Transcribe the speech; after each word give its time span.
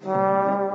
Música 0.00 0.67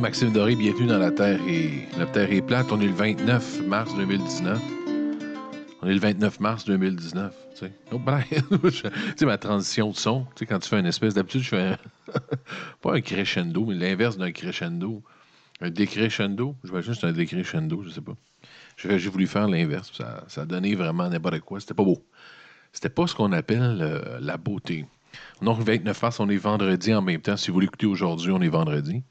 Maxime 0.00 0.32
Doré, 0.32 0.56
bienvenue 0.56 0.88
dans 0.88 0.98
la 0.98 1.12
Terre 1.12 1.40
et 1.48 1.86
la 1.96 2.04
Terre 2.04 2.30
est 2.32 2.42
plate. 2.42 2.66
On 2.72 2.80
est 2.80 2.86
le 2.86 2.92
29 2.92 3.62
mars 3.66 3.94
2019. 3.96 4.60
On 5.80 5.86
est 5.86 5.94
le 5.94 6.00
29 6.00 6.40
mars 6.40 6.64
2019. 6.64 7.32
Tu 7.52 7.58
sais, 7.58 7.72
oh, 7.92 8.00
tu 8.70 8.82
sais 9.16 9.24
ma 9.24 9.38
transition 9.38 9.90
de 9.90 9.96
son, 9.96 10.24
tu 10.34 10.40
sais, 10.40 10.46
quand 10.46 10.58
tu 10.58 10.68
fais 10.68 10.80
une 10.80 10.86
espèce 10.86 11.14
d'habitude, 11.14 11.42
je 11.42 11.48
fais 11.48 11.60
un... 11.60 11.78
pas 12.82 12.94
un 12.94 13.00
crescendo, 13.00 13.64
mais 13.64 13.74
l'inverse 13.74 14.18
d'un 14.18 14.32
crescendo. 14.32 15.02
Un 15.60 15.70
décrescendo? 15.70 16.56
J'imagine 16.64 16.92
que 16.92 16.98
c'est 16.98 17.06
un 17.06 17.12
décrescendo, 17.12 17.82
je 17.84 17.90
sais 17.90 18.00
pas. 18.00 18.16
J'ai 18.76 19.08
voulu 19.08 19.26
faire 19.28 19.48
l'inverse. 19.48 19.92
Ça, 19.94 20.24
ça 20.26 20.42
a 20.42 20.44
donné 20.44 20.74
vraiment 20.74 21.08
n'importe 21.08 21.40
quoi. 21.40 21.60
C'était 21.60 21.74
pas 21.74 21.84
beau. 21.84 22.04
C'était 22.72 22.90
pas 22.90 23.06
ce 23.06 23.14
qu'on 23.14 23.32
appelle 23.32 23.78
euh, 23.80 24.18
la 24.20 24.36
beauté. 24.36 24.86
Donc, 25.40 25.58
le 25.58 25.64
29 25.64 26.02
mars, 26.02 26.20
on 26.20 26.28
est 26.28 26.36
vendredi 26.36 26.92
en 26.92 27.00
même 27.00 27.20
temps. 27.20 27.36
Si 27.36 27.50
vous 27.50 27.60
l'écoutez 27.60 27.86
aujourd'hui, 27.86 28.32
on 28.32 28.40
est 28.42 28.48
vendredi. 28.48 29.02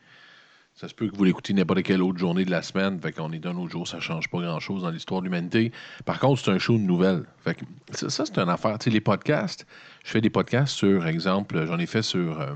Ça 0.82 0.88
se 0.88 0.96
peut 0.96 1.08
que 1.08 1.16
vous 1.16 1.26
l'écoutez 1.26 1.54
n'importe 1.54 1.84
quelle 1.84 2.02
autre 2.02 2.18
journée 2.18 2.44
de 2.44 2.50
la 2.50 2.64
semaine. 2.64 3.00
Fait 3.00 3.12
qu'on 3.12 3.32
est 3.34 3.38
d'un 3.38 3.56
autre 3.56 3.72
jour, 3.72 3.88
ça 3.88 4.00
change 4.00 4.28
pas 4.30 4.40
grand-chose 4.40 4.82
dans 4.82 4.90
l'histoire 4.90 5.22
de 5.22 5.26
l'humanité. 5.26 5.72
Par 6.06 6.20
contre, 6.20 6.42
c'est 6.42 6.50
un 6.50 6.58
show 6.58 6.74
de 6.74 6.82
nouvelles. 6.82 7.24
Fait 7.44 7.54
que 7.54 7.66
ça, 7.92 8.26
c'est 8.26 8.40
une 8.40 8.50
affaire. 8.50 8.80
Les 8.88 9.00
podcasts, 9.00 9.68
je 10.04 10.10
fais 10.10 10.22
des 10.22 10.32
podcasts 10.32 10.76
sur, 10.76 11.06
exemple, 11.06 11.68
j'en 11.68 11.78
ai 11.78 11.86
fait 11.86 12.02
sur, 12.02 12.42
euh, 12.42 12.56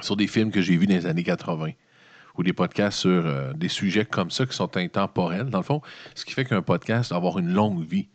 sur 0.00 0.16
des 0.16 0.26
films 0.26 0.50
que 0.50 0.60
j'ai 0.60 0.76
vus 0.76 0.88
dans 0.88 0.96
les 0.96 1.06
années 1.06 1.22
80 1.22 1.70
ou 2.38 2.42
des 2.42 2.52
podcasts 2.52 2.98
sur 2.98 3.24
euh, 3.24 3.52
des 3.52 3.68
sujets 3.68 4.04
comme 4.04 4.32
ça 4.32 4.44
qui 4.44 4.56
sont 4.56 4.76
intemporels. 4.76 5.48
Dans 5.48 5.58
le 5.58 5.64
fond, 5.64 5.80
ce 6.16 6.24
qui 6.24 6.32
fait 6.32 6.44
qu'un 6.44 6.62
podcast 6.62 7.10
va 7.10 7.18
avoir 7.18 7.38
une 7.38 7.52
longue 7.52 7.84
vie. 7.84 8.08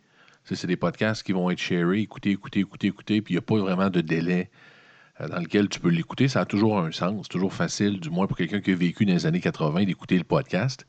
C'est 0.43 0.67
des 0.67 0.75
podcasts 0.75 1.23
qui 1.23 1.31
vont 1.31 1.49
être 1.49 1.59
sharés, 1.59 2.01
écoutés, 2.01 2.31
écoutés, 2.31 2.59
écoutés, 2.59 2.87
écoutés, 2.87 3.21
puis 3.21 3.35
il 3.35 3.37
n'y 3.37 3.39
a 3.39 3.41
pas 3.41 3.57
vraiment 3.57 3.89
de 3.89 4.01
délai. 4.01 4.49
Euh, 5.21 5.27
dans 5.27 5.39
lequel 5.39 5.69
tu 5.69 5.79
peux 5.79 5.89
l'écouter, 5.89 6.27
ça 6.27 6.41
a 6.41 6.45
toujours 6.45 6.79
un 6.79 6.91
sens. 6.91 7.27
Toujours 7.27 7.53
facile, 7.53 7.99
du 7.99 8.09
moins 8.09 8.27
pour 8.27 8.37
quelqu'un 8.37 8.61
qui 8.61 8.71
a 8.71 8.75
vécu 8.75 9.05
dans 9.05 9.13
les 9.13 9.25
années 9.25 9.41
80, 9.41 9.85
d'écouter 9.85 10.17
le 10.17 10.23
podcast 10.23 10.85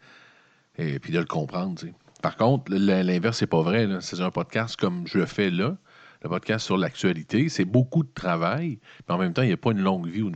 et 0.77 0.99
puis 0.99 1.13
de 1.13 1.19
le 1.19 1.25
comprendre. 1.25 1.83
Par 2.23 2.37
contre, 2.37 2.73
l'inverse, 2.73 3.39
c'est 3.39 3.47
pas 3.47 3.63
vrai. 3.63 3.89
C'est 4.01 4.21
un 4.21 4.31
podcast 4.31 4.77
comme 4.77 5.07
je 5.07 5.25
fais 5.25 5.51
là, 5.51 5.77
le 6.23 6.29
podcast 6.29 6.67
sur 6.67 6.77
l'actualité. 6.77 7.49
C'est 7.49 7.65
beaucoup 7.65 8.03
de 8.03 8.11
travail, 8.13 8.79
mais 9.09 9.15
en 9.15 9.19
même 9.19 9.33
temps, 9.33 9.43
il 9.43 9.49
n'y 9.49 9.53
a 9.53 9.57
pas 9.57 9.73
une 9.73 9.81
longue 9.81 10.09
vie 10.09 10.23
au 10.23 10.31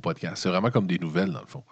podcast. 0.00 0.42
C'est 0.42 0.48
vraiment 0.48 0.70
comme 0.70 0.86
des 0.86 0.98
nouvelles, 0.98 1.32
dans 1.32 1.40
le 1.40 1.46
fond. 1.46 1.64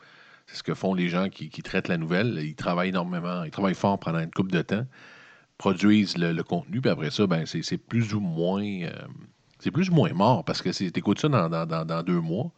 C'est 0.47 0.57
ce 0.57 0.63
que 0.63 0.75
font 0.75 0.95
les 0.95 1.09
gens 1.09 1.29
qui, 1.29 1.51
traitent 1.63 1.89
la 1.89 1.99
nouvelle. 1.99 2.39
Ils 2.43 2.55
travaillent 2.55 2.91
énormément, 2.91 3.43
ils 3.45 3.51
travaillent 3.51 3.75
fort 3.75 3.99
pendant 3.99 4.21
une 4.21 4.31
couple 4.31 4.53
de 4.53 4.63
temps, 4.63 4.87
produisent 5.59 6.17
le, 6.17 6.41
contenu, 6.43 6.81
puis 6.81 6.91
après 6.91 7.11
ça, 7.11 7.27
ben, 7.27 7.45
c'est 7.47 7.79
plus 7.79 8.15
ou 8.15 8.21
moins. 8.21 8.63
Euh, 8.63 8.91
c'est 9.59 9.71
plus 9.71 9.91
ou 9.91 9.95
moins 9.95 10.13
mort 10.13 10.45
parce 10.45 10.63
que 10.63 10.71
tu 10.71 10.87
écoutes 10.87 11.21
ça 11.21 11.29
dans, 11.29 12.03
deux 12.03 12.21
mois. 12.21 12.51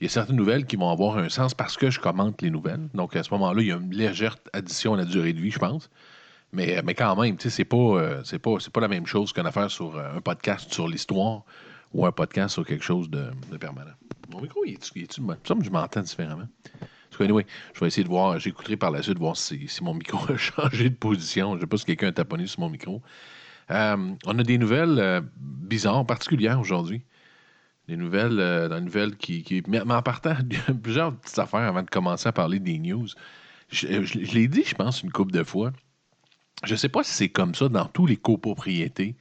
Il 0.00 0.04
y 0.04 0.06
a 0.06 0.10
certaines 0.10 0.36
nouvelles 0.36 0.64
qui 0.64 0.76
vont 0.76 0.90
avoir 0.90 1.18
un 1.18 1.28
sens 1.28 1.54
parce 1.54 1.76
que 1.76 1.90
je 1.90 2.00
commente 2.00 2.40
les 2.40 2.50
nouvelles. 2.50 2.88
Donc, 2.94 3.14
à 3.16 3.22
ce 3.22 3.30
moment-là, 3.32 3.60
il 3.60 3.68
y 3.68 3.72
a 3.72 3.76
une 3.76 3.94
légère 3.94 4.36
addition 4.52 4.94
à 4.94 4.96
la 4.96 5.04
durée 5.04 5.34
de 5.34 5.40
vie, 5.40 5.50
je 5.50 5.58
pense. 5.58 5.90
Mais, 6.52 6.80
mais 6.84 6.94
quand 6.94 7.14
même, 7.20 7.36
c'est 7.38 7.64
pas, 7.64 7.76
euh, 7.76 8.22
pas, 8.42 8.56
pas 8.72 8.80
la 8.80 8.88
même 8.88 9.06
chose 9.06 9.32
qu'une 9.32 9.46
affaire 9.46 9.70
sur 9.70 9.96
euh, 9.96 10.16
un 10.16 10.20
podcast 10.20 10.72
sur 10.72 10.88
l'histoire 10.88 11.42
ou 11.92 12.06
un 12.06 12.12
podcast 12.12 12.54
sur 12.54 12.66
quelque 12.66 12.82
chose 12.82 13.10
de, 13.10 13.30
permanent. 13.60 13.92
Mon 14.30 14.40
micro, 14.40 14.64
il 14.64 14.74
est-tu, 14.74 15.00
il 15.00 15.06
je 15.64 15.70
m'entends 15.70 16.00
différemment. 16.00 16.48
Anyway, 17.20 17.46
je 17.74 17.80
vais 17.80 17.88
essayer 17.88 18.04
de 18.04 18.08
voir, 18.08 18.38
j'écouterai 18.38 18.76
par 18.76 18.90
la 18.90 19.02
suite 19.02 19.18
voir 19.18 19.36
si, 19.36 19.68
si, 19.68 19.84
mon 19.84 19.94
micro 19.94 20.18
a 20.32 20.36
changé 20.36 20.88
de 20.88 20.94
position. 20.94 21.50
Je 21.50 21.56
ne 21.56 21.60
sais 21.60 21.66
pas 21.66 21.76
si 21.76 21.84
quelqu'un 21.84 22.08
a 22.08 22.12
taponné 22.12 22.46
sur 22.46 22.60
mon 22.60 22.70
micro. 22.70 23.02
Euh, 23.70 24.14
on 24.26 24.38
a 24.38 24.42
des 24.42 24.58
nouvelles 24.58 24.98
euh, 24.98 25.20
bizarres, 25.36 26.04
particulières 26.06 26.60
aujourd'hui. 26.60 27.02
Des 27.88 27.96
nouvelles, 27.96 28.38
euh, 28.40 29.10
qui, 29.18 29.62
Mais 29.68 29.80
en 29.80 30.02
partant, 30.02 30.36
plusieurs 30.82 31.14
petites 31.16 31.38
affaires 31.38 31.60
avant 31.60 31.82
de 31.82 31.90
commencer 31.90 32.28
à 32.28 32.32
parler 32.32 32.58
des 32.58 32.78
news. 32.78 33.08
Je, 33.68 34.34
l'ai 34.34 34.48
dit, 34.48 34.64
je 34.64 34.74
pense, 34.74 35.02
une 35.02 35.12
couple 35.12 35.32
de 35.32 35.44
fois. 35.44 35.72
Je 36.64 36.72
ne 36.72 36.76
sais 36.76 36.88
pas 36.88 37.02
si 37.04 37.12
c'est 37.12 37.28
comme 37.28 37.54
ça 37.54 37.68
dans 37.68 37.86
tous 37.86 38.06
les 38.06 38.16
copropriétés 38.16 39.16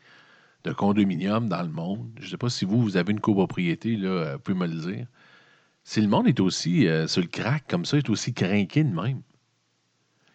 de 0.63 0.73
condominiums 0.73 1.47
dans 1.47 1.61
le 1.61 1.69
monde. 1.69 2.09
Je 2.19 2.25
ne 2.25 2.29
sais 2.31 2.37
pas 2.37 2.49
si 2.49 2.65
vous, 2.65 2.81
vous 2.81 2.97
avez 2.97 3.11
une 3.11 3.21
copropriété, 3.21 3.95
là, 3.95 4.33
vous 4.33 4.39
pouvez 4.39 4.57
me 4.57 4.67
le 4.67 4.93
dire. 4.93 5.07
Si 5.83 6.01
le 6.01 6.07
monde 6.07 6.27
est 6.27 6.39
aussi 6.39 6.87
sur 7.07 7.21
le 7.21 7.27
crack 7.27 7.65
comme 7.67 7.85
ça, 7.85 7.97
est 7.97 8.09
aussi 8.09 8.33
craqué 8.33 8.83
même. 8.83 9.21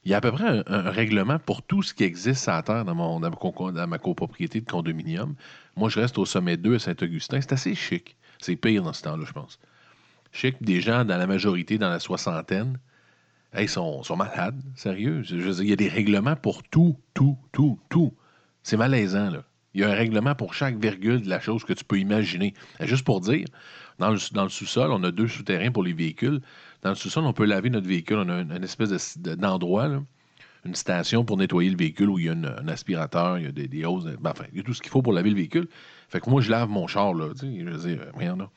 Il 0.05 0.11
y 0.11 0.15
a 0.15 0.19
à 0.19 0.21
peu 0.21 0.33
près 0.33 0.63
un, 0.67 0.91
règlement 0.91 1.39
pour 1.39 1.63
tout 1.63 1.83
ce 1.83 1.95
qui 1.95 2.05
existe 2.05 2.49
à 2.49 2.63
terre 2.63 2.85
dans, 2.85 2.95
ma 2.95 3.99
copropriété 3.99 4.61
de 4.61 4.71
condominium. 4.71 5.35
Moi, 5.77 5.89
je 5.89 5.99
reste 5.99 6.19
au 6.19 6.27
sommet 6.27 6.57
2 6.59 6.75
à 6.75 6.79
Saint-Augustin. 6.79 7.41
C'est 7.41 7.53
assez 7.53 7.75
chic. 7.75 8.17
C'est 8.39 8.57
pire 8.57 8.83
dans 8.83 8.93
ce 8.93 9.03
temps-là, 9.03 9.25
je 9.27 9.33
pense. 9.33 9.59
Chic, 10.33 10.63
des 10.63 10.81
gens 10.81 11.05
dans 11.05 11.17
la 11.17 11.27
majorité, 11.27 11.79
dans 11.79 11.89
la 11.89 12.01
soixantaine, 12.01 12.79
ils 13.59 13.69
sont, 13.69 14.03
malades, 14.17 14.61
sérieux. 14.77 15.23
Il 15.31 15.69
y 15.69 15.73
a 15.73 15.77
des 15.77 15.89
règlements 15.89 16.37
pour 16.37 16.63
tout, 16.65 16.97
tout, 17.15 17.39
tout, 17.53 17.79
tout. 17.89 18.13
C'est 18.63 18.77
malaisant, 18.77 19.31
là. 19.31 19.45
Il 19.75 19.81
y 19.81 19.85
a 19.85 19.91
un 19.91 19.95
règlement 19.95 20.37
pour 20.37 20.55
chaque 20.55 20.77
virgule 20.77 21.23
de 21.23 21.29
la 21.29 21.41
chose 21.41 21.65
que 21.65 21.73
tu 21.73 21.85
peux 21.85 21.99
imaginer. 21.99 22.55
juste 22.81 23.05
pour 23.05 23.21
dire, 23.21 23.47
dans 23.99 24.11
le, 24.11 24.49
sous-sol, 24.49 24.91
on 24.91 25.03
a 25.05 25.11
deux 25.11 25.29
souterrains 25.29 25.71
pour 25.71 25.83
les 25.83 25.93
véhicules. 25.93 26.41
Dans 26.83 26.91
le 26.91 26.97
sous-sol, 26.97 27.25
on 27.25 27.33
peut 27.33 27.45
laver 27.45 27.71
notre 27.71 27.87
véhicule. 27.87 28.19
On 28.19 28.29
a 28.29 28.41
une, 28.41 28.65
espèce 28.65 29.19
d'endroit, 29.19 29.89
une 30.65 30.75
station 30.75 31.25
pour 31.25 31.37
nettoyer 31.37 31.71
le 31.71 31.77
véhicule 31.77 32.11
où 32.11 32.19
il 32.19 32.27
y 32.27 32.29
a 32.29 32.33
un 32.33 32.69
aspirateur, 32.69 33.39
il 33.39 33.45
y 33.45 33.49
a 33.49 33.53
des, 33.53 33.85
hausses, 33.85 34.05
ben, 34.05 34.31
enfin, 34.31 34.45
il 34.53 34.59
y 34.59 34.61
a 34.61 34.63
tout 34.65 34.75
ce 34.75 34.83
qu'il 34.83 34.91
faut 34.91 35.03
pour 35.03 35.13
laver 35.13 35.31
le 35.31 35.37
véhicule. 35.37 35.69
Fait 36.09 36.21
que 36.21 36.29
moi, 36.29 36.41
je 36.41 36.51
lave 36.51 36.69
mon 36.69 36.87
char, 36.87 37.15
là, 37.15 37.29
tu 37.39 37.47
je 37.61 37.65
veux 37.65 37.89
dire, 37.89 38.01
rien 38.17 38.37
là. 38.37 38.51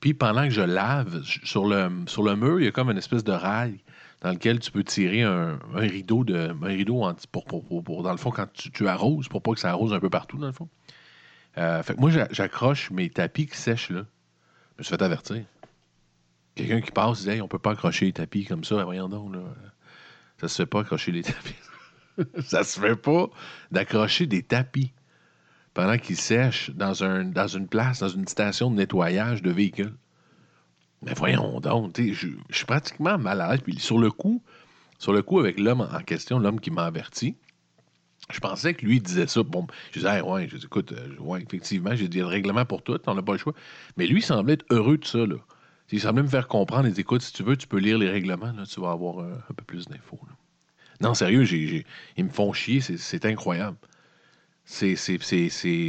Puis 0.00 0.14
pendant 0.14 0.44
que 0.44 0.50
je 0.50 0.62
lave, 0.62 1.22
sur 1.24 1.66
le, 1.66 1.90
sur 2.06 2.22
le 2.22 2.34
mur, 2.34 2.58
il 2.58 2.64
y 2.64 2.68
a 2.68 2.72
comme 2.72 2.90
une 2.90 2.98
espèce 2.98 3.22
de 3.22 3.32
rail 3.32 3.78
dans 4.22 4.30
lequel 4.30 4.58
tu 4.58 4.70
peux 4.70 4.84
tirer 4.84 5.22
un, 5.22 5.58
rideau 5.74 6.24
de 6.24 6.54
un 6.62 6.66
rideau 6.66 7.04
pour, 7.32 7.44
pour, 7.84 8.02
dans 8.02 8.10
le 8.10 8.18
fond 8.18 8.30
quand 8.30 8.46
tu, 8.52 8.88
arroses 8.88 9.28
pour 9.28 9.42
pas 9.42 9.52
que 9.52 9.60
ça 9.60 9.70
arrose 9.70 9.92
un 9.92 10.00
peu 10.00 10.10
partout 10.10 10.38
dans 10.38 10.46
le 10.46 10.52
fond. 10.52 10.68
Euh, 11.58 11.82
fait 11.82 11.94
que 11.94 12.00
moi 12.00 12.10
j'accroche 12.30 12.90
mes 12.90 13.10
tapis 13.10 13.46
qui 13.46 13.56
sèchent 13.56 13.90
là. 13.90 14.04
Je 14.80 14.82
me 14.82 14.86
suis 14.86 14.96
fait 14.96 15.02
avertir. 15.02 15.44
Quelqu'un 16.54 16.80
qui 16.80 16.90
passe 16.90 17.20
dit 17.20 17.28
hey, 17.28 17.42
on 17.42 17.48
peut 17.48 17.58
pas 17.58 17.72
accrocher 17.72 18.06
les 18.06 18.14
tapis 18.14 18.46
comme 18.46 18.64
ça. 18.64 18.82
Voyons 18.82 19.10
donc, 19.10 19.34
là. 19.34 19.40
Ça 20.40 20.48
se 20.48 20.62
fait 20.62 20.66
pas 20.66 20.80
accrocher 20.80 21.12
les 21.12 21.22
tapis. 21.22 21.54
ça 22.42 22.64
se 22.64 22.80
fait 22.80 22.96
pas 22.96 23.28
d'accrocher 23.70 24.24
des 24.24 24.42
tapis 24.42 24.94
pendant 25.74 25.98
qu'ils 25.98 26.16
sèchent 26.16 26.70
dans, 26.70 27.04
un, 27.04 27.26
dans 27.26 27.46
une 27.46 27.68
place, 27.68 27.98
dans 27.98 28.08
une 28.08 28.26
station 28.26 28.70
de 28.70 28.76
nettoyage 28.76 29.42
de 29.42 29.50
véhicules. 29.50 29.92
Mais 31.02 31.12
voyons 31.12 31.60
donc, 31.60 32.00
je, 32.00 32.28
suis 32.50 32.64
pratiquement 32.64 33.18
malade. 33.18 33.60
Puis 33.62 33.78
sur 33.78 33.98
le 33.98 34.10
coup, 34.10 34.42
sur 34.98 35.12
le 35.12 35.20
coup, 35.20 35.40
avec 35.40 35.60
l'homme 35.60 35.82
en 35.82 36.00
question, 36.00 36.38
l'homme 36.38 36.58
qui 36.58 36.70
m'a 36.70 36.86
averti, 36.86 37.36
je 38.32 38.40
pensais 38.40 38.74
que 38.74 38.84
lui 38.84 39.00
disait 39.00 39.26
ça. 39.26 39.42
Bon, 39.42 39.66
je 39.92 40.00
disais, 40.00 40.20
ouais, 40.20 40.48
je 40.48 40.56
dis, 40.56 40.64
écoute, 40.64 40.92
euh, 40.92 41.16
ouais, 41.20 41.42
effectivement, 41.42 41.94
j'ai 41.94 42.08
dit 42.08 42.18
le 42.18 42.26
règlement 42.26 42.64
pour 42.64 42.82
tout, 42.82 42.98
on 43.06 43.14
n'a 43.14 43.22
pas 43.22 43.32
le 43.32 43.38
choix. 43.38 43.54
Mais 43.96 44.06
lui, 44.06 44.20
il 44.20 44.24
semblait 44.24 44.54
être 44.54 44.66
heureux 44.70 44.98
de 44.98 45.04
ça, 45.04 45.18
là. 45.18 45.36
Il 45.92 46.00
semblait 46.00 46.22
me 46.22 46.28
faire 46.28 46.46
comprendre. 46.46 46.86
Il 46.86 46.94
dit, 46.94 47.00
écoute, 47.00 47.22
si 47.22 47.32
tu 47.32 47.42
veux, 47.42 47.56
tu 47.56 47.66
peux 47.66 47.78
lire 47.78 47.98
les 47.98 48.08
règlements, 48.08 48.52
tu 48.64 48.80
vas 48.80 48.92
avoir 48.92 49.20
euh, 49.20 49.34
un 49.50 49.54
peu 49.54 49.64
plus 49.64 49.86
d'infos. 49.88 50.20
Non, 51.00 51.14
sérieux, 51.14 51.44
ils 52.16 52.24
me 52.24 52.30
font 52.30 52.52
chier, 52.52 52.80
c'est 52.80 53.24
incroyable. 53.24 53.76
c'est 54.64 54.94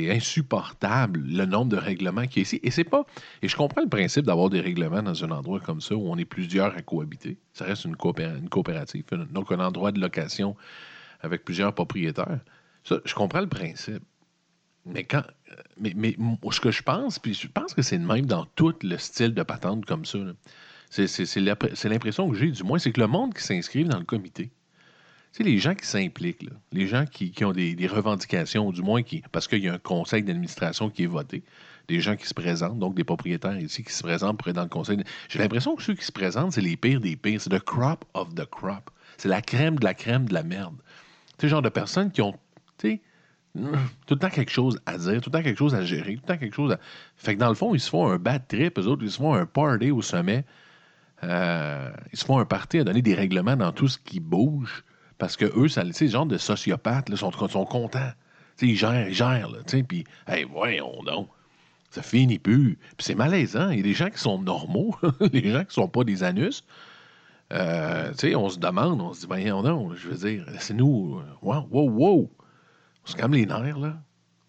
insupportable 0.10 1.22
le 1.24 1.46
nombre 1.46 1.70
de 1.72 1.78
règlements 1.78 2.26
qui 2.26 2.40
est 2.40 2.44
ici. 2.44 2.60
Et 2.64 2.72
c'est 2.72 2.86
pas. 2.86 3.06
Et 3.42 3.50
je 3.50 3.56
comprends 3.58 3.82
le 3.82 3.90
principe 3.90 4.26
d'avoir 4.26 4.50
des 4.50 4.62
règlements 4.62 5.04
dans 5.04 5.24
un 5.24 5.32
endroit 5.32 5.60
comme 5.60 5.82
ça 5.82 5.96
où 5.96 6.10
on 6.10 6.18
est 6.18 6.26
plusieurs 6.26 6.76
à 6.76 6.82
cohabiter. 6.82 7.38
Ça 7.54 7.66
reste 7.66 7.84
une 7.86 7.98
coopérative, 7.98 9.04
donc 9.32 9.52
un 9.52 9.60
endroit 9.60 9.92
de 9.92 10.00
location 10.00 10.56
avec 11.21 11.44
plusieurs 11.44 11.73
propriétaires. 11.73 12.39
Ça, 12.83 13.00
je 13.06 13.13
comprends 13.13 13.41
le 13.41 13.50
principe. 13.50 14.03
Mais 14.85 15.03
quand. 15.03 15.23
Mais, 15.77 15.94
mais 15.95 16.15
ce 16.51 16.59
que 16.59 16.71
je 16.71 16.81
pense, 16.81 17.19
puis 17.19 17.33
je 17.33 17.47
pense 17.47 17.73
que 17.73 17.81
c'est 17.81 17.97
le 17.97 18.06
même 18.06 18.25
dans 18.25 18.45
tout 18.56 18.73
le 18.81 18.97
style 18.97 19.33
de 19.33 19.44
patente 19.44 19.85
comme 19.85 20.06
ça. 20.06 20.19
C'est 20.89 21.85
l'impression 21.85 22.29
que 22.29 22.38
j'ai, 22.38 22.51
du 22.51 22.63
moins, 22.63 22.79
c'est 22.79 22.91
que 22.91 23.00
le 23.00 23.07
monde 23.07 23.33
qui 23.33 23.44
s'inscrive 23.44 23.88
dans 23.88 24.00
le 24.00 24.06
comité, 24.06 24.51
sais, 25.31 25.44
les 25.44 25.57
gens 25.57 25.75
qui 25.75 25.85
s'impliquent, 25.85 26.50
les 26.71 26.88
gens 26.88 27.06
qui, 27.06 27.33
ont 27.44 27.51
des, 27.51 27.88
revendications, 27.88 28.68
ou 28.68 28.73
du 28.73 28.81
moins 28.81 29.03
qui, 29.03 29.23
parce 29.31 29.47
qu'il 29.47 29.63
y 29.63 29.69
a 29.69 29.73
un 29.73 29.79
conseil 29.79 30.23
d'administration 30.23 30.89
qui 30.89 31.03
est 31.03 31.07
voté, 31.07 31.44
des 31.88 32.00
gens 32.00 32.15
qui 32.15 32.27
se 32.27 32.33
présentent, 32.33 32.79
donc 32.79 32.95
des 32.95 33.03
propriétaires 33.03 33.59
ici 33.59 33.83
qui 33.83 33.94
se 33.94 34.03
présentent 34.03 34.38
pour 34.38 34.47
être 34.50 34.56
dans 34.56 34.63
le 34.63 34.69
conseil. 34.69 35.03
J'ai 35.29 35.39
l'impression 35.39 35.75
que 35.75 35.83
ceux 35.83 35.95
qui 35.95 36.06
se 36.06 36.12
présentent, 36.12 36.53
c'est 36.53 36.62
les 36.62 36.77
pires 36.77 37.01
des 37.01 37.15
pires. 37.15 37.41
C'est 37.41 37.51
le 37.51 37.59
crop 37.59 38.06
of 38.13 38.33
the 38.35 38.45
crop. 38.45 38.89
C'est 39.18 39.27
la 39.27 39.41
crème 39.41 39.77
de 39.77 39.83
la 39.83 39.94
crème 39.94 40.27
de 40.27 40.33
la 40.33 40.44
merde. 40.44 40.75
Tu 41.42 41.48
sais, 41.48 41.50
genre 41.50 41.64
de 41.64 41.70
personnes 41.70 42.12
qui 42.12 42.22
ont, 42.22 42.34
tu 42.78 42.88
sais, 42.88 43.02
tout 44.06 44.14
le 44.14 44.20
temps 44.20 44.30
quelque 44.30 44.52
chose 44.52 44.80
à 44.86 44.96
dire, 45.00 45.22
tout 45.22 45.32
le 45.32 45.40
temps 45.40 45.42
quelque 45.42 45.58
chose 45.58 45.74
à 45.74 45.84
gérer, 45.84 46.14
tout 46.14 46.22
le 46.22 46.28
temps 46.28 46.38
quelque 46.38 46.54
chose 46.54 46.72
à. 46.72 46.80
Fait 47.16 47.34
que 47.34 47.40
dans 47.40 47.50
le 47.50 47.56
fond, 47.56 47.74
ils 47.74 47.80
se 47.80 47.90
font 47.90 48.08
un 48.08 48.20
bad 48.20 48.48
trip, 48.48 48.78
eux 48.78 48.86
autres, 48.86 49.02
ils 49.04 49.10
se 49.10 49.18
font 49.18 49.34
un 49.34 49.48
party 49.48 49.90
au 49.90 50.04
sommet. 50.04 50.46
Euh, 51.24 51.90
ils 52.14 52.20
se 52.20 52.26
font 52.26 52.38
un 52.38 52.46
party 52.46 52.78
à 52.78 52.84
donner 52.84 53.02
des 53.02 53.16
règlements 53.16 53.56
dans 53.56 53.72
tout 53.72 53.88
ce 53.88 53.98
qui 53.98 54.20
bouge. 54.20 54.84
Parce 55.18 55.36
que 55.36 55.46
eux, 55.60 55.68
ça, 55.68 55.84
le 55.84 55.94
genre 56.08 56.28
de 56.28 56.38
sociopathes, 56.38 57.10
là, 57.10 57.18
sont, 57.18 57.32
contents. 57.32 58.12
ils 58.62 58.76
gèrent, 58.76 59.08
ils 59.08 59.16
gèrent, 59.16 59.50
puis, 59.88 60.04
hey, 60.28 60.44
voyons 60.44 61.02
donc. 61.02 61.28
Ça 61.90 62.04
finit 62.04 62.38
plus. 62.38 62.78
Puis 62.98 63.06
c'est 63.06 63.16
malaisant. 63.16 63.72
Il 63.72 63.78
y 63.78 63.80
a 63.80 63.84
des 63.84 63.94
gens 63.94 64.12
qui 64.12 64.20
sont 64.20 64.40
normaux, 64.40 64.96
les 65.34 65.52
gens 65.52 65.66
qui 65.66 65.74
sont 65.74 65.88
pas 65.88 66.04
des 66.04 66.22
anus. 66.22 66.64
Euh, 67.51 68.13
on 68.36 68.50
se 68.50 68.59
demande, 68.59 69.01
on 69.01 69.13
se 69.13 69.21
dit, 69.21 69.27
voyons 69.27 69.62
donc, 69.62 69.95
je 69.95 70.07
veux 70.07 70.30
dire, 70.30 70.45
c'est 70.59 70.74
nous. 70.74 71.19
Euh, 71.19 71.24
wow, 71.42 71.68
wow, 71.69 71.89
wow. 71.89 72.31
On 73.03 73.07
se 73.07 73.15
calme 73.15 73.33
les 73.33 73.45
nerfs, 73.45 73.80
là. 73.80 74.01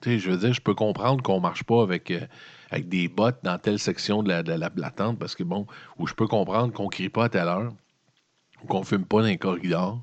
je 0.05 0.31
veux 0.31 0.37
dire, 0.37 0.53
je 0.53 0.61
peux 0.61 0.75
comprendre 0.75 1.23
qu'on 1.23 1.41
marche 1.41 1.65
pas 1.65 1.83
avec, 1.83 2.11
euh, 2.11 2.21
avec 2.71 2.89
des 2.89 3.09
bottes 3.09 3.41
dans 3.43 3.59
telle 3.59 3.79
section 3.79 4.23
de 4.23 4.29
la, 4.29 4.43
de, 4.43 4.53
la, 4.53 4.91
tente, 4.91 5.19
parce 5.19 5.35
que 5.35 5.43
bon, 5.43 5.67
ou 5.99 6.07
je 6.07 6.15
peux 6.15 6.29
comprendre 6.29 6.73
qu'on 6.73 6.89
crie 6.89 7.09
pas 7.09 7.25
à 7.25 7.29
telle 7.29 7.49
heure, 7.49 7.73
ou 8.63 8.67
qu'on 8.67 8.85
fume 8.85 9.05
pas 9.05 9.23
dans 9.23 9.29
les 9.29 9.39
corridors 9.39 10.03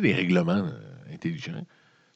des 0.00 0.12
règlements 0.12 0.66
intelligents. 1.12 1.64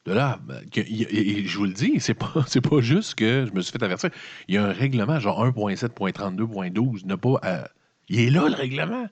De 0.04 0.12
là, 0.12 0.38
ben, 0.44 0.60
je 0.74 1.56
vous 1.56 1.64
le 1.64 1.72
dis, 1.72 2.00
c'est 2.00 2.14
pas, 2.14 2.32
pas 2.70 2.80
juste 2.80 3.14
que 3.14 3.46
je 3.46 3.54
me 3.54 3.60
suis 3.60 3.72
fait 3.72 3.82
avertir. 3.82 4.10
Il 4.48 4.54
y 4.54 4.58
a 4.58 4.64
un 4.64 4.72
règlement, 4.72 5.18
genre 5.18 5.46
1.7.32.12, 5.46 7.06
ne 7.06 7.14
pas. 7.14 7.68
Il 8.08 8.20
est 8.20 8.30
là, 8.30 8.48
le 8.48 8.54
règlement. 8.54 9.06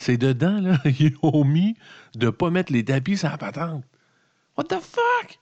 C'est 0.00 0.16
dedans, 0.16 0.60
là. 0.60 0.78
Ils 0.98 1.14
ont 1.22 1.44
mis 1.44 1.76
de 2.14 2.26
ne 2.26 2.30
pas 2.30 2.50
mettre 2.50 2.72
les 2.72 2.84
tapis 2.84 3.20
la 3.22 3.36
patente. 3.36 3.84
What 4.56 4.64
the 4.64 4.80
fuck? 4.80 5.38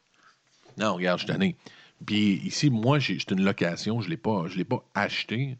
Non, 0.76 0.94
regarde, 0.94 1.20
je 1.20 1.24
suis 1.24 1.32
donné. 1.32 1.56
Puis 2.04 2.40
ici, 2.44 2.68
moi, 2.68 2.98
c'est 3.00 3.30
une 3.30 3.44
location. 3.44 4.00
Je 4.00 4.06
ne 4.06 4.10
l'ai 4.10 4.64
pas, 4.64 4.84
acheté. 4.94 5.56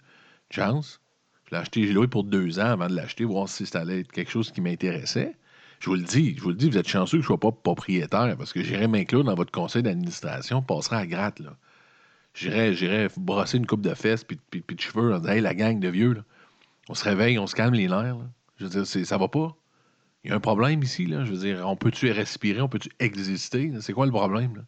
Chance. 0.50 1.00
Je 1.46 1.54
l'ai 1.54 1.60
acheté, 1.60 1.86
j'ai 1.86 1.92
loué 1.92 2.08
pour 2.08 2.24
deux 2.24 2.58
ans 2.58 2.72
avant 2.72 2.88
de 2.88 2.96
l'acheter, 2.96 3.24
voir 3.24 3.48
si 3.48 3.66
ça 3.66 3.80
allait 3.80 4.00
être 4.00 4.10
quelque 4.10 4.32
chose 4.32 4.50
qui 4.50 4.60
m'intéressait. 4.60 5.36
Je 5.78 5.90
vous 5.90 5.94
le 5.94 6.02
dis, 6.02 6.34
je 6.36 6.42
vous 6.42 6.48
le 6.48 6.56
dis, 6.56 6.68
vous 6.68 6.78
êtes 6.78 6.88
chanceux 6.88 7.18
que 7.18 7.22
je 7.22 7.26
ne 7.32 7.38
sois 7.38 7.40
pas 7.40 7.52
propriétaire 7.52 8.34
parce 8.36 8.52
que 8.52 8.64
j'irai 8.64 8.88
m'inclure 8.88 9.22
dans 9.22 9.34
votre 9.36 9.52
conseil 9.52 9.84
d'administration, 9.84 10.60
passerai 10.60 10.96
à 10.96 11.06
gratte. 11.06 11.38
Là. 11.38 11.56
J'irais 12.34 13.08
brosser 13.16 13.58
une 13.58 13.66
coupe 13.66 13.82
de 13.82 13.94
fesses 13.94 14.24
puis, 14.24 14.40
puis, 14.50 14.74
de 14.74 14.80
cheveux 14.80 15.14
en 15.14 15.20
disant 15.20 15.32
Hey, 15.32 15.40
la 15.40 15.54
gang 15.54 15.78
de 15.78 15.88
vieux, 15.88 16.14
là, 16.14 16.22
on 16.88 16.94
se 16.94 17.04
réveille, 17.04 17.38
on 17.38 17.46
se 17.46 17.54
calme 17.54 17.74
les 17.74 17.86
nerfs. 17.86 18.16
Je 18.58 18.66
veux 18.66 18.82
dire, 18.82 19.06
ça 19.06 19.18
va 19.18 19.28
pas. 19.28 19.56
Il 20.24 20.30
y 20.30 20.32
a 20.32 20.36
un 20.36 20.40
problème 20.40 20.82
ici. 20.82 21.06
Là. 21.06 21.24
Je 21.24 21.32
veux 21.32 21.38
dire, 21.38 21.66
on 21.66 21.76
peut-tu 21.76 22.10
respirer, 22.10 22.60
on 22.60 22.68
peut-tu 22.68 22.90
exister? 22.98 23.72
C'est 23.80 23.92
quoi 23.92 24.06
le 24.06 24.12
problème? 24.12 24.56
Là? 24.56 24.62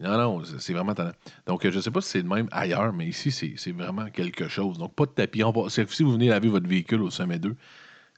Non, 0.00 0.18
non, 0.18 0.44
c'est 0.58 0.72
vraiment 0.72 0.94
talent. 0.94 1.12
Donc, 1.46 1.62
je 1.62 1.76
ne 1.76 1.80
sais 1.80 1.90
pas 1.90 2.00
si 2.00 2.10
c'est 2.10 2.22
le 2.22 2.28
même 2.28 2.48
ailleurs, 2.50 2.92
mais 2.92 3.06
ici, 3.06 3.30
c'est 3.30 3.72
vraiment 3.72 4.06
quelque 4.06 4.48
chose. 4.48 4.78
Donc, 4.78 4.94
pas 4.96 5.06
de 5.06 5.12
tapis. 5.12 5.42
si 5.68 6.02
vous 6.02 6.12
venez 6.12 6.28
laver 6.28 6.48
votre 6.48 6.66
véhicule 6.66 7.02
au 7.02 7.10
sommet 7.10 7.38
2, 7.38 7.54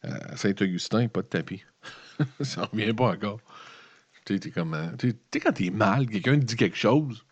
à 0.03 0.37
Saint-Augustin, 0.37 1.09
pas 1.09 1.23
de 1.23 1.27
tapis. 1.27 1.63
ça 2.41 2.63
ne 2.63 2.67
revient 2.67 2.95
pas 2.95 3.13
encore. 3.13 3.41
Tu 4.25 4.39
sais, 4.39 4.51
comme. 4.51 4.75
Euh, 4.75 4.89
tu 4.99 5.15
sais, 5.33 5.41
quand 5.41 5.53
t'es 5.53 5.71
mal, 5.71 6.09
quelqu'un 6.09 6.39
te 6.39 6.45
dit 6.45 6.57
quelque 6.57 6.77
chose, 6.77 7.25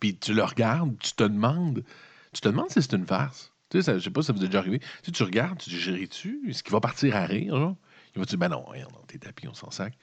puis 0.00 0.16
tu 0.16 0.32
le 0.32 0.42
regardes, 0.42 0.98
tu 0.98 1.12
te 1.12 1.24
demandes. 1.24 1.84
Tu 2.32 2.40
te 2.40 2.48
demandes 2.48 2.70
si 2.70 2.80
c'est 2.80 2.94
une 2.94 3.06
farce. 3.06 3.51
Tu 3.72 3.80
sais, 3.80 3.94
je 3.94 4.04
sais 4.04 4.10
pas 4.10 4.20
si 4.20 4.26
ça 4.26 4.32
vous 4.34 4.44
est 4.44 4.48
déjà 4.48 4.58
arrivé. 4.58 4.80
Tu, 5.02 5.12
tu 5.12 5.22
regardes, 5.22 5.58
tu 5.58 5.70
dis, 5.70 6.08
tu 6.08 6.42
Est-ce 6.46 6.62
qu'il 6.62 6.72
va 6.72 6.80
partir 6.80 7.16
à 7.16 7.24
rire, 7.24 7.56
genre? 7.56 7.76
Il 8.14 8.18
va 8.18 8.26
dire, 8.26 8.38
ben 8.38 8.50
non, 8.50 8.64
rien, 8.66 8.86
non, 8.92 9.00
t'es 9.06 9.16
tapis, 9.16 9.48
on 9.48 9.54
s'en 9.54 9.70
sac. 9.70 9.94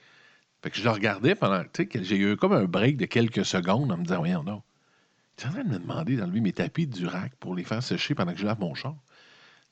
Fait 0.60 0.70
que 0.70 0.76
je 0.76 0.82
le 0.82 0.90
regardais 0.90 1.36
pendant. 1.36 1.62
Tu 1.72 1.88
sais, 1.92 2.04
j'ai 2.04 2.16
eu 2.16 2.36
comme 2.36 2.52
un 2.52 2.64
break 2.64 2.96
de 2.96 3.06
quelques 3.06 3.44
secondes 3.44 3.92
en 3.92 3.96
me 3.96 4.02
disant, 4.02 4.18
voyons, 4.18 4.42
non. 4.42 4.62
Tu 5.36 5.46
en 5.46 5.52
train 5.52 5.62
de 5.62 5.68
me 5.68 5.78
demander 5.78 6.16
d'enlever 6.16 6.40
mes 6.40 6.52
tapis 6.52 6.88
du 6.88 7.06
rack 7.06 7.32
pour 7.36 7.54
les 7.54 7.62
faire 7.62 7.80
sécher 7.80 8.16
pendant 8.16 8.32
que 8.32 8.40
je 8.40 8.44
lave 8.44 8.58
mon 8.58 8.74
char. 8.74 8.96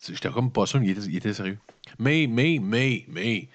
J'étais 0.00 0.30
comme 0.30 0.52
pas 0.52 0.64
sûr, 0.66 0.78
mais 0.78 0.90
il 0.90 1.16
était, 1.16 1.34
sérieux. 1.34 1.58
Mais, 1.98 2.28
mais, 2.30 2.60
mais, 2.62 3.04
mais, 3.08 3.48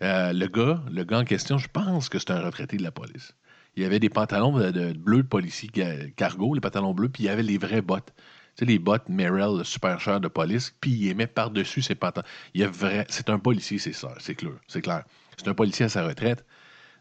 euh, 0.00 0.32
le 0.32 0.46
gars, 0.46 0.82
le 0.90 1.04
gars 1.04 1.18
en 1.18 1.24
question, 1.24 1.58
je 1.58 1.68
pense 1.68 2.08
que 2.08 2.18
c'est 2.18 2.30
un 2.30 2.40
retraité 2.40 2.78
de 2.78 2.82
la 2.82 2.90
police. 2.90 3.34
Il 3.76 3.84
avait 3.84 4.00
des 4.00 4.08
pantalons 4.08 4.58
de, 4.58 4.92
bleus 4.94 5.22
de 5.22 5.28
policier 5.28 5.68
cargo, 6.16 6.54
les 6.54 6.60
pantalons 6.60 6.94
bleus, 6.94 7.10
puis 7.10 7.24
il 7.24 7.28
avait 7.28 7.42
les 7.42 7.58
vraies 7.58 7.82
bottes. 7.82 8.14
Sais, 8.60 8.66
les 8.66 8.78
bottes 8.78 9.08
Merrell 9.08 9.64
super 9.64 9.98
chères 10.00 10.20
de 10.20 10.28
police, 10.28 10.74
puis 10.82 10.90
il 10.90 11.16
met 11.16 11.26
par-dessus 11.26 11.80
ses 11.80 11.94
pantalons. 11.94 12.26
Il 12.52 12.66
vrai, 12.66 13.06
c'est 13.08 13.30
un 13.30 13.38
policier, 13.38 13.78
c'est 13.78 13.94
ça, 13.94 14.12
c'est 14.18 14.34
clair. 14.34 14.52
C'est 14.68 14.82
clair. 14.82 15.04
C'est 15.38 15.48
un 15.48 15.54
policier 15.54 15.86
à 15.86 15.88
sa 15.88 16.06
retraite. 16.06 16.44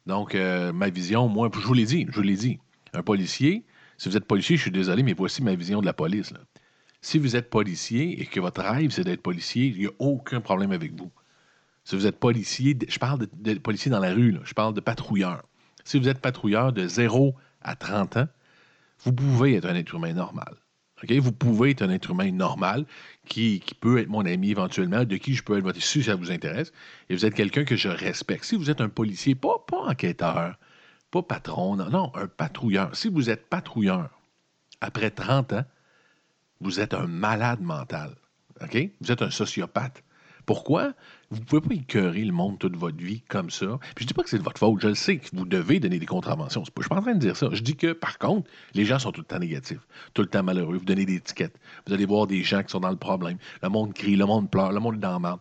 Donc, 0.05 0.35
euh, 0.35 0.71
ma 0.71 0.89
vision, 0.89 1.27
moi, 1.27 1.51
je 1.53 1.59
vous 1.59 1.73
l'ai 1.73 1.83
dit, 1.83 2.05
je 2.07 2.15
vous 2.15 2.21
l'ai 2.21 2.37
dit. 2.37 2.59
Un 2.93 3.03
policier, 3.03 3.65
si 3.97 4.07
vous 4.07 4.15
êtes 4.15 4.23
policier, 4.23 4.55
je 4.55 4.61
suis 4.61 4.71
désolé, 4.71 5.03
mais 5.03 5.11
voici 5.11 5.43
ma 5.43 5.53
vision 5.53 5.81
de 5.81 5.85
la 5.85 5.91
police. 5.91 6.31
Si 7.01 7.19
vous 7.19 7.35
êtes 7.35 7.49
policier 7.49 8.21
et 8.21 8.25
que 8.25 8.39
votre 8.39 8.61
rêve, 8.61 8.91
c'est 8.91 9.03
d'être 9.03 9.21
policier, 9.21 9.65
il 9.65 9.79
n'y 9.79 9.87
a 9.87 9.91
aucun 9.99 10.39
problème 10.39 10.71
avec 10.71 10.97
vous. 10.97 11.11
Si 11.83 11.97
vous 11.97 12.07
êtes 12.07 12.21
policier, 12.21 12.77
je 12.87 12.99
parle 12.99 13.27
de, 13.33 13.53
policier 13.55 13.91
dans 13.91 13.99
la 13.99 14.13
rue, 14.13 14.37
je 14.45 14.53
parle 14.53 14.73
de 14.73 14.79
patrouilleur. 14.79 15.43
Si 15.83 15.99
vous 15.99 16.07
êtes 16.07 16.21
patrouilleur 16.21 16.71
de 16.71 16.87
0 16.87 17.35
à 17.59 17.75
30 17.75 18.15
ans, 18.15 18.27
vous 18.99 19.11
pouvez 19.11 19.55
être 19.55 19.65
un 19.65 19.75
être 19.75 19.93
humain 19.93 20.13
normal. 20.13 20.55
Vous 21.07 21.31
pouvez 21.31 21.71
être 21.71 21.81
un 21.81 21.89
être 21.89 22.11
humain 22.11 22.31
normal 22.31 22.85
qui, 23.27 23.63
peut 23.79 23.99
être 23.99 24.09
mon 24.09 24.25
ami 24.25 24.51
éventuellement, 24.51 25.03
de 25.03 25.17
qui 25.17 25.33
je 25.33 25.43
peux 25.43 25.57
être 25.57 25.63
votre 25.63 25.81
si 25.81 26.03
ça 26.03 26.15
vous 26.15 26.31
intéresse. 26.31 26.71
Et 27.09 27.15
vous 27.15 27.25
êtes 27.25 27.35
quelqu'un 27.35 27.63
que 27.63 27.75
je 27.75 27.89
respecte. 27.89 28.43
Si 28.43 28.55
vous 28.55 28.69
êtes 28.69 28.81
un 28.81 28.89
policier, 28.89 29.35
pas, 29.35 29.63
enquêteur, 29.71 30.57
pas 31.11 31.21
patron, 31.21 31.75
non, 31.75 31.89
non, 31.89 32.11
un 32.15 32.27
patrouilleur. 32.27 32.95
Si 32.95 33.07
vous 33.07 33.29
êtes 33.29 33.47
patrouilleur 33.49 34.09
après 34.81 35.11
30 35.11 35.53
ans, 35.53 35.65
vous 36.61 36.79
êtes 36.79 36.93
un 36.93 37.07
malade 37.07 37.61
mental. 37.61 38.15
Vous 38.99 39.11
êtes 39.11 39.21
un 39.21 39.31
sociopathe. 39.31 40.03
Pourquoi? 40.45 40.93
Vous 41.31 41.41
pouvez 41.41 41.61
pas 41.61 41.75
écœurer 41.75 42.23
le 42.23 42.31
monde 42.31 42.57
toute 42.57 42.75
votre 42.75 42.97
vie 42.97 43.21
comme 43.27 43.51
ça. 43.51 43.77
Puis 43.95 44.03
je 44.03 44.07
dis 44.07 44.13
pas 44.15 44.23
que 44.23 44.29
c'est 44.29 44.39
de 44.39 44.43
votre 44.43 44.57
faute. 44.57 44.81
Je 44.81 44.87
le 44.87 44.95
sais 44.95 45.17
que 45.17 45.27
vous 45.33 45.45
devez 45.45 45.79
donner 45.79 45.99
des 45.99 46.07
contraventions. 46.07 46.63
Je 46.65 46.71
ne 46.75 46.81
suis 46.81 46.89
pas 46.89 46.97
en 46.97 47.01
train 47.01 47.13
de 47.13 47.19
dire 47.19 47.37
ça. 47.37 47.49
Je 47.51 47.61
dis 47.61 47.75
que, 47.75 47.93
par 47.93 48.17
contre, 48.17 48.49
les 48.73 48.83
gens 48.83 48.97
sont 48.97 49.11
tout 49.11 49.21
le 49.21 49.27
temps 49.27 49.37
négatifs, 49.37 49.85
tout 50.15 50.23
le 50.23 50.27
temps 50.27 50.41
malheureux. 50.41 50.77
Vous 50.77 50.85
donnez 50.85 51.05
des 51.05 51.15
étiquettes. 51.15 51.55
Vous 51.85 51.93
allez 51.93 52.05
voir 52.05 52.25
des 52.25 52.43
gens 52.43 52.63
qui 52.63 52.71
sont 52.71 52.79
dans 52.79 52.89
le 52.89 52.95
problème. 52.95 53.37
Le 53.61 53.69
monde 53.69 53.93
crie, 53.93 54.15
le 54.15 54.25
monde 54.25 54.49
pleure, 54.49 54.71
le 54.71 54.79
monde 54.79 54.95
est 54.95 54.99
dans 54.99 55.11
la 55.13 55.19
merde. 55.19 55.39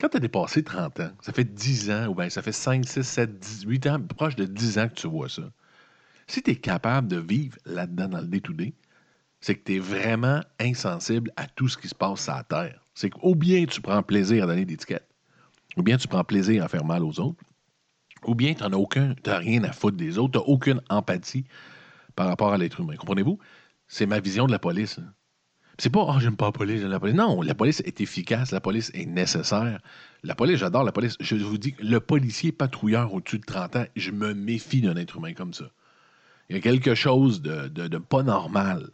Quand 0.00 0.08
tu 0.08 0.16
as 0.18 0.20
dépassé 0.20 0.62
30 0.62 1.00
ans, 1.00 1.10
ça 1.20 1.32
fait 1.32 1.44
10 1.44 1.90
ans, 1.90 2.06
ou 2.06 2.14
bien 2.14 2.30
ça 2.30 2.42
fait 2.42 2.52
5, 2.52 2.86
6, 2.86 3.02
7, 3.02 3.38
18 3.38 3.86
ans, 3.88 4.00
proche 4.00 4.36
de 4.36 4.44
10 4.44 4.78
ans 4.78 4.88
que 4.88 4.94
tu 4.94 5.08
vois 5.08 5.28
ça. 5.28 5.42
Si 6.26 6.42
tu 6.42 6.52
es 6.52 6.56
capable 6.56 7.08
de 7.08 7.16
vivre 7.16 7.58
là-dedans 7.66 8.08
dans 8.08 8.20
le 8.20 8.28
day-to-day, 8.28 8.74
c'est 9.40 9.54
que 9.54 9.64
tu 9.64 9.76
es 9.76 9.78
vraiment 9.78 10.40
insensible 10.58 11.32
à 11.36 11.46
tout 11.46 11.68
ce 11.68 11.78
qui 11.78 11.88
se 11.88 11.94
passe 11.94 12.24
sur 12.24 12.34
la 12.34 12.44
Terre. 12.44 12.80
C'est 12.94 13.10
qu'au 13.10 13.34
bien 13.34 13.64
tu 13.66 13.80
prends 13.80 14.02
plaisir 14.02 14.44
à 14.44 14.46
donner 14.46 14.64
des 14.64 14.74
étiquettes, 14.74 15.08
ou 15.76 15.82
bien 15.82 15.96
tu 15.96 16.08
prends 16.08 16.24
plaisir 16.24 16.64
à 16.64 16.68
faire 16.68 16.84
mal 16.84 17.02
aux 17.02 17.18
autres, 17.20 17.42
ou 18.26 18.34
bien 18.34 18.54
tu 18.54 18.62
n'as 18.62 18.76
aucun, 18.76 19.14
tu 19.22 19.30
rien 19.30 19.64
à 19.64 19.72
foutre 19.72 19.96
des 19.96 20.18
autres, 20.18 20.32
tu 20.32 20.38
n'as 20.38 20.52
aucune 20.52 20.80
empathie 20.90 21.44
par 22.14 22.26
rapport 22.26 22.52
à 22.52 22.58
l'être 22.58 22.80
humain. 22.80 22.96
Comprenez-vous? 22.96 23.38
C'est 23.88 24.06
ma 24.06 24.20
vision 24.20 24.46
de 24.46 24.52
la 24.52 24.58
police. 24.58 25.00
C'est 25.78 25.88
pas, 25.88 26.04
oh, 26.06 26.20
j'aime 26.20 26.36
pas 26.36 26.46
la 26.46 26.52
police, 26.52 26.80
j'aime 26.82 26.90
la 26.90 27.00
police. 27.00 27.16
Non, 27.16 27.40
la 27.40 27.54
police 27.54 27.80
est 27.80 28.02
efficace, 28.02 28.52
la 28.52 28.60
police 28.60 28.90
est 28.92 29.06
nécessaire. 29.06 29.80
La 30.22 30.34
police, 30.34 30.58
j'adore 30.58 30.84
la 30.84 30.92
police. 30.92 31.16
Je 31.18 31.36
vous 31.36 31.56
dis, 31.56 31.74
le 31.80 31.98
policier 31.98 32.52
patrouilleur 32.52 33.14
au-dessus 33.14 33.38
de 33.38 33.46
30 33.46 33.76
ans, 33.76 33.86
je 33.96 34.10
me 34.10 34.34
méfie 34.34 34.82
d'un 34.82 34.96
être 34.96 35.16
humain 35.16 35.32
comme 35.32 35.54
ça. 35.54 35.64
Il 36.50 36.56
y 36.56 36.58
a 36.58 36.60
quelque 36.60 36.94
chose 36.94 37.40
de 37.40 37.98
pas 37.98 38.22
normal. 38.22 38.90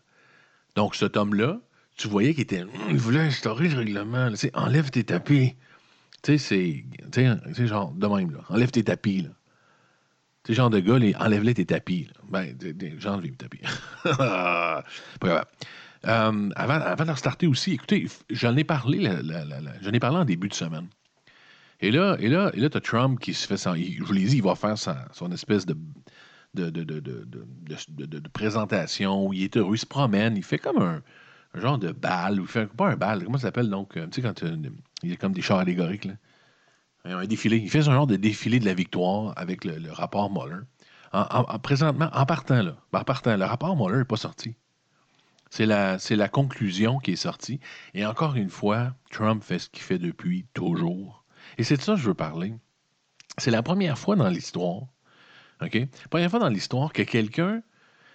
Donc, 0.77 0.95
cet 0.95 1.17
homme-là, 1.17 1.59
tu 1.97 2.07
voyais 2.09 2.35
qu'il 2.35 2.43
était. 2.43 2.63
Hum, 2.63 2.71
il 2.91 2.99
voulait 2.99 3.21
instaurer 3.21 3.69
le 3.69 3.79
règlement. 3.79 4.35
Sais, 4.37 4.51
enlève 4.55 4.91
tes 4.91 5.05
tapis. 5.05 5.57
Tu 6.23 6.39
sais, 6.39 6.85
c'est. 7.13 7.67
Genre, 7.67 7.93
de 7.93 8.07
même, 8.07 8.31
là. 8.31 8.41
Enlève 8.49 8.71
tes 8.71 8.85
tapis, 8.85 9.23
là. 9.23 9.31
Tu 10.45 10.55
genre 10.55 10.71
de 10.71 10.79
gars, 10.79 10.97
les, 10.97 11.13
enlève-les 11.17 11.55
tes 11.55 11.67
tapis. 11.67 12.09
Ben, 12.29 12.57
j'enlève 12.99 13.25
mes 13.25 13.33
tapis. 13.33 13.61
pas 14.05 14.85
grave. 15.21 15.47
Euh, 16.07 16.51
avant, 16.55 16.75
avant 16.75 17.05
de 17.05 17.15
starter 17.19 17.49
aussi, 17.49 17.73
écoutez, 17.73 18.07
j'en 18.31 18.57
ai 18.57 18.63
parlé, 18.63 19.11
j'en 19.81 19.93
ai 19.93 19.99
parlé 19.99 20.19
en 20.19 20.25
début 20.25 20.49
de 20.49 20.55
semaine. 20.55 20.87
Et 21.81 21.91
là, 21.91 22.17
et 22.21 22.29
là, 22.29 22.53
et 22.55 22.61
là 22.61 22.71
tu 22.71 22.77
as 22.77 22.81
Trump 22.81 23.19
qui 23.19 23.35
se 23.35 23.45
fait 23.45 23.57
son. 23.57 23.75
Je 23.75 24.05
vous 24.05 24.13
l'ai 24.13 24.25
dit, 24.25 24.37
il 24.37 24.43
va 24.43 24.55
faire 24.55 24.77
son 24.79 25.33
espèce 25.33 25.67
de 25.67 25.77
de, 26.57 28.29
présentation 28.33 29.27
où 29.27 29.33
il 29.33 29.45
est 29.45 29.57
heureux, 29.57 29.77
il 29.77 29.79
se 29.79 29.87
promène, 29.87 30.37
il 30.37 30.43
fait 30.43 30.59
comme 30.59 30.79
un, 30.79 31.03
genre 31.55 31.79
de 31.79 31.93
bal, 31.93 32.41
ou 32.41 32.47
fait 32.47 32.67
pas 32.67 32.91
un 32.91 32.97
bal, 32.97 33.25
comment 33.25 33.39
ça 33.39 33.49
s'appelle 33.49 33.71
donc? 33.71 33.97
Euh, 33.97 34.07
tu 34.07 34.21
sais, 34.21 34.23
quand 34.23 34.43
il 35.03 35.11
y 35.11 35.13
a 35.13 35.17
comme 35.17 35.33
des 35.33 35.43
chars 35.43 35.59
allégoriques, 35.59 36.07
là. 36.07 36.15
Un 37.05 37.25
défilé. 37.25 37.59
Il 37.59 37.71
fait 37.71 37.83
ce 37.83 37.91
genre 37.91 38.09
de 38.09 38.17
défilé 38.17 38.59
de 38.59 38.65
la 38.65 38.75
victoire 38.75 39.33
avec 39.37 39.65
le, 39.65 39.93
rapport 39.93 40.29
Mueller. 40.31 40.63
En, 41.13 41.59
présentement, 41.61 42.11
en 42.13 42.27
partant, 42.27 42.63
là, 42.63 42.77
en 42.93 43.05
partant, 43.05 43.37
le 43.37 43.45
rapport 43.45 43.77
Mueller 43.77 43.99
n'est 43.99 44.05
pas 44.05 44.17
sorti. 44.17 44.57
C'est 45.51 45.67
la, 45.67 45.99
c'est 46.01 46.17
la 46.17 46.29
conclusion 46.29 46.99
qui 46.99 47.13
est 47.13 47.17
sortie. 47.17 47.61
Et 47.95 48.05
encore 48.05 48.35
une 48.35 48.51
fois, 48.51 48.93
Trump 49.11 49.43
fait 49.43 49.61
ce 49.61 49.71
qu'il 49.71 49.83
fait 49.83 49.99
depuis 49.99 50.47
toujours. 50.53 51.25
Et 51.59 51.65
c'est 51.65 51.77
de 51.77 51.83
ça 51.83 51.95
que 51.95 52.01
je 52.01 52.09
veux 52.09 52.15
parler. 52.15 52.55
C'est 53.39 53.53
la 53.53 53.63
première 53.63 53.99
fois 53.99 54.17
dans 54.17 54.29
l'histoire, 54.29 54.83
OK? 55.63 55.79
Première 56.11 56.31
fois 56.31 56.39
dans 56.39 56.49
l'histoire 56.49 56.93
que 56.93 57.03
quelqu'un. 57.03 57.63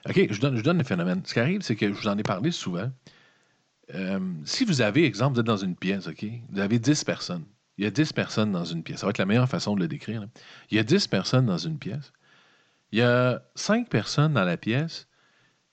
OK, 0.08 0.28
je 0.32 0.40
donne, 0.40 0.58
je 0.58 0.62
donne 0.62 0.78
le 0.78 0.84
phénomène. 0.84 1.22
Ce 1.26 1.34
qui 1.34 1.40
arrive, 1.40 1.62
c'est 1.62 1.76
que 1.76 1.88
je 1.88 1.94
vous 1.94 2.08
en 2.08 2.18
ai 2.18 2.24
parlé 2.24 2.52
souvent. 2.52 2.90
Euh, 3.94 4.20
si 4.46 4.66
vous 4.66 4.82
avez, 4.82 5.06
exemple, 5.06 5.36
vous 5.36 5.42
êtes 5.42 5.46
dans 5.46 5.58
une 5.58 5.76
pièce, 5.76 6.08
OK? 6.08 6.26
Vous 6.50 6.60
avez 6.60 6.80
10 6.80 7.04
personnes. 7.04 7.44
Il 7.78 7.84
y 7.84 7.88
a 7.88 7.92
10 7.92 8.14
personnes 8.14 8.52
dans 8.52 8.66
une 8.66 8.84
pièce. 8.84 9.00
Ça 9.00 9.06
va 9.06 9.12
être 9.12 9.18
la 9.18 9.26
meilleure 9.26 9.50
façon 9.50 9.76
de 9.76 9.82
le 9.82 9.88
décrire. 9.88 10.26
Il 10.70 10.78
y 10.78 10.80
a 10.80 10.84
10 10.84 11.08
personnes 11.08 11.46
dans 11.46 11.58
une 11.58 11.78
pièce. 11.78 12.14
Il 12.92 13.00
y 13.00 13.02
a 13.02 13.42
5 13.56 13.90
personnes 13.90 14.34
dans 14.34 14.44
la 14.44 14.58
pièce 14.58 15.08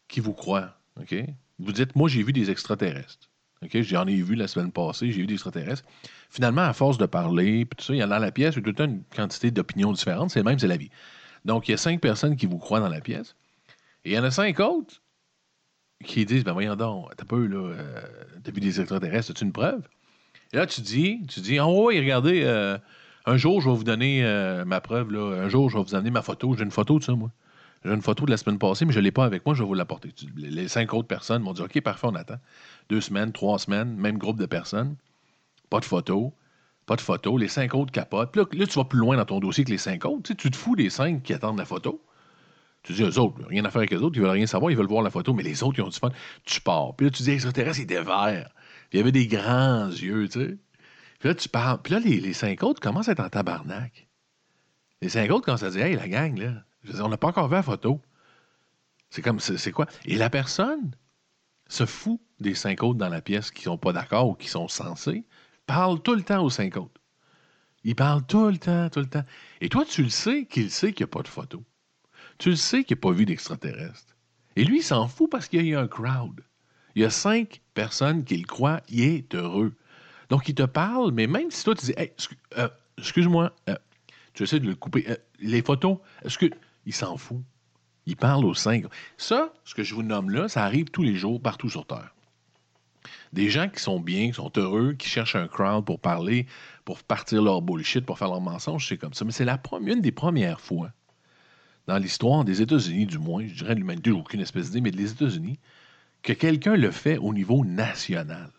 qui 0.09 0.21
vous 0.21 0.33
croient. 0.33 0.79
OK? 1.01 1.15
Vous 1.59 1.73
dites, 1.73 1.97
moi, 1.97 2.09
j'ai 2.09 2.23
vu 2.23 2.33
des 2.33 2.51
extraterrestres. 2.51 3.31
OK? 3.63 3.81
J'en 3.83 4.07
ai 4.07 4.23
vu 4.23 4.35
la 4.35 4.49
semaine 4.49 4.73
passée, 4.73 5.11
j'ai 5.11 5.21
vu 5.21 5.27
des 5.27 5.35
extraterrestres. 5.35 5.85
Finalement, 6.31 6.63
à 6.63 6.73
force 6.73 6.99
de 6.99 7.07
parler, 7.07 7.65
puis 7.65 7.77
tout 7.77 7.85
ça, 7.85 7.95
il 7.95 7.99
y 7.99 8.03
a 8.03 8.07
dans 8.07 8.19
la 8.19 8.33
pièce, 8.33 8.55
il 8.57 8.67
y 8.67 8.81
a 8.81 8.85
une 8.85 9.03
quantité 9.15 9.51
d'opinions 9.51 9.93
différentes. 9.93 10.31
C'est 10.31 10.41
le 10.41 10.45
même, 10.45 10.59
c'est 10.59 10.69
la 10.69 10.77
vie. 10.77 10.91
Donc, 11.45 11.69
il 11.69 11.73
y 11.73 11.75
a 11.75 11.79
5 11.79 12.01
personnes 12.01 12.37
qui 12.37 12.47
vous 12.47 12.59
croient 12.59 12.81
dans 12.81 12.89
la 12.89 13.01
pièce. 13.01 13.37
Et 14.05 14.11
il 14.11 14.15
y 14.15 14.19
en 14.19 14.25
a 14.25 14.31
5 14.31 14.59
autres 14.61 15.03
qui 16.05 16.25
disent, 16.25 16.45
ben 16.45 16.53
voyons 16.53 16.77
donc, 16.77 17.15
t'as 17.17 17.25
peu, 17.25 17.47
là, 17.47 17.75
euh, 17.75 18.03
t'as 18.45 18.53
vu 18.53 18.61
des 18.61 18.81
extraterrestres, 18.81 19.33
as-tu 19.33 19.45
une 19.45 19.53
preuve? 19.53 19.83
Et 20.53 20.57
là, 20.57 20.67
tu 20.67 20.81
dis, 20.81 21.21
tu 21.29 21.41
dis, 21.41 21.59
oh 21.61 21.89
oui, 21.89 21.99
regardez, 21.99 22.43
euh, 22.45 22.79
un 23.27 23.37
jour, 23.37 23.61
je 23.61 23.69
vais 23.69 23.77
vous 23.77 23.85
donner 23.85 24.25
euh, 24.25 24.65
ma 24.65 24.81
preuve, 24.81 25.13
là. 25.13 25.43
Un 25.43 25.49
jour, 25.49 25.69
je 25.69 25.77
vais 25.77 25.85
vous 25.85 25.95
amener 25.95 26.11
ma 26.11 26.23
photo. 26.23 26.55
J'ai 26.57 26.65
une 26.65 26.71
photo 26.71 26.99
de 26.99 27.05
ça, 27.05 27.13
moi. 27.13 27.31
J'ai 27.85 27.93
une 27.93 28.03
photo 28.03 28.25
de 28.25 28.31
la 28.31 28.37
semaine 28.37 28.59
passée, 28.59 28.85
mais 28.87 28.93
je 28.93 28.99
ne 28.99 29.05
l'ai 29.05 29.13
pas 29.13 29.25
avec 29.25 29.45
moi, 29.45 29.55
je 29.55 29.63
vais 29.63 29.67
vous 29.67 29.75
l'apporter. 29.75 30.13
Les 30.37 30.67
cinq 30.69 30.95
autres 30.95 31.07
personnes 31.07 31.43
m'ont 31.43 31.53
dit 31.53 31.63
OK, 31.63 31.81
parfait, 31.81 32.07
on 32.11 32.15
attend. 32.15 32.39
Deux 32.89 33.01
semaines, 33.01 33.33
trois 33.33 33.59
semaines, 33.59 33.95
même 33.97 34.19
groupe 34.19 34.39
de 34.39 34.47
personnes. 34.47 34.97
Pas 35.71 35.81
de 35.81 35.85
photo. 35.85 36.33
Pas 36.89 36.97
de 36.97 37.03
photo. 37.03 37.37
Les 37.37 37.49
cinq 37.49 37.75
autres 37.75 37.93
capotent. 37.93 38.33
Puis 38.33 38.59
là, 38.59 38.67
tu 38.67 38.79
vas 38.79 38.85
plus 38.87 38.99
loin 38.99 39.19
dans 39.19 39.27
ton 39.27 39.41
dossier 39.41 39.63
que 39.63 39.71
les 39.71 39.77
cinq 39.77 40.07
autres. 40.07 40.33
Tu, 40.33 40.51
te 40.51 40.57
fous 40.57 40.75
des 40.75 40.89
cinq 40.89 41.23
qui 41.23 41.35
attendent 41.35 41.59
la 41.59 41.67
photo. 41.67 42.03
Tu 42.83 42.95
dis, 42.95 43.03
eux 43.03 43.19
autres, 43.19 43.47
rien 43.47 43.63
à 43.67 43.71
faire 43.71 43.81
avec 43.81 43.93
eux 43.93 43.99
autres, 43.99 44.17
ils 44.17 44.23
veulent 44.23 44.31
rien 44.31 44.47
savoir, 44.47 44.71
ils 44.71 44.77
veulent 44.77 44.89
voir 44.89 45.03
la 45.03 45.11
photo, 45.11 45.35
mais 45.35 45.43
les 45.43 45.63
autres, 45.63 45.79
ils 45.79 45.83
ont 45.83 45.91
du 45.91 45.99
fun. 45.99 46.11
Tu 46.47 46.63
pars. 46.63 46.97
Puis 46.97 47.07
là, 47.07 47.11
tu 47.11 47.23
dis, 47.23 47.31
extraterrestre, 47.33 47.81
il 47.81 47.83
était 47.83 48.03
vert. 48.03 48.49
Puis 48.89 48.95
il 48.95 48.97
y 48.97 49.01
avait 49.01 49.13
des 49.13 49.27
grands 49.27 49.89
yeux, 49.89 50.29
tu 50.29 50.41
sais. 50.41 50.57
Puis 51.19 51.29
là, 51.29 51.35
tu 51.35 51.51
parles. 51.51 51.83
Puis 51.83 51.93
là, 51.93 52.01
les, 52.01 52.33
cinq 52.33 52.63
autres 52.63 52.81
commencent 52.81 53.11
à 53.11 53.13
être 53.13 53.21
en 53.21 53.29
tabarnak. 53.29 54.09
Les 55.03 55.11
cinq 55.11 55.31
autres 55.31 55.45
commencent 55.45 55.65
à 55.65 55.71
dire, 55.71 55.85
hey, 55.85 55.95
la 55.95 56.09
gang, 56.09 56.39
là, 56.39 56.65
on 57.05 57.11
n'a 57.11 57.19
pas 57.19 57.29
encore 57.29 57.49
vu 57.49 57.55
la 57.55 57.63
photo. 57.63 58.01
C'est 59.11 59.21
comme, 59.21 59.41
c'est 59.41 59.73
quoi? 59.73 59.87
Et 60.07 60.17
la 60.17 60.31
personne 60.31 60.93
se 61.69 61.85
fout 61.85 62.19
des 62.41 62.55
cinq 62.55 62.83
autres 62.83 62.99
dans 62.99 63.11
la 63.11 63.21
pièce 63.21 63.51
qui 63.51 63.65
sont 63.65 63.77
pas 63.77 63.93
d'accord 63.93 64.29
ou 64.29 64.35
qui 64.35 64.49
sont 64.49 64.69
censés, 64.69 65.27
parle 65.69 66.03
tout 66.03 66.15
le 66.15 66.23
temps 66.23 66.43
aux 66.43 66.51
cinq 66.51 66.77
autres. 66.77 67.01
Il 67.85 67.95
parle 67.95 68.27
tout 68.27 68.47
le 68.47 68.59
temps, 68.59 68.89
tout 68.91 69.01
le 69.01 69.07
temps. 69.07 69.25
Et 69.61 69.69
toi, 69.69 69.85
tu 69.85 70.03
le 70.03 70.09
sais 70.09 70.47
qu'il 70.47 70.71
sait 70.71 70.93
qu'il 70.93 71.05
n'y 71.05 71.11
a 71.11 71.13
pas 71.13 71.23
de 71.23 71.29
photo. 71.29 71.63
Tu 72.39 72.51
le 72.51 72.57
sais 72.57 72.83
qu'il 72.83 72.97
n'a 72.97 73.01
pas 73.03 73.13
vu 73.13 73.25
d'extraterrestre. 73.27 74.17
Et 74.57 74.65
lui, 74.65 74.79
il 74.79 74.83
s'en 74.83 75.07
fout 75.07 75.31
parce 75.31 75.47
qu'il 75.47 75.67
y 75.67 75.75
a 75.75 75.81
un 75.81 75.87
crowd. 75.87 76.43
Il 76.95 77.03
y 77.03 77.05
a 77.05 77.11
cinq 77.11 77.61
personnes 77.75 78.25
qui 78.25 78.37
le 78.37 78.47
croient, 78.47 78.81
il 78.89 79.03
est 79.03 79.35
heureux. 79.35 79.75
Donc, 80.31 80.49
il 80.49 80.55
te 80.55 80.65
parle, 80.65 81.13
mais 81.13 81.27
même 81.27 81.51
si 81.51 81.63
toi, 81.65 81.75
tu 81.75 81.87
dis, 81.87 81.95
euh, 82.57 82.69
excuse-moi, 82.97 83.55
euh, 83.69 83.77
tu 84.35 84.43
essaies 84.43 84.61
de 84.61 84.67
le 84.67 84.75
couper. 84.75 85.05
Euh, 85.09 85.17
les 85.39 85.63
photos, 85.63 85.99
est-ce 86.25 86.39
que. 86.39 86.47
Il 86.87 86.95
s'en 86.95 87.19
fout. 87.19 87.43
Il 88.07 88.17
parle 88.17 88.47
aux 88.47 88.55
cinq. 88.55 88.87
Ça, 89.19 89.53
ce 89.65 89.75
que 89.75 89.83
je 89.83 89.95
vous 89.95 90.03
nomme 90.03 90.31
là, 90.31 90.49
ça 90.49 90.65
arrive 90.65 90.87
tous 90.87 91.03
les 91.03 91.15
jours, 91.15 91.39
partout 91.43 91.69
sur 91.69 91.87
Terre. 91.87 92.15
Des 93.33 93.51
gens 93.51 93.69
qui 93.69 93.81
sont 93.81 94.01
bien, 94.01 94.29
qui 94.29 94.35
sont 94.35 94.53
heureux, 94.57 94.95
qui 94.95 95.09
cherchent 95.09 95.37
un 95.37 95.49
crowd 95.49 95.85
pour 95.85 96.01
parler, 96.01 96.47
pour 96.85 97.03
partir 97.03 97.43
leur 97.43 97.63
bullshit, 97.63 98.05
pour 98.05 98.19
faire 98.19 98.29
leur 98.29 98.41
mensonge, 98.41 98.89
c'est 98.89 98.97
comme 98.97 99.15
ça. 99.15 99.25
Mais 99.25 99.33
c'est 99.33 99.45
la 99.45 99.61
une 99.81 100.01
des 100.01 100.13
premières 100.13 100.61
fois 100.61 100.91
dans 101.89 101.97
l'histoire 101.97 102.45
des 102.45 102.61
États-Unis, 102.61 103.07
du 103.07 103.19
moins, 103.19 103.47
je 103.47 103.55
dirais 103.55 103.75
de 103.75 103.81
l'humanité, 103.81 104.11
aucune 104.11 104.41
espèce 104.41 104.67
d'idée, 104.67 104.83
mais 104.83 104.91
des 104.91 105.11
États-Unis, 105.11 105.59
que 106.23 106.35
quelqu'un 106.35 106.77
le 106.77 106.91
fait 106.91 107.17
au 107.17 107.33
niveau 107.33 107.65
national. 107.65 108.51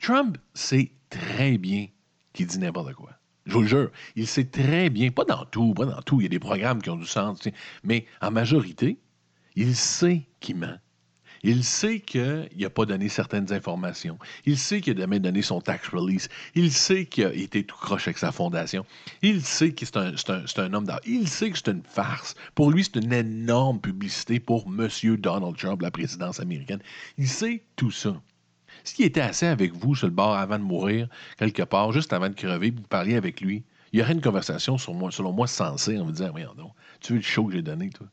Trump 0.00 0.36
sait 0.52 0.92
très 1.08 1.56
bien 1.56 1.86
qu'il 2.34 2.46
dit 2.46 2.58
n'importe 2.58 2.92
quoi. 2.92 3.12
Je 3.46 3.54
vous 3.54 3.62
le 3.62 3.68
jure, 3.68 3.90
il 4.16 4.26
sait 4.26 4.44
très 4.44 4.90
bien, 4.90 5.10
pas 5.10 5.24
dans 5.24 5.46
tout, 5.46 5.72
pas 5.72 5.86
dans 5.86 6.02
tout, 6.02 6.20
il 6.20 6.24
y 6.24 6.26
a 6.26 6.30
des 6.30 6.38
programmes 6.38 6.82
qui 6.82 6.90
ont 6.90 6.96
du 6.96 7.06
sens, 7.06 7.48
mais 7.82 8.04
en 8.20 8.30
majorité, 8.30 8.98
il 9.56 9.74
sait 9.74 10.22
qu'il 10.40 10.56
ment. 10.56 10.78
Il 11.46 11.62
sait 11.62 12.00
qu'il 12.00 12.48
n'a 12.58 12.70
pas 12.70 12.86
donné 12.86 13.10
certaines 13.10 13.52
informations. 13.52 14.18
Il 14.46 14.58
sait 14.58 14.80
qu'il 14.80 14.96
a 14.96 15.00
jamais 15.00 15.20
donné 15.20 15.42
son 15.42 15.60
tax 15.60 15.88
release. 15.88 16.30
Il 16.54 16.72
sait 16.72 17.04
qu'il 17.04 17.26
a 17.26 17.34
été 17.34 17.64
tout 17.64 17.76
croche 17.76 18.08
avec 18.08 18.16
sa 18.16 18.32
fondation. 18.32 18.86
Il 19.20 19.42
sait 19.42 19.72
que 19.72 19.84
c'est 19.84 20.58
un, 20.58 20.72
homme 20.72 20.86
d'art. 20.86 21.00
Il 21.04 21.28
sait 21.28 21.50
que 21.50 21.58
c'est 21.58 21.70
une 21.70 21.82
farce. 21.82 22.34
Pour 22.54 22.70
lui, 22.70 22.82
c'est 22.82 22.96
une 22.96 23.12
énorme 23.12 23.78
publicité 23.78 24.40
pour 24.40 24.64
M. 24.66 24.88
Donald 25.18 25.54
Trump, 25.58 25.82
la 25.82 25.90
présidence 25.90 26.40
américaine. 26.40 26.80
Il 27.18 27.28
sait 27.28 27.62
tout 27.76 27.90
ça. 27.90 28.18
S'il 28.82 29.04
était 29.04 29.20
assis 29.20 29.44
avec 29.44 29.74
vous 29.74 29.94
sur 29.94 30.06
le 30.06 30.14
bord 30.14 30.34
avant 30.34 30.58
de 30.58 30.64
mourir, 30.64 31.08
quelque 31.36 31.62
part, 31.62 31.92
juste 31.92 32.14
avant 32.14 32.30
de 32.30 32.34
crever, 32.34 32.70
vous 32.70 32.80
parliez 32.82 33.16
avec 33.16 33.42
lui, 33.42 33.64
il 33.92 33.98
y 33.98 34.02
aurait 34.02 34.14
une 34.14 34.22
conversation 34.22 34.78
sur 34.78 34.94
selon 35.12 35.32
moi 35.32 35.46
sensée 35.46 35.98
en 35.98 36.06
vous 36.06 36.12
disant 36.12 36.30
Voyons 36.30 36.54
donc, 36.54 36.72
tu 37.00 37.12
veux 37.12 37.18
le 37.18 37.24
show 37.24 37.44
que 37.44 37.52
j'ai 37.52 37.62
donné, 37.62 37.90
toi? 37.90 38.06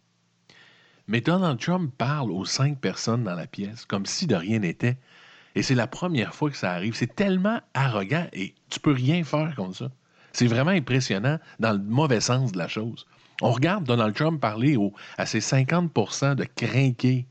Mais 1.12 1.20
Donald 1.20 1.60
Trump 1.60 1.92
parle 1.98 2.32
aux 2.32 2.46
cinq 2.46 2.80
personnes 2.80 3.26
dans 3.26 3.36
la 3.36 3.46
pièce 3.46 3.84
comme 3.84 4.06
si 4.06 4.28
de 4.28 4.36
rien 4.36 4.60
n'était. 4.60 4.96
Et 5.56 5.62
c'est 5.62 5.76
la 5.76 5.86
première 5.86 6.34
fois 6.34 6.50
que 6.50 6.56
ça 6.56 6.72
arrive. 6.72 6.96
C'est 6.96 7.14
tellement 7.14 7.60
arrogant 7.74 8.28
et 8.32 8.56
tu 8.70 8.80
peux 8.80 8.94
rien 8.94 9.26
faire 9.26 9.54
comme 9.58 9.74
ça. 9.74 9.92
C'est 10.32 10.48
vraiment 10.48 10.72
impressionnant 10.72 11.38
dans 11.60 11.74
le 11.74 11.80
mauvais 11.80 12.22
sens 12.22 12.54
de 12.54 12.58
la 12.58 12.70
chose. 12.70 13.06
On 13.42 13.52
regarde 13.52 13.84
Donald 13.84 14.16
Trump 14.16 14.40
parler 14.40 14.78
à 15.18 15.26
ses 15.26 15.42
50% 15.42 16.36
de 16.36 16.46
crinqués 16.56 17.26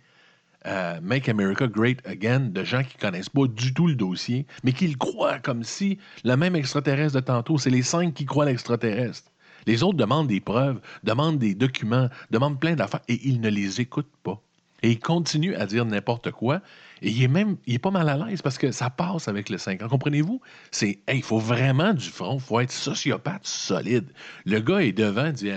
euh, 0.67 1.01
Make 1.01 1.31
America 1.31 1.67
Great 1.67 2.07
Again 2.07 2.51
de 2.51 2.63
gens 2.63 2.83
qui 2.83 2.99
connaissent 2.99 3.31
pas 3.31 3.47
du 3.47 3.73
tout 3.73 3.87
le 3.87 3.95
dossier, 3.95 4.47
mais 4.63 4.75
qui 4.75 4.89
le 4.89 4.99
croient 4.99 5.39
comme 5.39 5.65
si 5.65 5.97
le 6.23 6.37
même 6.37 6.55
extraterrestre 6.55 7.15
de 7.15 7.21
tantôt, 7.21 7.57
c'est 7.57 7.71
les 7.71 7.81
cinq 7.81 8.13
qui 8.13 8.27
croient 8.27 8.45
l'extraterrestre. 8.45 9.31
Les 9.67 9.83
autres 9.83 9.97
demandent 9.97 10.29
des 10.29 10.41
preuves, 10.41 10.81
demandent 11.05 11.39
des 11.39 11.55
documents, 11.55 12.09
demandent 12.31 12.61
plein 12.61 12.75
d'affaires 12.75 13.03
et 13.09 13.21
ils 13.29 13.41
ne 13.41 13.49
les 13.49 13.81
écoutent 13.81 14.17
pas. 14.23 14.41
Et 14.83 14.93
ils 14.93 14.99
continuent 14.99 15.55
à 15.57 15.67
dire 15.67 15.85
n'importe 15.85 16.31
quoi. 16.31 16.61
Et 17.03 17.11
il 17.11 17.23
est 17.23 17.29
même, 17.29 17.57
il 17.67 17.75
est 17.75 17.79
pas 17.79 17.91
mal 17.91 18.09
à 18.09 18.17
l'aise 18.17 18.43
parce 18.43 18.59
que 18.59 18.73
ça 18.73 18.91
passe 18.91 19.29
avec 19.29 19.49
le 19.49 19.59
5 19.59 19.79
Comprenez-vous? 19.89 20.41
C'est, 20.71 21.01
il 21.13 21.23
faut 21.23 21.39
vraiment 21.39 21.93
du 21.93 22.09
front, 22.09 22.37
il 22.37 22.41
faut 22.41 22.61
être 22.61 22.73
sociopathe 22.73 23.47
solide. 23.47 24.11
Le 24.47 24.61
gars 24.61 24.81
est 24.81 24.93
devant, 24.93 25.31
dit, 25.31 25.51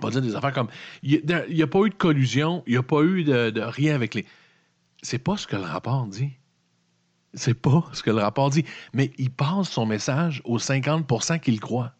on 0.00 0.06
va 0.06 0.10
dire 0.10 0.22
des 0.22 0.34
affaires 0.34 0.52
comme 0.52 0.68
il 1.02 1.22
n'y 1.50 1.62
a, 1.62 1.66
pas 1.66 1.80
eu 1.80 1.90
de 1.90 1.94
collusion, 1.94 2.62
il 2.66 2.72
n'y 2.72 2.78
a 2.78 2.82
pas 2.82 3.02
eu 3.02 3.24
de, 3.24 3.60
rien 3.60 3.94
avec 3.94 4.14
les. 4.14 4.26
C'est 5.02 5.18
pas 5.18 5.36
ce 5.36 5.46
que 5.46 5.56
le 5.56 5.62
rapport 5.62 6.06
dit. 6.06 6.30
C'est 7.34 7.54
pas 7.54 7.84
ce 7.92 8.02
que 8.02 8.10
le 8.10 8.18
rapport 8.18 8.50
dit. 8.50 8.64
Mais 8.92 9.10
il 9.18 9.30
passe 9.30 9.70
son 9.70 9.86
message 9.86 10.42
aux 10.44 10.58
50% 10.58 11.40
qu'il 11.40 11.60
croit. 11.60 11.92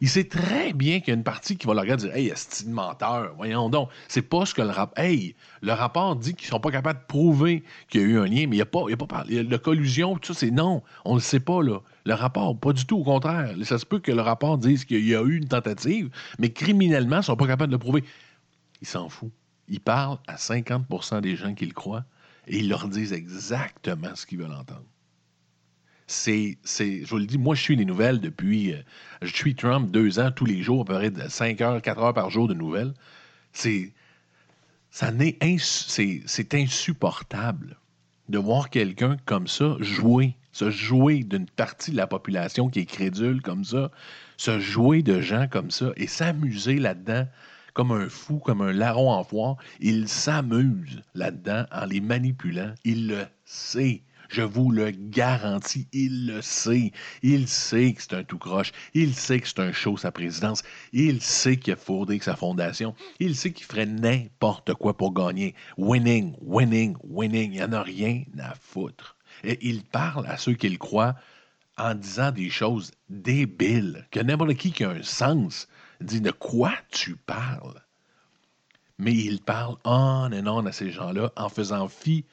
Il 0.00 0.08
sait 0.08 0.24
très 0.24 0.72
bien 0.72 1.00
qu'il 1.00 1.08
y 1.08 1.10
a 1.12 1.14
une 1.14 1.24
partie 1.24 1.56
qui 1.56 1.66
va 1.66 1.74
le 1.74 1.80
regarder 1.80 2.04
dire 2.04 2.14
Hey, 2.14 2.28
est 2.28 2.66
menteur 2.66 3.34
Voyons 3.36 3.68
donc. 3.68 3.90
C'est 4.08 4.22
pas 4.22 4.46
ce 4.46 4.54
que 4.54 4.62
le 4.62 4.70
rapport. 4.70 5.02
Hey, 5.02 5.34
le 5.62 5.72
rapport 5.72 6.16
dit 6.16 6.34
qu'ils 6.34 6.48
sont 6.48 6.60
pas 6.60 6.70
capables 6.70 7.00
de 7.00 7.06
prouver 7.06 7.64
qu'il 7.88 8.00
y 8.00 8.04
a 8.04 8.06
eu 8.06 8.18
un 8.18 8.26
lien, 8.26 8.46
mais 8.46 8.56
il 8.56 8.58
n'y 8.58 8.60
a 8.60 8.66
pas, 8.66 8.82
il 8.86 8.90
y 8.90 8.94
a 8.94 8.96
pas 8.96 9.06
parlé. 9.06 9.42
La 9.42 9.58
collusion, 9.58 10.16
tout 10.16 10.32
ça, 10.32 10.40
c'est 10.40 10.50
non. 10.50 10.82
On 11.04 11.12
ne 11.12 11.18
le 11.18 11.22
sait 11.22 11.40
pas, 11.40 11.62
là. 11.62 11.80
Le 12.04 12.14
rapport, 12.14 12.58
pas 12.58 12.72
du 12.72 12.86
tout, 12.86 12.98
au 12.98 13.04
contraire. 13.04 13.54
Ça 13.64 13.78
se 13.78 13.86
peut 13.86 13.98
que 13.98 14.12
le 14.12 14.22
rapport 14.22 14.58
dise 14.58 14.84
qu'il 14.84 15.06
y 15.06 15.14
a 15.14 15.22
eu 15.22 15.36
une 15.36 15.48
tentative, 15.48 16.10
mais 16.38 16.50
criminellement, 16.50 17.16
ils 17.16 17.18
ne 17.18 17.22
sont 17.22 17.36
pas 17.36 17.46
capables 17.46 17.70
de 17.70 17.76
le 17.76 17.80
prouver. 17.80 18.04
Ils 18.80 18.88
s'en 18.88 19.08
foutent. 19.08 19.32
Ils 19.68 19.80
parlent 19.80 20.18
à 20.26 20.36
50% 20.36 21.20
des 21.20 21.36
gens 21.36 21.54
qui 21.54 21.66
le 21.66 21.74
croient 21.74 22.04
et 22.46 22.58
ils 22.58 22.68
leur 22.68 22.88
disent 22.88 23.12
exactement 23.12 24.14
ce 24.14 24.24
qu'ils 24.24 24.38
veulent 24.38 24.52
entendre. 24.52 24.84
C'est, 26.08 26.56
je 26.64 27.06
vous 27.06 27.18
le 27.18 27.26
dis, 27.26 27.38
moi, 27.38 27.54
je 27.54 27.62
suis 27.62 27.76
les 27.76 27.84
nouvelles 27.84 28.20
depuis. 28.20 28.72
Euh, 28.72 28.78
je 29.22 29.32
suis 29.32 29.54
Trump 29.54 29.90
deux 29.90 30.18
ans, 30.18 30.30
tous 30.34 30.46
les 30.46 30.62
jours, 30.62 30.82
à 30.82 30.84
peu 30.86 30.94
près 30.94 31.10
de 31.10 31.28
5 31.28 31.60
heures, 31.60 31.82
4 31.82 32.02
heures 32.02 32.14
par 32.14 32.30
jour 32.30 32.48
de 32.48 32.54
nouvelles. 32.54 32.94
C'est. 33.52 33.92
Ça 34.90 35.12
c'est 35.66 36.54
insupportable 36.54 37.76
de 38.30 38.38
voir 38.38 38.70
quelqu'un 38.70 39.18
comme 39.26 39.46
ça 39.46 39.76
jouer, 39.80 40.34
se 40.50 40.70
jouer 40.70 41.24
d'une 41.24 41.46
partie 41.46 41.90
de 41.90 41.96
la 41.96 42.06
population 42.06 42.70
qui 42.70 42.80
est 42.80 42.86
crédule 42.86 43.42
comme 43.42 43.64
ça, 43.64 43.90
se 44.38 44.58
jouer 44.58 45.02
de 45.02 45.20
gens 45.20 45.46
comme 45.46 45.70
ça 45.70 45.90
et 45.96 46.06
s'amuser 46.06 46.78
là-dedans 46.78 47.26
comme 47.74 47.92
un 47.92 48.08
fou, 48.08 48.38
comme 48.38 48.62
un 48.62 48.72
larron 48.72 49.12
en 49.12 49.22
foire. 49.22 49.56
Il 49.78 50.08
s'amuse 50.08 51.02
là-dedans 51.14 51.64
en 51.70 51.84
les 51.84 52.00
manipulant. 52.00 52.74
Il 52.84 53.08
le 53.08 53.26
sait. 53.44 54.02
Je 54.28 54.42
vous 54.42 54.70
le 54.70 54.90
garantis, 54.90 55.88
il 55.92 56.26
le 56.26 56.42
sait. 56.42 56.92
Il 57.22 57.48
sait 57.48 57.94
que 57.94 58.02
c'est 58.02 58.14
un 58.14 58.24
tout 58.24 58.38
croche. 58.38 58.72
Il 58.92 59.14
sait 59.14 59.40
que 59.40 59.48
c'est 59.48 59.60
un 59.60 59.72
show, 59.72 59.96
sa 59.96 60.12
présidence. 60.12 60.62
Il 60.92 61.22
sait 61.22 61.56
qu'il 61.56 61.72
a 61.72 61.76
fourré 61.76 62.18
sa 62.20 62.36
fondation. 62.36 62.94
Il 63.20 63.34
sait 63.34 63.52
qu'il 63.52 63.66
ferait 63.66 63.86
n'importe 63.86 64.74
quoi 64.74 64.96
pour 64.96 65.14
gagner. 65.14 65.54
Winning, 65.78 66.34
winning, 66.42 66.96
winning. 67.02 67.52
Il 67.52 67.58
n'y 67.58 67.62
en 67.62 67.72
a 67.72 67.82
rien 67.82 68.22
à 68.38 68.54
foutre. 68.54 69.16
Et 69.44 69.58
il 69.66 69.82
parle 69.82 70.26
à 70.26 70.36
ceux 70.36 70.54
qui 70.54 70.68
le 70.68 70.78
croient 70.78 71.16
en 71.78 71.94
disant 71.94 72.32
des 72.32 72.50
choses 72.50 72.90
débiles, 73.08 74.06
que 74.10 74.20
n'importe 74.20 74.54
qui 74.54 74.72
qui 74.72 74.84
a 74.84 74.90
un 74.90 75.02
sens 75.02 75.68
dit 76.00 76.20
de 76.20 76.32
quoi 76.32 76.72
tu 76.90 77.16
parles? 77.16 77.82
Mais 78.98 79.14
il 79.14 79.40
parle 79.40 79.76
on 79.84 80.30
et 80.32 80.40
on 80.46 80.66
à 80.66 80.72
ces 80.72 80.90
gens-là 80.90 81.32
en 81.36 81.48
faisant 81.48 81.88
fi 81.88 82.24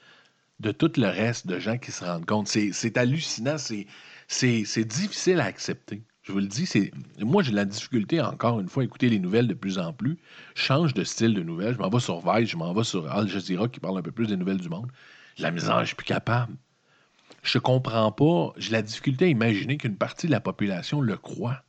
de 0.60 0.72
tout 0.72 0.92
le 0.96 1.06
reste 1.06 1.46
de 1.46 1.58
gens 1.58 1.78
qui 1.78 1.92
se 1.92 2.04
rendent 2.04 2.26
compte. 2.26 2.48
C'est 2.48 2.96
hallucinant, 2.96 3.56
c'est 3.58 4.84
difficile 4.84 5.40
à 5.40 5.44
accepter. 5.44 6.02
Je 6.22 6.32
vous 6.32 6.40
le 6.40 6.48
dis, 6.48 6.66
c'est 6.66 6.90
moi 7.20 7.44
j'ai 7.44 7.52
la 7.52 7.64
difficulté 7.64 8.20
encore 8.20 8.58
une 8.58 8.68
fois 8.68 8.82
à 8.82 8.86
écouter 8.86 9.08
les 9.08 9.20
nouvelles 9.20 9.46
de 9.46 9.54
plus 9.54 9.78
en 9.78 9.92
plus. 9.92 10.18
Change 10.56 10.92
de 10.92 11.04
style 11.04 11.34
de 11.34 11.42
nouvelles. 11.42 11.74
Je 11.74 11.78
m'en 11.78 11.88
vais 11.88 12.00
sur 12.00 12.20
Vice, 12.20 12.50
je 12.50 12.56
m'en 12.56 12.74
vais 12.74 12.82
sur 12.82 13.08
Al 13.12 13.28
Jazeera 13.28 13.68
qui 13.68 13.78
parle 13.78 13.98
un 13.98 14.02
peu 14.02 14.10
plus 14.10 14.26
des 14.26 14.36
nouvelles 14.36 14.60
du 14.60 14.68
monde. 14.68 14.90
La 15.38 15.52
misère, 15.52 15.80
je 15.80 15.86
suis 15.86 15.94
plus 15.94 16.04
capable. 16.04 16.56
Je 17.44 17.58
comprends 17.58 18.10
pas. 18.10 18.52
J'ai 18.56 18.72
la 18.72 18.82
difficulté 18.82 19.26
à 19.26 19.28
imaginer 19.28 19.76
qu'une 19.76 19.96
partie 19.96 20.26
de 20.26 20.32
la 20.32 20.40
population 20.40 21.00
le 21.00 21.16
croit. 21.16 21.62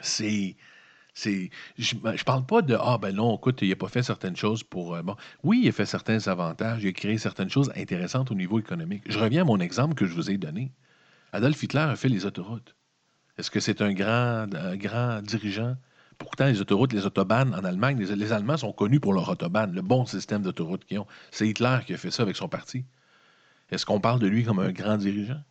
C'est 0.00 0.56
c'est, 1.16 1.48
je 1.78 1.94
ne 1.94 2.24
parle 2.24 2.44
pas 2.44 2.60
de 2.60 2.76
Ah, 2.78 2.98
ben 2.98 3.14
non, 3.14 3.36
écoute, 3.36 3.60
il 3.62 3.70
n'a 3.70 3.76
pas 3.76 3.88
fait 3.88 4.02
certaines 4.02 4.36
choses 4.36 4.62
pour. 4.62 4.94
Euh, 4.94 5.02
bon, 5.02 5.16
oui, 5.42 5.62
il 5.64 5.68
a 5.68 5.72
fait 5.72 5.86
certains 5.86 6.28
avantages, 6.28 6.84
il 6.84 6.88
a 6.88 6.92
créé 6.92 7.16
certaines 7.16 7.48
choses 7.48 7.72
intéressantes 7.74 8.30
au 8.30 8.34
niveau 8.34 8.58
économique. 8.58 9.02
Je 9.06 9.18
reviens 9.18 9.40
à 9.40 9.44
mon 9.44 9.58
exemple 9.58 9.94
que 9.94 10.04
je 10.04 10.12
vous 10.12 10.30
ai 10.30 10.36
donné. 10.36 10.72
Adolf 11.32 11.62
Hitler 11.62 11.80
a 11.80 11.96
fait 11.96 12.10
les 12.10 12.26
autoroutes. 12.26 12.76
Est-ce 13.38 13.50
que 13.50 13.60
c'est 13.60 13.80
un 13.80 13.94
grand, 13.94 14.46
grand 14.74 15.22
dirigeant? 15.22 15.76
Pourtant, 16.18 16.48
les 16.48 16.60
autoroutes, 16.60 16.92
les 16.92 17.06
autobahnes 17.06 17.54
en 17.54 17.64
Allemagne, 17.64 17.98
les, 17.98 18.32
Allemands 18.32 18.58
sont 18.58 18.72
connus 18.72 19.00
pour 19.00 19.14
leur 19.14 19.30
autobahn, 19.30 19.72
le 19.72 19.82
bon 19.82 20.04
système 20.04 20.42
d'autoroutes 20.42 20.84
qu'ils 20.84 20.98
ont. 20.98 21.06
C'est 21.30 21.48
Hitler 21.48 21.78
qui 21.86 21.94
a 21.94 21.96
fait 21.96 22.10
ça 22.10 22.24
avec 22.24 22.36
son 22.36 22.48
parti. 22.48 22.84
Est-ce 23.70 23.86
qu'on 23.86 24.00
parle 24.00 24.20
de 24.20 24.26
lui 24.26 24.44
comme 24.44 24.58
un 24.58 24.70
grand 24.70 24.98
dirigeant? 24.98 25.42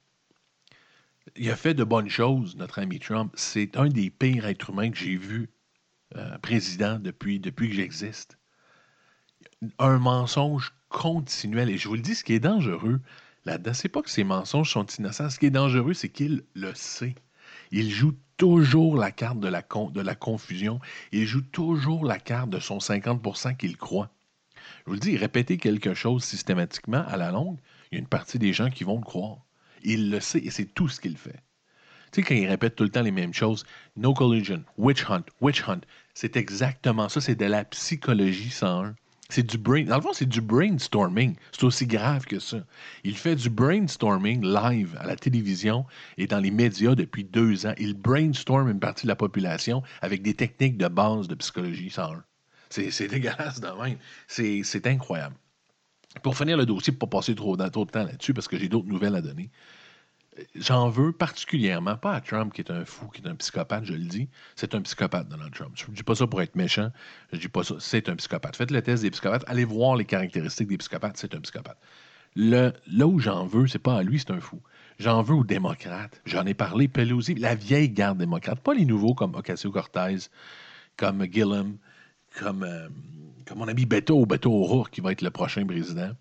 Il 1.35 1.49
a 1.49 1.55
fait 1.55 1.73
de 1.73 1.83
bonnes 1.83 2.09
choses, 2.09 2.55
notre 2.55 2.77
ami 2.77 2.99
Trump. 2.99 3.33
C'est 3.35 3.77
un 3.77 3.87
des 3.87 4.11
pires 4.11 4.45
êtres 4.45 4.69
humains 4.69 4.91
que 4.91 4.97
j'ai 4.97 5.17
vus 5.17 5.49
euh, 6.15 6.37
président 6.39 6.99
depuis, 6.99 7.41
que 7.41 7.71
j'existe. 7.71 8.37
Un 9.79 9.97
mensonge 9.97 10.73
continuel. 10.89 11.69
Et 11.69 11.77
je 11.77 11.87
vous 11.87 11.95
le 11.95 12.01
dis, 12.01 12.15
ce 12.15 12.23
qui 12.23 12.33
est 12.33 12.39
dangereux 12.39 13.01
là-dedans, 13.45 13.73
c'est 13.73 13.89
pas 13.89 14.01
que 14.01 14.09
ces 14.09 14.23
mensonges 14.23 14.71
sont 14.71 14.85
innocents. 14.85 15.29
Ce 15.29 15.39
qui 15.39 15.47
est 15.47 15.51
dangereux, 15.51 15.93
c'est 15.93 16.09
qu'il 16.09 16.43
le 16.53 16.73
sait. 16.75 17.15
Il 17.71 17.89
joue 17.89 18.15
toujours 18.37 18.97
la 18.97 19.11
carte 19.11 19.39
de 19.39 19.47
la, 19.47 19.61
de 19.61 20.01
la 20.01 20.15
confusion. 20.15 20.79
Il 21.11 21.25
joue 21.25 21.41
toujours 21.41 22.05
la 22.05 22.19
carte 22.19 22.49
de 22.49 22.59
son 22.59 22.77
50% 22.77 23.57
qu'il 23.57 23.77
croit. 23.77 24.11
Je 24.79 24.83
vous 24.87 24.93
le 24.93 24.99
dis, 24.99 25.17
répéter 25.17 25.57
quelque 25.57 25.93
chose 25.93 26.23
systématiquement 26.23 27.05
à 27.07 27.17
la 27.17 27.31
longue, 27.31 27.59
il 27.91 27.95
y 27.95 27.97
a 27.97 27.99
une 27.99 28.07
partie 28.07 28.39
des 28.39 28.53
gens 28.53 28.69
qui 28.69 28.83
vont 28.83 28.97
le 28.97 29.03
croire. 29.03 29.45
Il 29.83 30.09
le 30.09 30.19
sait 30.19 30.39
et 30.39 30.49
c'est 30.49 30.65
tout 30.65 30.89
ce 30.89 30.99
qu'il 30.99 31.17
fait. 31.17 31.44
Sais, 32.15 32.21
quand 32.21 32.33
il 32.33 32.47
répète 32.47 32.77
tout 32.77 32.85
le 32.85 32.89
temps 32.89 33.01
les 33.01 33.11
mêmes 33.11 33.33
choses, 33.33 33.65
no 33.97 34.13
collusion, 34.13 34.63
witch 34.77 35.03
hunt, 35.09 35.25
witch 35.41 35.67
hunt, 35.67 35.81
c'est 36.13 36.37
exactement 36.37 37.09
ça. 37.09 37.19
C'est 37.19 37.35
de 37.35 37.43
la 37.43 37.65
psychologie 37.65 38.51
101. 38.51 38.95
C'est 39.27 39.45
du 39.45 39.57
brain. 39.57 39.83
Dans 39.83 39.97
le 39.97 40.01
fond, 40.01 40.13
c'est 40.13 40.29
du 40.29 40.39
brainstorming. 40.39 41.35
C'est 41.51 41.65
aussi 41.65 41.85
grave 41.85 42.23
que 42.23 42.39
ça. 42.39 42.59
Il 43.03 43.17
fait 43.17 43.35
du 43.35 43.49
brainstorming 43.49 44.45
live 44.45 44.95
à 44.97 45.07
la 45.07 45.17
télévision 45.17 45.85
et 46.17 46.25
dans 46.25 46.39
les 46.39 46.51
médias 46.51 46.95
depuis 46.95 47.25
deux 47.25 47.65
ans. 47.65 47.73
Il 47.77 47.95
brainstorm 47.95 48.69
une 48.69 48.79
partie 48.79 49.07
de 49.07 49.09
la 49.09 49.17
population 49.17 49.83
avec 50.01 50.21
des 50.21 50.35
techniques 50.35 50.77
de 50.77 50.87
base 50.87 51.27
de 51.27 51.35
psychologie 51.35 51.89
101. 51.89 52.23
C'est 52.69 53.07
dégueulasse 53.09 53.59
de 53.59 53.67
même. 53.83 53.97
C'est 54.29 54.87
incroyable. 54.87 55.35
Pour 56.23 56.37
finir 56.37 56.55
le 56.55 56.65
dossier, 56.65 56.93
pour 56.93 57.09
pas 57.09 57.17
passer 57.17 57.35
trop 57.35 57.57
de 57.57 57.67
temps 57.67 57.85
là-dessus, 57.93 58.33
parce 58.33 58.47
que 58.47 58.57
j'ai 58.57 58.69
d'autres 58.69 58.87
nouvelles 58.87 59.15
à 59.15 59.21
donner, 59.21 59.51
j'en 60.55 60.89
veux 60.89 61.11
particulièrement, 61.11 61.97
pas 61.97 62.13
à 62.13 62.21
Trump 62.21 62.53
qui 62.53 62.61
est 62.61 62.71
un 62.71 62.85
fou, 62.85 63.07
qui 63.07 63.21
est 63.21 63.27
un 63.27 63.35
psychopathe, 63.35 63.85
je 63.85 63.93
le 63.93 64.05
dis. 64.05 64.29
C'est 64.55 64.75
un 64.75 64.81
psychopathe, 64.81 65.27
Donald 65.29 65.53
Trump. 65.53 65.71
Je 65.75 65.89
ne 65.89 65.95
dis 65.95 66.03
pas 66.03 66.15
ça 66.15 66.27
pour 66.27 66.41
être 66.41 66.55
méchant. 66.55 66.89
Je 67.31 67.39
dis 67.39 67.47
pas 67.47 67.63
ça. 67.63 67.75
C'est 67.79 68.09
un 68.09 68.15
psychopathe. 68.15 68.55
Faites 68.55 68.71
le 68.71 68.81
test 68.81 69.03
des 69.03 69.11
psychopathes. 69.11 69.43
Allez 69.47 69.65
voir 69.65 69.95
les 69.95 70.05
caractéristiques 70.05 70.67
des 70.67 70.77
psychopathes. 70.77 71.17
C'est 71.17 71.35
un 71.35 71.41
psychopathe. 71.41 71.77
Là 72.35 72.73
où 73.05 73.19
j'en 73.19 73.45
veux, 73.45 73.67
c'est 73.67 73.79
pas 73.79 73.97
à 73.97 74.03
lui, 74.03 74.19
c'est 74.19 74.31
un 74.31 74.41
fou. 74.41 74.61
J'en 74.99 75.21
veux 75.21 75.35
aux 75.35 75.43
démocrates. 75.43 76.21
J'en 76.25 76.45
ai 76.45 76.53
parlé. 76.53 76.87
Pelosi, 76.87 77.35
la 77.35 77.55
vieille 77.55 77.89
garde 77.89 78.17
démocrate. 78.17 78.59
Pas 78.59 78.73
les 78.73 78.85
nouveaux 78.85 79.13
comme 79.13 79.35
Ocasio-Cortez, 79.35 80.29
comme 80.97 81.25
Gillum, 81.31 81.77
comme, 82.37 82.63
euh, 82.63 82.89
comme 83.45 83.59
mon 83.59 83.67
ami 83.67 83.85
Beto, 83.85 84.25
Beto 84.25 84.51
O'Rourke 84.51 84.91
qui 84.91 85.01
va 85.01 85.11
être 85.11 85.21
le 85.21 85.31
prochain 85.31 85.65
président. 85.65 86.11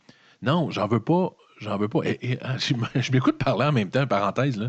Non, 0.43 0.71
j'en 0.71 0.87
veux 0.87 1.01
pas 1.01 1.35
J'en 1.61 1.77
veux 1.77 1.89
pas. 1.89 2.01
Ah, 2.43 2.57
je, 2.59 3.13
m'écoute 3.13 3.39
parler 3.39 3.67
en 3.67 3.73
même 3.73 3.91
temps, 3.91 4.07
parenthèse, 4.07 4.57
là. 4.57 4.69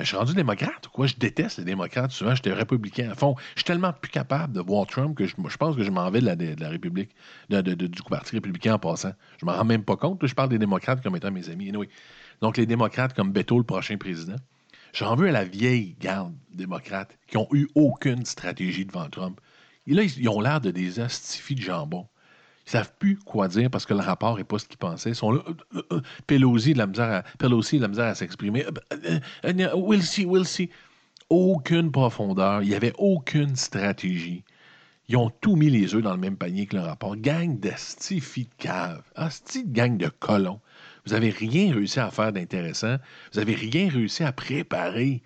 Je 0.00 0.04
suis 0.04 0.16
rendu 0.16 0.34
démocrate 0.34 0.88
ou 0.88 0.90
quoi? 0.90 1.06
Je 1.06 1.14
déteste 1.14 1.58
les 1.58 1.64
démocrates. 1.64 2.10
Souvent, 2.10 2.34
j'étais 2.34 2.52
républicain 2.52 3.10
à 3.12 3.14
fond. 3.14 3.36
Je 3.54 3.60
suis 3.60 3.64
tellement 3.64 3.92
plus 3.92 4.10
capable 4.10 4.52
de 4.52 4.60
voir 4.60 4.88
Trump 4.88 5.16
que 5.16 5.24
je, 5.24 5.36
pense 5.36 5.76
que 5.76 5.84
je 5.84 5.90
m'en 5.92 6.10
vais 6.10 6.20
de 6.20 6.60
la, 6.60 6.68
République, 6.68 7.10
de, 7.48 7.60
du 7.60 8.02
Parti 8.02 8.34
républicain 8.34 8.74
en 8.74 8.78
passant. 8.80 9.12
Je 9.40 9.46
m'en 9.46 9.52
rends 9.52 9.64
même 9.64 9.84
pas 9.84 9.96
compte. 9.96 10.26
je 10.26 10.34
parle 10.34 10.48
des 10.48 10.58
démocrates 10.58 11.00
comme 11.00 11.14
étant 11.14 11.30
mes 11.30 11.48
amis. 11.48 11.70
Donc, 12.40 12.56
les 12.56 12.66
démocrates 12.66 13.14
comme 13.14 13.30
Beto, 13.30 13.56
le 13.56 13.64
prochain 13.64 13.96
président. 13.96 14.36
J'en 14.94 15.14
veux 15.14 15.28
à 15.28 15.32
la 15.32 15.44
vieille 15.44 15.96
garde 16.00 16.34
démocrate 16.52 17.16
qui 17.28 17.36
n'ont 17.36 17.48
eu 17.52 17.68
aucune 17.76 18.24
stratégie 18.24 18.84
devant 18.84 19.08
Trump. 19.08 19.40
Et 19.86 19.94
là, 19.94 20.02
ils, 20.02 20.28
ont 20.28 20.40
l'air 20.40 20.60
de 20.60 20.70
des 20.70 20.98
astifies 21.00 21.54
de 21.54 21.60
jambon. 21.60 22.08
Ils 22.66 22.70
savent 22.70 22.92
plus 22.98 23.16
quoi 23.16 23.48
dire 23.48 23.70
parce 23.70 23.84
que 23.84 23.92
le 23.92 24.00
rapport 24.00 24.36
n'est 24.38 24.44
pas 24.44 24.58
ce 24.58 24.66
qu'ils 24.66 24.78
pensaient. 24.78 25.10
Ils 25.10 25.14
sont 25.14 25.32
là. 25.32 25.42
Euh, 25.46 25.54
euh, 25.74 25.82
euh, 25.92 26.00
Pelosi, 26.26 26.72
de 26.72 26.78
la 26.78 26.86
misère 26.86 27.12
à, 27.12 27.22
Pelosi, 27.38 27.78
la 27.78 27.88
misère 27.88 28.06
à 28.06 28.14
s'exprimer. 28.14 28.64
we'll 29.74 30.02
see, 30.02 30.24
we'll 30.24 30.46
see. 30.46 30.70
Aucune 31.28 31.90
profondeur. 31.90 32.62
Il 32.62 32.70
n'y 32.70 32.74
avait 32.74 32.94
aucune 32.96 33.54
stratégie. 33.56 34.44
Ils 35.08 35.18
ont 35.18 35.30
tout 35.42 35.56
mis 35.56 35.68
les 35.68 35.94
œufs 35.94 36.02
dans 36.02 36.12
le 36.14 36.20
même 36.20 36.36
panier 36.36 36.66
que 36.66 36.76
le 36.76 36.82
rapport. 36.82 37.16
Gang 37.16 37.60
de 37.60 37.70
stifi 37.76 38.44
de 38.44 38.54
cave. 38.56 39.02
Ah, 39.14 39.28
gang 39.66 39.98
de 39.98 40.08
colons. 40.08 40.60
Vous 41.04 41.12
n'avez 41.12 41.28
rien 41.28 41.74
réussi 41.74 42.00
à 42.00 42.10
faire 42.10 42.32
d'intéressant. 42.32 42.96
Vous 43.32 43.40
n'avez 43.40 43.54
rien 43.54 43.90
réussi 43.90 44.24
à 44.24 44.32
préparer. 44.32 45.22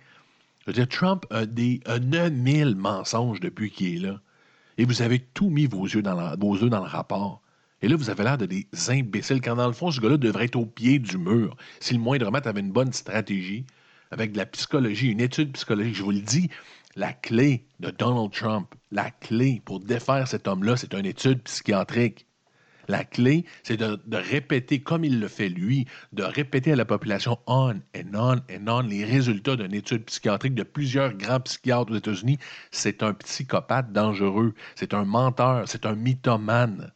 Je 0.61 0.65
veux 0.67 0.73
dire, 0.73 0.89
Trump 0.89 1.25
a, 1.29 1.45
des, 1.45 1.79
a 1.85 1.99
9000 1.99 2.75
mensonges 2.75 3.39
depuis 3.39 3.71
qu'il 3.71 3.95
est 3.95 4.07
là 4.07 4.19
et 4.79 4.85
vous 4.85 5.01
avez 5.01 5.19
tout 5.19 5.49
mis 5.49 5.65
vos 5.65 5.85
yeux 5.85 6.01
dans, 6.01 6.15
le 6.15 6.87
rapport. 6.87 7.41
Et 7.81 7.89
là, 7.89 7.97
vous 7.97 8.09
avez 8.09 8.23
l'air 8.23 8.37
de 8.37 8.45
des 8.45 8.65
imbéciles, 8.87 9.41
quand 9.41 9.57
dans 9.57 9.67
le 9.67 9.73
fond, 9.73 9.91
ce 9.91 9.99
gars-là 9.99 10.15
devrait 10.15 10.45
être 10.45 10.55
au 10.55 10.65
pied 10.65 10.99
du 10.99 11.17
mur. 11.17 11.57
Si 11.81 11.93
le 11.93 11.99
moindrement 11.99 12.37
avait 12.37 12.61
une 12.61 12.71
bonne 12.71 12.93
stratégie, 12.93 13.65
avec 14.09 14.31
de 14.31 14.37
la 14.37 14.45
psychologie, 14.45 15.11
une 15.11 15.19
étude 15.19 15.51
psychologique, 15.51 15.95
je 15.95 16.03
vous 16.03 16.11
le 16.11 16.21
dis, 16.21 16.49
la 16.95 17.11
clé 17.11 17.65
de 17.81 17.89
Donald 17.89 18.31
Trump, 18.31 18.73
la 18.89 19.11
clé 19.11 19.61
pour 19.65 19.81
défaire 19.81 20.29
cet 20.29 20.47
homme-là, 20.47 20.77
c'est 20.77 20.93
une 20.93 21.05
étude 21.05 21.43
psychiatrique. 21.43 22.25
La 22.89 23.03
clé, 23.03 23.45
c'est 23.61 23.77
de, 23.77 23.99
répéter, 24.11 24.81
comme 24.81 25.05
il 25.05 25.19
le 25.19 25.27
fait 25.27 25.47
lui, 25.47 25.85
de 26.11 26.23
répéter 26.23 26.71
à 26.71 26.75
la 26.75 26.85
population 26.85 27.37
on 27.45 27.75
and 27.95 28.15
on 28.15 28.37
and 28.51 28.67
on 28.67 28.81
les 28.81 29.05
résultats 29.05 29.55
d'une 29.55 29.75
étude 29.75 30.05
psychiatrique 30.05 30.55
de 30.55 30.63
plusieurs 30.63 31.13
grands 31.13 31.39
psychiatres 31.39 31.91
aux 31.91 31.95
États-Unis. 31.95 32.39
C'est 32.71 33.03
un 33.03 33.13
psychopathe 33.13 33.93
dangereux, 33.93 34.55
c'est 34.75 34.95
un 34.95 35.05
menteur, 35.05 35.69
c'est 35.69 35.85
un 35.85 35.93
mythomane. 35.93 36.91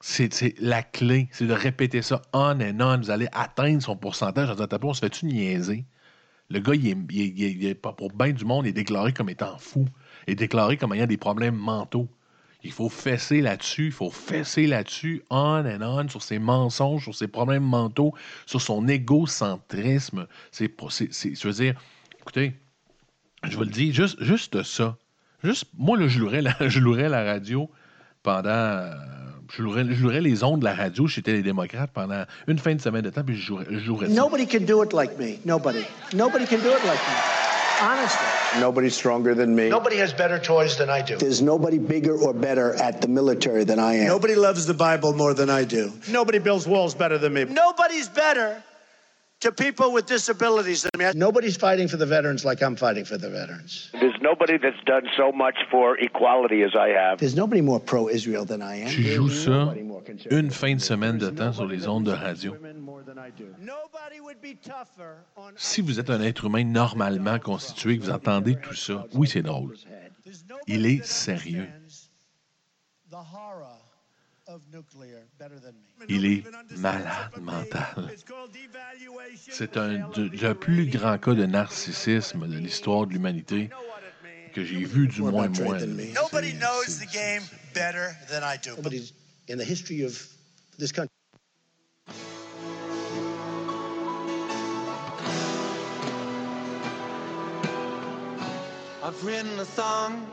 C'est 0.00 0.54
la 0.58 0.82
clé, 0.82 1.28
c'est 1.32 1.46
de 1.46 1.52
répéter 1.52 2.00
ça 2.00 2.22
on 2.32 2.58
and 2.58 2.80
on. 2.80 2.96
Vous 2.96 3.10
allez 3.10 3.28
atteindre 3.32 3.82
son 3.82 3.94
pourcentage 3.94 4.48
en 4.48 4.54
disant, 4.54 4.68
on 4.82 4.94
se 4.94 5.00
fait-tu 5.00 5.26
niaiser? 5.26 5.84
Le 6.48 6.60
gars, 6.60 6.74
il 6.74 7.66
est, 7.66 7.74
pour 7.74 8.10
bien 8.12 8.32
du 8.32 8.46
monde, 8.46 8.64
il 8.64 8.70
est 8.70 8.72
déclaré 8.72 9.12
comme 9.12 9.28
étant 9.28 9.58
fou. 9.58 9.84
Il 10.26 10.32
est 10.32 10.36
déclaré 10.36 10.78
comme 10.78 10.94
ayant 10.94 11.06
des 11.06 11.18
problèmes 11.18 11.56
mentaux. 11.56 12.08
Il 12.68 12.74
faut 12.74 12.90
fesser 12.90 13.40
là-dessus, 13.40 13.86
il 13.86 13.92
faut 13.92 14.10
fesser 14.10 14.66
là-dessus, 14.66 15.22
on 15.30 15.64
and 15.64 15.80
on, 15.80 16.06
sur 16.06 16.22
ses 16.22 16.38
mensonges, 16.38 17.02
sur 17.04 17.14
ses 17.14 17.26
problèmes 17.26 17.64
mentaux, 17.64 18.12
sur 18.44 18.60
son 18.60 18.86
égocentrisme. 18.86 20.26
C'est, 20.52 20.70
je 20.70 21.46
veux 21.48 21.54
dire, 21.54 21.80
écoutez, 22.20 22.52
je 23.48 23.56
vous 23.56 23.62
le 23.64 23.70
dis, 23.70 23.94
juste, 23.94 24.22
juste 24.22 24.62
ça. 24.64 24.98
Juste, 25.42 25.64
moi, 25.78 25.96
là, 25.98 26.08
je 26.08 26.18
louerais 26.18 26.42
la, 26.42 26.54
je 26.68 26.78
louerais 26.78 27.08
la 27.08 27.24
radio 27.24 27.70
pendant. 28.22 28.50
euh, 28.50 28.92
Je 29.50 29.62
louerais, 29.62 30.20
les 30.20 30.44
ondes 30.44 30.60
de 30.60 30.66
la 30.66 30.74
radio 30.74 31.06
chez 31.06 31.22
les 31.24 31.42
démocrates 31.42 31.90
pendant 31.94 32.24
une 32.48 32.58
fin 32.58 32.74
de 32.74 32.82
semaine 32.82 33.00
de 33.00 33.08
temps, 33.08 33.24
puis 33.24 33.34
je 33.34 33.46
jouerais, 33.46 33.64
je 33.70 34.06
ça. 34.06 34.08
Nobody 34.08 34.46
can 34.46 34.66
do 34.66 34.84
it 34.84 34.92
like 34.92 35.18
me. 35.18 35.38
Nobody. 35.46 35.84
Nobody 36.14 36.44
can 36.44 36.58
do 36.58 36.68
it 36.68 36.84
like 36.84 37.00
me. 37.00 37.47
Honestly. 37.80 38.60
Nobody's 38.60 38.94
stronger 38.94 39.34
than 39.34 39.54
me. 39.54 39.68
Nobody 39.68 39.96
has 39.96 40.12
better 40.12 40.38
toys 40.38 40.76
than 40.76 40.90
I 40.90 41.02
do. 41.02 41.16
There's 41.16 41.42
nobody 41.42 41.78
bigger 41.78 42.16
or 42.16 42.32
better 42.32 42.74
at 42.74 43.00
the 43.00 43.08
military 43.08 43.64
than 43.64 43.78
I 43.78 43.94
am. 43.94 44.06
Nobody 44.06 44.34
loves 44.34 44.66
the 44.66 44.74
Bible 44.74 45.12
more 45.12 45.34
than 45.34 45.50
I 45.50 45.64
do. 45.64 45.92
Nobody 46.08 46.38
builds 46.38 46.66
walls 46.66 46.94
better 46.94 47.18
than 47.18 47.32
me. 47.34 47.44
Nobody's 47.44 48.08
better 48.08 48.62
to 49.40 49.52
people 49.52 49.92
with 49.92 50.06
disabilities 50.06 50.82
than 50.82 50.90
me. 50.98 51.12
Nobody's 51.14 51.56
fighting 51.56 51.86
for 51.86 51.96
the 51.96 52.06
veterans 52.06 52.44
like 52.44 52.60
I'm 52.62 52.74
fighting 52.74 53.04
for 53.04 53.16
the 53.16 53.30
veterans. 53.30 53.90
There's 53.92 54.20
nobody 54.20 54.58
that's 54.58 54.82
done 54.84 55.06
so 55.16 55.30
much 55.30 55.54
for 55.70 55.96
equality 55.98 56.62
as 56.62 56.74
I 56.74 56.88
have. 56.88 57.18
There's 57.20 57.36
nobody 57.36 57.60
more 57.60 57.78
pro-Israel 57.78 58.44
than 58.44 58.62
I 58.62 58.80
am. 58.82 58.88
Tu 58.90 59.02
joues 59.02 59.44
ça 59.44 59.50
nobody 59.50 59.82
more 59.82 60.00
conservative. 60.02 60.38
une 60.38 60.50
fin 60.50 60.74
de 60.74 60.80
semaine 60.80 61.18
de 61.18 61.30
temps 61.30 61.52
sur 61.52 61.66
les 61.66 61.86
ondes 61.86 62.06
de 62.06 62.12
radio. 62.12 62.56
Nobody 63.58 64.20
would 64.20 64.40
be 64.40 64.54
tougher 64.60 65.24
on 65.36 65.52
Si 65.56 65.80
vous 65.80 65.98
êtes 66.00 66.10
un 66.10 66.20
être 66.20 66.44
humain 66.44 66.64
normalement 66.64 67.38
constitué, 67.38 67.98
que 67.98 68.04
vous 68.04 68.10
entendez 68.10 68.56
tout 68.60 68.74
ça, 68.74 69.06
oui, 69.14 69.28
c'est 69.28 69.42
drôle. 69.42 69.76
Il 70.66 70.86
est 70.86 71.04
sérieux. 71.04 71.68
Il 76.08 76.24
est 76.24 76.44
malade 76.76 77.40
mental. 77.40 78.14
C'est 79.36 79.76
un 79.76 80.08
de- 80.10 80.28
le 80.28 80.54
plus 80.54 80.86
grand 80.86 81.18
cas 81.18 81.34
de 81.34 81.44
narcissisme 81.44 82.46
de 82.48 82.58
l'histoire 82.58 83.06
de 83.06 83.12
l'humanité 83.12 83.68
que 84.54 84.64
j'ai 84.64 84.84
vu 84.84 85.06
du 85.08 85.22
moins 85.22 85.48
moi. 85.48 85.76
I've 99.08 99.24
written 99.24 99.58
a 99.58 99.64
song 99.64 100.26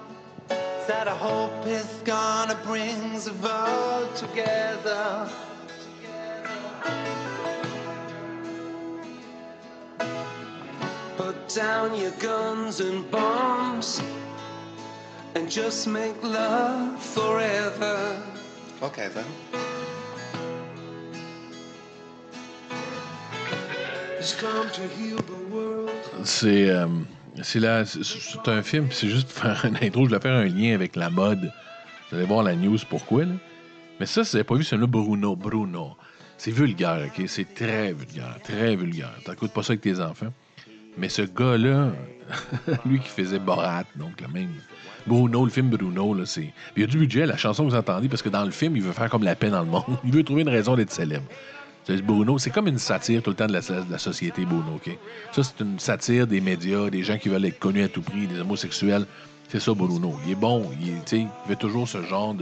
that 0.49 1.07
I 1.07 1.15
hope 1.15 1.65
is 1.65 1.85
gonna 2.03 2.59
bring 2.65 3.13
the 3.21 3.33
world 3.41 4.13
together. 4.17 5.29
Put 11.15 11.47
down 11.55 11.95
your 11.97 12.11
guns 12.19 12.81
and 12.81 13.09
bombs 13.09 14.01
and 15.35 15.49
just 15.49 15.87
make 15.87 16.21
love 16.21 17.01
forever. 17.01 18.21
Okay, 18.81 19.07
then. 19.07 19.25
It's 24.19 24.35
come 24.35 24.69
to 24.71 24.85
heal 24.89 25.15
the 25.15 25.55
world. 25.55 25.91
C'est 26.25 26.67
euh, 26.69 26.83
um, 26.83 27.07
c'est 27.07 27.15
la- 27.15 27.24
c'est- 27.43 28.03
c'est 28.03 28.47
un 28.49 28.61
film, 28.63 28.87
c'est 28.91 29.09
juste 29.09 29.31
faire 29.31 29.65
une 29.65 29.77
intro, 29.81 30.05
je 30.05 30.11
vais 30.11 30.19
faire 30.21 30.35
un 30.35 30.45
lien 30.45 30.73
avec 30.73 30.95
la 30.95 31.09
mode. 31.09 31.51
Vous 32.09 32.17
allez 32.17 32.25
voir 32.25 32.43
la 32.43 32.55
news 32.55 32.77
pourquoi. 32.89 33.25
Là. 33.25 33.33
Mais 33.99 34.05
ça, 34.05 34.21
vous 34.21 34.29
n'avez 34.33 34.43
pas 34.43 34.55
vu 34.55 34.63
celui-là, 34.63 34.87
Bruno, 34.87 35.35
Bruno. 35.35 35.95
C'est 36.37 36.51
vulgaire, 36.51 36.99
OK? 37.07 37.25
C'est 37.27 37.53
très 37.53 37.93
vulgaire, 37.93 38.37
très 38.43 38.75
vulgaire. 38.75 39.13
T'écoutes 39.25 39.51
pas 39.51 39.63
ça 39.63 39.71
avec 39.73 39.81
tes 39.81 39.99
enfants. 40.01 40.31
Mais 40.97 41.09
ce 41.09 41.21
gars-là, 41.23 41.91
lui 42.85 42.99
qui 42.99 43.09
faisait 43.09 43.39
Borat, 43.39 43.83
donc 43.95 44.21
le 44.21 44.27
même. 44.27 44.49
Bruno, 45.07 45.45
le 45.45 45.51
film 45.51 45.69
Bruno, 45.69 46.13
là, 46.13 46.25
c'est. 46.25 46.51
Il 46.75 46.81
y 46.81 46.83
a 46.83 46.87
du 46.87 46.97
budget, 46.97 47.25
la 47.25 47.37
chanson 47.37 47.65
que 47.65 47.69
vous 47.69 47.75
entendez, 47.75 48.09
parce 48.09 48.21
que 48.21 48.29
dans 48.29 48.43
le 48.43 48.51
film, 48.51 48.75
il 48.75 48.81
veut 48.81 48.91
faire 48.91 49.09
comme 49.09 49.23
la 49.23 49.35
paix 49.35 49.49
dans 49.49 49.61
le 49.61 49.69
monde. 49.69 49.83
Il 50.03 50.11
veut 50.11 50.23
trouver 50.23 50.41
une 50.41 50.49
raison 50.49 50.75
d'être 50.75 50.91
célèbre. 50.91 51.25
C'est 51.85 52.01
Bruno, 52.01 52.39
c'est 52.39 52.49
comme 52.49 52.67
une 52.67 52.79
satire 52.79 53.21
tout 53.21 53.29
le 53.29 53.35
temps 53.35 53.45
de 53.45 53.53
la, 53.53 53.97
société, 53.99 54.43
Bruno? 54.43 54.79
Ça, 55.31 55.43
c'est 55.43 55.59
une 55.63 55.77
satire 55.77 56.25
des 56.25 56.41
médias, 56.41 56.89
des 56.89 57.03
gens 57.03 57.17
qui 57.19 57.29
veulent 57.29 57.45
être 57.45 57.59
connus 57.59 57.83
à 57.83 57.87
tout 57.87 58.01
prix, 58.01 58.25
des 58.25 58.39
homosexuels. 58.39 59.05
C'est 59.49 59.59
ça, 59.59 59.73
Bruno. 59.73 60.17
Il 60.25 60.31
est 60.31 60.35
bon, 60.35 60.71
il, 60.81 61.27
veut 61.47 61.55
toujours 61.55 61.87
ce 61.87 62.01
genre 62.01 62.33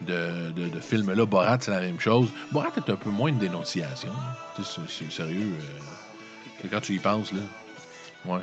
de, 0.00 0.80
film-là. 0.80 1.24
Borat, 1.26 1.58
c'est 1.60 1.70
la 1.70 1.80
même 1.80 2.00
chose. 2.00 2.28
Borat 2.50 2.72
est 2.76 2.90
un 2.90 2.96
peu 2.96 3.10
moins 3.10 3.28
une 3.28 3.38
dénonciation. 3.38 4.10
hein. 4.10 4.62
C'est 4.88 5.12
sérieux. 5.12 5.52
euh, 5.60 6.68
quand 6.70 6.80
tu 6.80 6.94
y 6.94 6.98
penses, 6.98 7.32
là. 7.32 8.40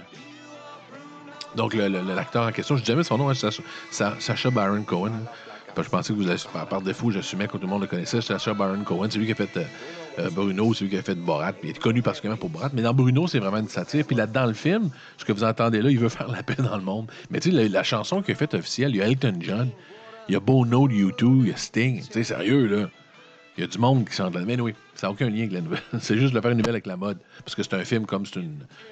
Donc, 1.56 1.74
l'acteur 1.74 2.46
en 2.48 2.52
question, 2.54 2.78
je 2.78 2.82
dis 2.82 2.88
jamais 2.88 3.04
son 3.04 3.17
nom, 3.17 3.30
hein, 3.30 3.34
Sacha, 3.34 3.62
Sa- 3.91 4.15
Sacha 4.20 4.50
Baron 4.50 4.84
Cohen. 4.84 5.12
hein. 5.13 5.46
Que 5.78 5.84
Je 5.84 5.90
pensais 5.90 6.12
que 6.12 6.18
vous 6.18 6.28
avez, 6.28 6.40
par, 6.68 6.82
défaut, 6.82 7.12
j'assumais 7.12 7.46
que 7.46 7.52
tout 7.52 7.60
le 7.60 7.68
monde 7.68 7.82
le 7.82 7.88
connaissait. 7.88 8.20
Sacha 8.20 8.52
Baron 8.56 8.84
Cohen, 8.84 9.10
c'est 9.12 9.20
lui 9.20 9.28
qui 9.28 9.34
a 9.34 9.36
fait 9.36 9.58
euh, 9.58 9.63
euh, 10.18 10.30
Bruno, 10.32 10.74
c'est 10.74 10.86
lui 10.86 10.90
qui 10.90 10.98
a 10.98 11.04
fait 11.04 11.13
Borat. 11.13 11.54
Puis 11.54 11.70
il 11.70 11.76
est 11.76 11.78
connu 11.78 12.02
particulièrement 12.02 12.40
pour 12.40 12.50
Borat. 12.50 12.72
Mais 12.74 12.82
dans 12.82 12.96
Bruno, 12.96 13.28
c'est 13.28 13.38
vraiment 13.38 13.60
une 13.60 13.68
satire. 13.68 14.04
Puis 14.04 14.16
là, 14.16 14.26
dans 14.26 14.48
le 14.48 14.54
film, 14.54 14.90
ce 15.20 15.26
que 15.26 15.32
vous 15.32 15.44
entendez 15.44 15.84
là, 15.84 15.92
il 15.92 16.00
veut 16.00 16.10
faire 16.18 16.30
la 16.30 16.42
paix 16.42 16.56
dans 16.58 16.78
le 16.78 16.82
monde. 16.82 17.12
Mais 17.30 17.40
tu 17.40 17.52
sais, 17.52 17.56
la, 17.56 17.68
la 17.68 17.84
chanson 17.84 18.24
qu'il 18.24 18.34
a 18.34 18.36
faite 18.36 18.56
officielle, 18.56 18.90
il 18.90 18.98
y 18.98 19.02
a 19.04 19.08
Elton 19.08 19.36
John, 19.40 19.70
il 20.28 20.34
y 20.34 20.36
a 20.36 20.40
Bono 20.40 20.88
de 20.88 20.96
U2, 20.96 21.42
il 21.42 21.50
y 21.50 21.54
a 21.54 21.58
Sting. 21.58 22.02
Tu 22.02 22.12
sais, 22.12 22.24
sérieux, 22.24 22.66
là. 22.66 22.90
Il 23.56 23.62
y 23.62 23.63
a 23.63 23.68
du 23.68 23.78
monde 23.78 24.10
qui 24.10 24.20
là. 24.20 24.30
Mais 24.32 24.60
oui, 24.60 24.74
ça 24.96 25.06
n'a 25.06 25.12
aucun 25.12 25.30
lien 25.30 25.42
avec 25.42 25.52
la 25.52 25.62
nouvelle. 25.62 25.84
c'est 26.00 26.18
juste 26.18 26.34
de 26.34 26.42
faire 26.42 26.50
une 26.50 26.58
nouvelle 26.58 26.76
avec 26.76 26.88
la 26.88 26.98
mode. 26.98 27.20
Parce 27.46 27.54
que 27.54 27.62
c'est 27.62 27.76
un 27.76 27.86
film 27.86 28.08
comme 28.08 28.26
c'est 28.26 28.42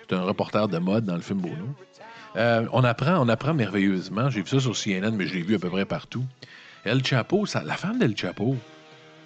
c'est 0.07 0.15
un 0.15 0.21
reporter 0.21 0.67
de 0.67 0.77
mode 0.77 1.05
dans 1.05 1.15
le 1.15 1.21
film 1.21 1.39
Bono. 1.39 1.75
Euh, 2.35 2.67
on 2.73 2.83
apprend, 2.83 3.17
on 3.19 3.29
apprend 3.29 3.55
merveilleusement. 3.55 4.29
J'ai 4.29 4.41
vu 4.41 4.47
ça 4.47 4.59
sur 4.59 4.75
CNN, 4.75 5.15
mais 5.15 5.25
je 5.25 5.33
l'ai 5.33 5.41
vu 5.41 5.55
à 5.55 5.59
peu 5.59 5.69
près 5.69 5.85
partout. 5.85 6.23
El 6.85 7.03
Chapo, 7.03 7.45
ça- 7.45 7.63
la 7.63 7.75
femme 7.77 7.97
d'El 7.99 8.15
Chapo, 8.15 8.55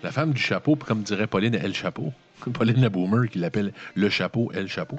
la 0.03 0.11
femme 0.11 0.31
du 0.31 0.41
chapeau, 0.41 0.75
comme 0.75 1.03
dirait 1.03 1.27
Pauline 1.27 1.55
El 1.55 1.73
Chapeau, 1.75 2.13
Pauline 2.53 2.81
la 2.81 2.89
Boomer 2.89 3.29
qui 3.29 3.37
l'appelle 3.39 3.73
le 3.95 4.09
chapeau, 4.09 4.49
El 4.53 4.67
Chapeau. 4.69 4.97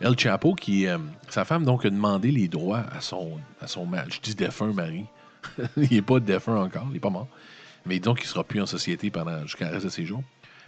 El 0.00 0.18
Chapo, 0.18 0.54
qui, 0.54 0.86
euh, 0.86 0.96
sa 1.28 1.44
femme 1.44 1.64
donc 1.64 1.84
a 1.84 1.90
demandé 1.90 2.30
les 2.30 2.48
droits 2.48 2.84
à 2.96 3.00
son, 3.00 3.38
à 3.60 3.66
son 3.66 3.84
mari. 3.84 4.08
Je 4.10 4.20
dis 4.20 4.34
défunt 4.34 4.72
mari. 4.72 5.04
il 5.76 5.88
n'est 5.90 6.02
pas 6.02 6.18
défunt 6.20 6.56
encore, 6.56 6.84
il 6.88 6.94
n'est 6.94 6.98
pas 7.00 7.10
mort. 7.10 7.28
Mais 7.84 7.98
disons 7.98 8.14
qu'il 8.14 8.24
ne 8.24 8.28
sera 8.30 8.44
plus 8.44 8.60
en 8.62 8.66
société 8.66 9.10
pendant 9.10 9.42
jusqu'à 9.42 9.66
la 9.66 9.72
reste 9.72 9.84
de 9.84 9.90
ses 9.90 10.06
jours. 10.06 10.22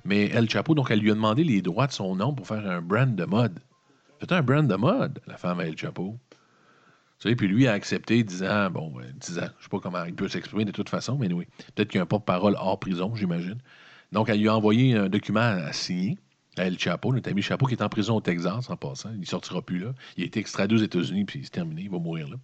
Mais 0.05 0.27
El 0.29 0.49
Chapo, 0.49 0.75
donc, 0.75 0.91
elle 0.91 1.01
lui 1.01 1.11
a 1.11 1.15
demandé 1.15 1.43
les 1.45 1.63
droits 1.63 1.87
de 1.87 1.93
son 1.93 2.15
nom 2.17 2.35
pour 2.35 2.47
faire 2.47 2.67
un 2.69 2.81
brand 2.83 3.15
de 3.15 3.25
mode. 3.25 3.59
Faites 4.19 4.33
un 4.33 4.43
brand 4.43 4.67
de 4.67 4.75
mode, 4.77 5.21
la 5.27 5.37
femme 5.39 5.61
à 5.61 5.65
El 5.65 5.77
Chapo. 5.79 6.17
Tu 7.21 7.37
puis 7.37 7.49
lui 7.49 7.67
a 7.67 7.73
accepté, 7.73 8.25
disant, 8.25 8.71
bon, 8.71 8.91
ben, 8.97 9.13
disant, 9.21 9.49
je 9.59 9.65
sais 9.65 9.69
pas 9.71 9.79
comment 9.79 10.05
il 10.05 10.15
peut 10.15 10.29
s'exprimer 10.29 10.65
de 10.65 10.73
toute 10.73 10.89
façon, 10.89 11.19
mais 11.19 11.31
oui. 11.33 11.47
Peut-être 11.75 11.89
qu'il 11.89 11.99
y 11.99 12.01
a 12.01 12.03
un 12.03 12.07
porte-parole 12.07 12.57
hors 12.59 12.81
prison, 12.81 13.15
j'imagine. 13.15 13.59
Donc, 14.11 14.31
elle 14.31 14.41
lui 14.41 14.49
a 14.49 14.57
envoyé 14.57 14.97
un 14.97 15.11
document 15.11 15.41
à, 15.41 15.71
signer 15.75 16.19
à 16.57 16.65
El 16.65 16.79
Chapo, 16.79 17.13
notre 17.13 17.31
ami 17.31 17.43
Chapo, 17.43 17.67
qui 17.67 17.75
est 17.75 17.83
en 17.83 17.91
prison 17.91 18.17
au 18.17 18.21
Texas 18.23 18.71
en 18.71 18.77
passant. 18.77 19.11
Il 19.19 19.27
sortira 19.27 19.61
plus 19.61 19.79
là. 19.79 19.93
Il 20.17 20.23
a 20.23 20.27
été 20.27 20.41
extradé 20.41 20.75
aux 20.75 20.79
États-Unis, 20.79 21.27
puis 21.27 21.41
c'est 21.45 21.51
terminé, 21.51 21.83
il 21.83 21.91
va 21.91 21.99
mourir 21.99 22.27
là. 22.29 22.37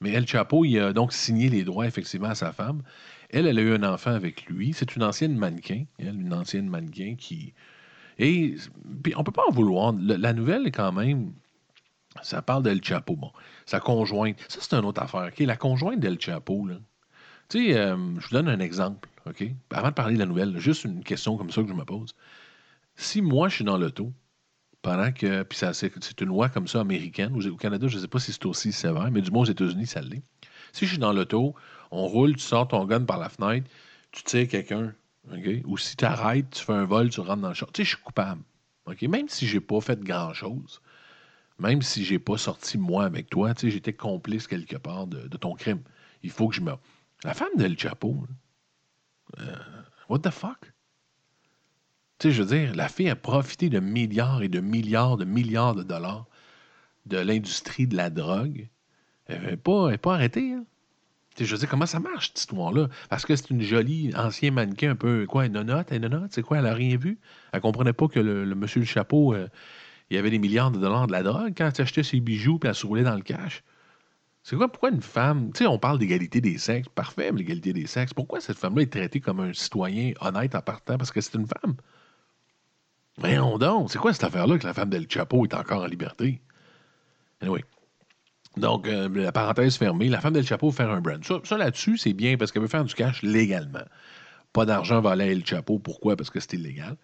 Mais 0.00 0.10
El 0.10 0.26
Chapo, 0.26 0.64
il 0.64 0.78
a 0.80 0.92
donc 0.92 1.12
signé 1.12 1.48
les 1.48 1.62
droits, 1.62 1.86
effectivement, 1.86 2.28
à 2.28 2.34
sa 2.34 2.52
femme. 2.52 2.82
Elle, 3.30 3.46
elle 3.46 3.58
a 3.60 3.62
eu 3.62 3.74
un 3.74 3.82
enfant 3.84 4.12
avec 4.12 4.46
lui. 4.46 4.72
C'est 4.72 4.96
une 4.96 5.04
ancienne 5.04 5.36
mannequin, 5.36 5.84
elle, 5.98 6.20
une 6.20 6.34
ancienne 6.34 6.68
mannequin 6.68 7.14
qui. 7.16 7.54
Et 8.18 8.56
puis 9.02 9.14
on 9.16 9.22
peut 9.22 9.32
pas 9.32 9.44
en 9.48 9.52
vouloir. 9.52 9.94
La 9.96 10.32
nouvelle 10.32 10.66
est 10.66 10.72
quand 10.72 10.92
même. 10.92 11.32
Ça 12.22 12.42
parle 12.42 12.62
d'El 12.62 12.82
Chapo, 12.82 13.16
bon. 13.16 13.32
Sa 13.66 13.80
conjointe. 13.80 14.38
Ça, 14.48 14.58
c'est 14.60 14.74
une 14.74 14.84
autre 14.84 15.02
affaire. 15.02 15.30
La 15.38 15.56
conjointe 15.56 16.00
d'El 16.00 16.20
Chapo, 16.20 16.66
là. 16.66 16.76
Euh, 17.54 17.96
je 18.18 18.26
vous 18.26 18.32
donne 18.32 18.48
un 18.48 18.58
exemple, 18.58 19.08
OK? 19.26 19.44
Avant 19.70 19.88
de 19.88 19.94
parler 19.94 20.14
de 20.14 20.18
la 20.18 20.26
nouvelle, 20.26 20.58
juste 20.58 20.84
une 20.84 21.04
question 21.04 21.36
comme 21.36 21.50
ça 21.50 21.62
que 21.62 21.68
je 21.68 21.74
me 21.74 21.84
pose. 21.84 22.14
Si 22.96 23.22
moi, 23.22 23.48
je 23.48 23.56
suis 23.56 23.64
dans 23.64 23.78
l'auto, 23.78 24.12
pendant 24.82 25.12
que. 25.12 25.42
Puis 25.44 25.58
c'est 25.58 26.20
une 26.20 26.28
loi 26.28 26.48
comme 26.48 26.66
ça 26.66 26.80
américaine. 26.80 27.32
Au 27.34 27.46
au 27.46 27.56
Canada, 27.56 27.86
je 27.88 27.96
ne 27.96 28.02
sais 28.02 28.08
pas 28.08 28.18
si 28.18 28.32
c'est 28.32 28.46
aussi 28.46 28.72
sévère, 28.72 29.10
mais 29.10 29.20
du 29.20 29.30
moins 29.30 29.42
aux 29.42 29.50
États-Unis, 29.50 29.86
ça 29.86 30.00
l'est. 30.00 30.22
Si 30.72 30.86
je 30.86 30.90
suis 30.90 30.98
dans 30.98 31.12
l'auto, 31.12 31.54
on 31.90 32.06
roule, 32.06 32.34
tu 32.34 32.42
sors 32.42 32.66
ton 32.66 32.84
gun 32.84 33.04
par 33.04 33.18
la 33.18 33.28
fenêtre, 33.28 33.70
tu 34.10 34.22
tires 34.24 34.48
quelqu'un, 34.48 34.94
OK? 35.32 35.48
Ou 35.64 35.78
si 35.78 35.96
tu 35.96 36.04
arrêtes, 36.04 36.50
tu 36.50 36.64
fais 36.64 36.72
un 36.72 36.84
vol, 36.84 37.10
tu 37.10 37.20
rentres 37.20 37.42
dans 37.42 37.48
le 37.48 37.54
char. 37.54 37.70
Tu 37.72 37.82
sais, 37.82 37.84
je 37.84 37.96
suis 37.96 38.04
coupable. 38.04 38.42
OK? 38.86 39.02
Même 39.02 39.28
si 39.28 39.46
j'ai 39.46 39.60
pas 39.60 39.80
fait 39.80 40.00
grand-chose, 40.00 40.80
même 41.58 41.82
si 41.82 42.04
j'ai 42.04 42.18
pas 42.18 42.36
sorti 42.36 42.78
moi 42.78 43.04
avec 43.04 43.30
toi, 43.30 43.52
j'étais 43.56 43.92
complice 43.92 44.46
quelque 44.46 44.76
part 44.76 45.06
de, 45.06 45.28
ton 45.36 45.54
crime. 45.54 45.82
Il 46.22 46.30
faut 46.30 46.48
que 46.48 46.54
je 46.54 46.60
me. 46.60 46.72
La 47.24 47.34
femme 47.34 47.56
de 47.56 47.64
El 47.64 47.78
Chapo, 47.78 48.26
euh, 49.38 49.56
what 50.08 50.20
the 50.20 50.30
fuck? 50.30 50.72
Tu 52.18 52.28
sais, 52.28 52.32
je 52.32 52.42
veux 52.42 52.56
dire, 52.56 52.74
la 52.74 52.88
fille 52.88 53.10
a 53.10 53.16
profité 53.16 53.68
de 53.68 53.80
milliards 53.80 54.42
et 54.42 54.48
de 54.48 54.60
milliards 54.60 55.16
de 55.16 55.24
milliards 55.24 55.74
de 55.74 55.82
dollars 55.82 56.26
de 57.06 57.18
l'industrie 57.18 57.86
de 57.86 57.96
la 57.96 58.10
drogue. 58.10 58.68
Elle 59.26 59.42
n'est 59.42 59.56
pas, 59.56 59.90
elle 59.90 59.98
pas 59.98 60.14
arrêtée. 60.14 60.52
hein. 60.52 60.64
Tu 61.34 61.44
sais, 61.44 61.48
je 61.48 61.54
veux 61.54 61.60
dire, 61.60 61.68
comment 61.68 61.86
ça 61.86 62.00
marche, 62.00 62.28
cette 62.28 62.40
histoire-là? 62.40 62.88
Parce 63.10 63.26
que 63.26 63.36
c'est 63.36 63.50
une 63.50 63.60
jolie 63.60 64.10
ancien 64.16 64.50
mannequin 64.50 64.92
un 64.92 64.96
peu, 64.96 65.26
quoi, 65.28 65.44
une 65.44 65.52
nonote, 65.52 65.90
une 65.90 65.98
nonote, 66.02 66.32
c'est 66.32 66.42
quoi, 66.42 66.58
elle 66.58 66.66
a 66.66 66.72
rien 66.72 66.96
vu? 66.96 67.18
Elle 67.52 67.60
comprenait 67.60 67.92
pas 67.92 68.08
que 68.08 68.18
le, 68.18 68.46
le 68.46 68.54
monsieur 68.54 68.80
le 68.80 68.86
chapeau, 68.86 69.34
euh, 69.34 69.48
il 70.10 70.16
y 70.16 70.18
avait 70.18 70.30
des 70.30 70.38
milliards 70.38 70.70
de 70.70 70.78
dollars 70.78 71.06
de 71.06 71.12
la 71.12 71.22
drogue 71.22 71.52
quand 71.56 71.70
elle 71.74 71.82
achetait 71.82 72.02
ses 72.02 72.20
bijoux 72.20 72.58
puis 72.58 72.68
elle 72.68 72.74
se 72.74 72.86
roulait 72.86 73.02
dans 73.02 73.14
le 73.14 73.22
cash. 73.22 73.62
C'est 74.42 74.54
quoi, 74.54 74.68
pourquoi 74.68 74.90
une 74.90 75.02
femme, 75.02 75.50
tu 75.52 75.64
sais, 75.64 75.66
on 75.66 75.78
parle 75.78 75.98
d'égalité 75.98 76.40
des 76.40 76.56
sexes, 76.56 76.88
parfait, 76.88 77.32
l'égalité 77.32 77.72
des 77.72 77.88
sexes, 77.88 78.14
pourquoi 78.14 78.40
cette 78.40 78.58
femme-là 78.58 78.82
est 78.82 78.92
traitée 78.92 79.18
comme 79.18 79.40
un 79.40 79.52
citoyen 79.52 80.12
honnête 80.20 80.54
en 80.54 80.60
partant? 80.60 80.96
Parce 80.98 81.10
que 81.10 81.20
c'est 81.20 81.34
une 81.34 81.48
femme? 81.48 81.74
Voyons 83.18 83.58
donc, 83.58 83.90
c'est 83.90 83.98
quoi 83.98 84.12
cette 84.12 84.22
affaire-là 84.22 84.58
que 84.58 84.66
la 84.66 84.72
femme 84.72 84.90
d'El 84.90 85.10
Chapeau 85.10 85.44
est 85.44 85.54
encore 85.54 85.82
en 85.82 85.86
liberté? 85.86 86.40
Anyway. 87.40 87.64
Donc, 88.56 88.86
euh, 88.86 89.08
la 89.08 89.32
parenthèse 89.32 89.76
fermée, 89.76 90.08
la 90.08 90.20
femme 90.20 90.34
d'El 90.34 90.46
Chapeau 90.46 90.70
faire 90.70 90.90
un 90.90 91.00
brand. 91.00 91.22
Ça, 91.44 91.58
là-dessus, 91.58 91.98
c'est 91.98 92.12
bien 92.12 92.36
parce 92.36 92.52
qu'elle 92.52 92.62
veut 92.62 92.68
faire 92.68 92.84
du 92.84 92.94
cash 92.94 93.22
légalement. 93.22 93.84
Pas 94.52 94.64
d'argent 94.64 95.00
volé 95.00 95.24
à 95.24 95.26
El 95.26 95.44
Chapeau. 95.44 95.78
Pourquoi? 95.78 96.16
Parce 96.16 96.30
que 96.30 96.40
c'est 96.40 96.54
illégal. 96.54 96.96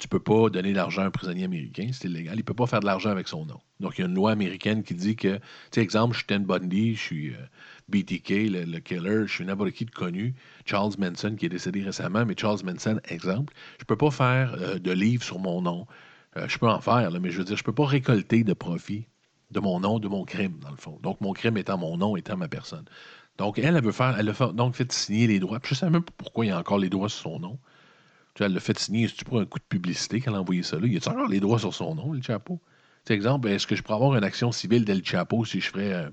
Tu 0.00 0.08
peux 0.08 0.18
pas 0.20 0.50
donner 0.50 0.72
d'argent 0.72 1.02
à 1.02 1.06
un 1.06 1.10
prisonnier 1.12 1.44
américain, 1.44 1.90
c'est 1.92 2.08
illégal. 2.08 2.36
Il 2.38 2.44
peut 2.44 2.54
pas 2.54 2.66
faire 2.66 2.80
de 2.80 2.86
l'argent 2.86 3.10
avec 3.10 3.28
son 3.28 3.46
nom. 3.46 3.60
Donc, 3.80 3.98
il 3.98 4.00
y 4.00 4.04
a 4.04 4.08
une 4.08 4.14
loi 4.14 4.32
américaine 4.32 4.82
qui 4.82 4.94
dit 4.94 5.14
que, 5.16 5.36
tu 5.36 5.42
sais, 5.72 5.82
exemple, 5.82 6.14
je 6.14 6.18
suis 6.20 6.26
Ted 6.26 6.44
Bundy, 6.44 6.94
je 6.96 7.00
suis 7.00 7.30
euh, 7.34 7.38
BTK, 7.88 8.48
le, 8.48 8.64
le 8.64 8.80
killer, 8.80 9.26
je 9.26 9.32
suis 9.34 9.44
n'importe 9.44 9.72
qui 9.72 9.84
de 9.84 9.90
connu, 9.92 10.34
Charles 10.66 10.94
Manson 10.98 11.36
qui 11.36 11.46
est 11.46 11.50
décédé 11.50 11.82
récemment, 11.82 12.24
mais 12.26 12.34
Charles 12.36 12.60
Manson, 12.64 12.98
exemple, 13.08 13.54
je 13.78 13.84
peux 13.84 13.96
pas 13.96 14.10
faire 14.10 14.54
euh, 14.58 14.78
de 14.78 14.90
livres 14.92 15.22
sur 15.24 15.38
mon 15.38 15.62
nom. 15.62 15.86
Euh, 16.36 16.48
je 16.48 16.58
peux 16.58 16.68
en 16.68 16.80
faire, 16.80 17.10
mais 17.20 17.30
je 17.30 17.38
veux 17.38 17.44
dire, 17.44 17.56
je 17.56 17.64
peux 17.64 17.74
pas 17.74 17.86
récolter 17.86 18.42
de 18.44 18.54
profit 18.54 19.06
de 19.52 19.60
mon 19.60 19.80
nom, 19.80 19.98
de 19.98 20.08
mon 20.08 20.24
crime, 20.24 20.58
dans 20.60 20.70
le 20.70 20.76
fond. 20.76 20.98
Donc, 21.02 21.20
mon 21.20 21.32
crime 21.32 21.56
étant 21.56 21.76
mon 21.78 21.96
nom, 21.96 22.16
étant 22.16 22.36
ma 22.36 22.48
personne. 22.48 22.84
Donc, 23.38 23.58
elle, 23.58 23.76
elle 23.76 23.82
veut 23.84 23.92
faire, 23.92 24.16
elle 24.18 24.28
a 24.28 24.34
fait- 24.34 24.52
donc 24.54 24.74
fait 24.74 24.90
signer 24.92 25.26
les 25.26 25.40
droits. 25.40 25.58
Je 25.64 25.74
ne 25.74 25.76
sais 25.76 25.90
même 25.90 26.02
pas 26.02 26.12
pourquoi 26.16 26.44
il 26.44 26.48
y 26.48 26.52
a 26.52 26.58
encore 26.58 26.78
les 26.78 26.88
droits 26.90 27.08
sur 27.08 27.22
son 27.32 27.40
nom. 27.40 27.58
Elle 28.38 28.54
l'a 28.54 28.60
fait 28.60 28.78
signer, 28.78 29.08
c'est-tu 29.08 29.24
pour 29.24 29.40
un 29.40 29.44
coup 29.44 29.58
de 29.58 29.64
publicité 29.64 30.20
qu'elle 30.20 30.34
a 30.34 30.40
envoyé 30.40 30.62
ça 30.62 30.76
là? 30.78 30.86
Il 30.86 30.94
y 30.94 30.96
a 30.98 31.10
encore 31.10 31.28
les 31.28 31.40
droits 31.40 31.58
sur 31.58 31.74
son 31.74 31.94
nom, 31.94 32.14
El 32.14 32.22
Chapo? 32.22 32.60
Exemple, 33.08 33.48
est-ce 33.48 33.66
que 33.66 33.74
je 33.74 33.82
pourrais 33.82 33.96
avoir 33.96 34.14
une 34.16 34.24
action 34.24 34.52
civile 34.52 34.84
d'El 34.84 35.04
Chapo 35.04 35.44
si 35.44 35.60
je 35.60 35.68
ferais, 35.68 35.92
euh, 35.92 36.08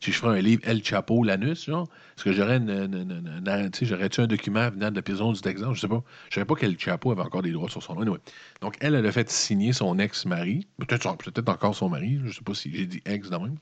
si 0.00 0.10
je 0.12 0.18
ferais 0.18 0.38
un 0.38 0.42
livre 0.42 0.62
El 0.64 0.84
Chapo, 0.84 1.22
l'anus, 1.22 1.66
genre? 1.66 1.88
Est-ce 2.16 2.24
que 2.24 2.32
j'aurais 2.32 2.56
une, 2.56 2.70
une- 2.70 3.62
j'aurais-tu 3.82 4.20
un 4.20 4.26
document 4.26 4.68
venant 4.70 4.90
de 4.90 4.96
la 4.96 5.02
prison 5.02 5.32
du 5.32 5.40
Texas? 5.40 5.68
Je 5.74 5.80
sais 5.80 5.88
pas. 5.88 6.02
Je 6.30 6.34
savais 6.34 6.44
pas 6.44 6.56
qu'El 6.56 6.78
Chapo 6.78 7.12
avait 7.12 7.22
encore 7.22 7.42
des 7.42 7.52
droits 7.52 7.70
sur 7.70 7.82
son 7.82 7.94
nom. 7.94 8.18
Donc, 8.60 8.76
elle, 8.80 8.94
elle 8.96 9.06
a 9.06 9.12
fait 9.12 9.30
signer 9.30 9.72
son 9.72 9.98
ex-mari, 9.98 10.66
peut-être 10.78 11.16
peut 11.16 11.42
encore 11.46 11.74
son 11.76 11.88
mari, 11.88 12.20
je 12.24 12.32
sais 12.32 12.42
pas 12.42 12.54
si 12.54 12.74
j'ai 12.74 12.86
dit 12.86 13.00
ex 13.06 13.30
de 13.30 13.36
même. 13.36 13.56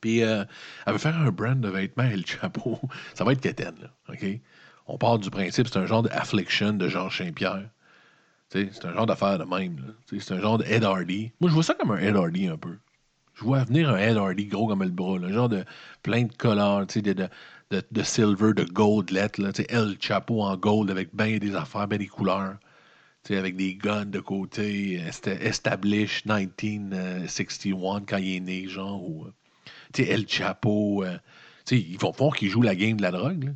Puis, 0.00 0.22
euh, 0.22 0.44
elle 0.86 0.92
veut 0.92 0.98
faire 0.98 1.16
un 1.16 1.30
brand 1.30 1.60
de 1.60 1.68
vêtements 1.68 2.04
El 2.04 2.24
Chapo. 2.26 2.80
Ça 3.14 3.24
va 3.24 3.32
être 3.32 3.40
quétaine, 3.40 3.74
là. 3.82 3.90
OK? 4.08 4.24
On 4.88 4.98
part 4.98 5.18
du 5.18 5.30
principe, 5.30 5.68
c'est 5.68 5.78
un 5.78 5.86
genre 5.86 6.02
de 6.02 6.08
Affliction 6.10 6.72
de 6.74 6.88
Georges 6.88 7.18
Saint-Pierre. 7.18 7.68
C'est 8.50 8.84
un 8.84 8.92
genre 8.94 9.06
d'affaire 9.06 9.38
de 9.38 9.44
même. 9.44 9.94
C'est 10.06 10.32
un 10.32 10.40
genre 10.40 10.58
de 10.58 10.64
Ed 10.64 10.84
Hardy. 10.84 11.32
Moi, 11.40 11.50
je 11.50 11.54
vois 11.54 11.62
ça 11.64 11.74
comme 11.74 11.90
un 11.90 11.98
Ed 11.98 12.16
Hardy 12.16 12.46
un 12.46 12.56
peu. 12.56 12.76
Je 13.34 13.44
vois 13.44 13.64
venir 13.64 13.90
un 13.90 13.98
Ed 13.98 14.16
Hardy 14.16 14.46
gros 14.46 14.66
comme 14.68 14.82
le 14.82 14.90
bras, 14.90 15.18
là, 15.18 15.28
un 15.28 15.32
genre 15.32 15.48
de 15.48 15.64
plein 16.02 16.24
de 16.24 16.32
couleurs, 16.32 16.86
de, 16.86 17.12
de, 17.70 17.82
de, 17.90 18.02
silver, 18.02 18.54
de 18.54 18.64
gold 18.64 19.10
lettres, 19.10 19.42
là, 19.42 19.52
tu 19.52 19.62
sais, 19.62 19.68
El 19.70 19.96
Chapo 20.00 20.42
en 20.42 20.56
gold 20.56 20.90
avec 20.90 21.14
bien 21.14 21.38
des 21.38 21.54
affaires, 21.54 21.88
bien 21.88 21.98
des 21.98 22.06
couleurs. 22.06 22.56
Avec 23.28 23.56
des 23.56 23.74
guns 23.74 24.06
de 24.06 24.20
côté, 24.20 24.94
est- 24.94 25.26
establish 25.26 26.24
1961 26.24 28.00
quand 28.06 28.18
il 28.18 28.36
est 28.36 28.40
né, 28.40 28.68
genre, 28.68 29.02
ou, 29.02 29.24
euh, 29.26 29.32
El 29.98 30.28
Chapo, 30.28 31.04
euh, 31.04 31.18
ils 31.72 31.98
vont 31.98 32.12
voir 32.12 32.36
qu'il 32.36 32.48
joue 32.50 32.62
la 32.62 32.76
game 32.76 32.96
de 32.96 33.02
la 33.02 33.10
drogue. 33.10 33.54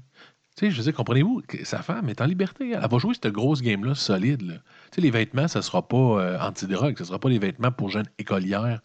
Tu 0.60 0.66
sais, 0.66 0.72
je 0.72 0.82
veux 0.82 0.92
comprenez-vous, 0.92 1.40
sa 1.64 1.80
femme 1.80 2.10
est 2.10 2.20
en 2.20 2.26
liberté. 2.26 2.72
Elle 2.72 2.86
va 2.86 2.98
jouer 2.98 3.14
cette 3.14 3.32
grosse 3.32 3.62
game-là 3.62 3.94
solide. 3.94 4.60
Tu 4.90 4.96
sais, 4.96 5.00
les 5.00 5.10
vêtements, 5.10 5.48
ça 5.48 5.62
sera 5.62 5.88
pas 5.88 5.96
euh, 5.96 6.38
anti-drogue. 6.38 6.96
Ce 6.98 7.04
sera 7.04 7.18
pas 7.18 7.30
les 7.30 7.38
vêtements 7.38 7.72
pour 7.72 7.88
jeunes 7.88 8.08
écolières 8.18 8.80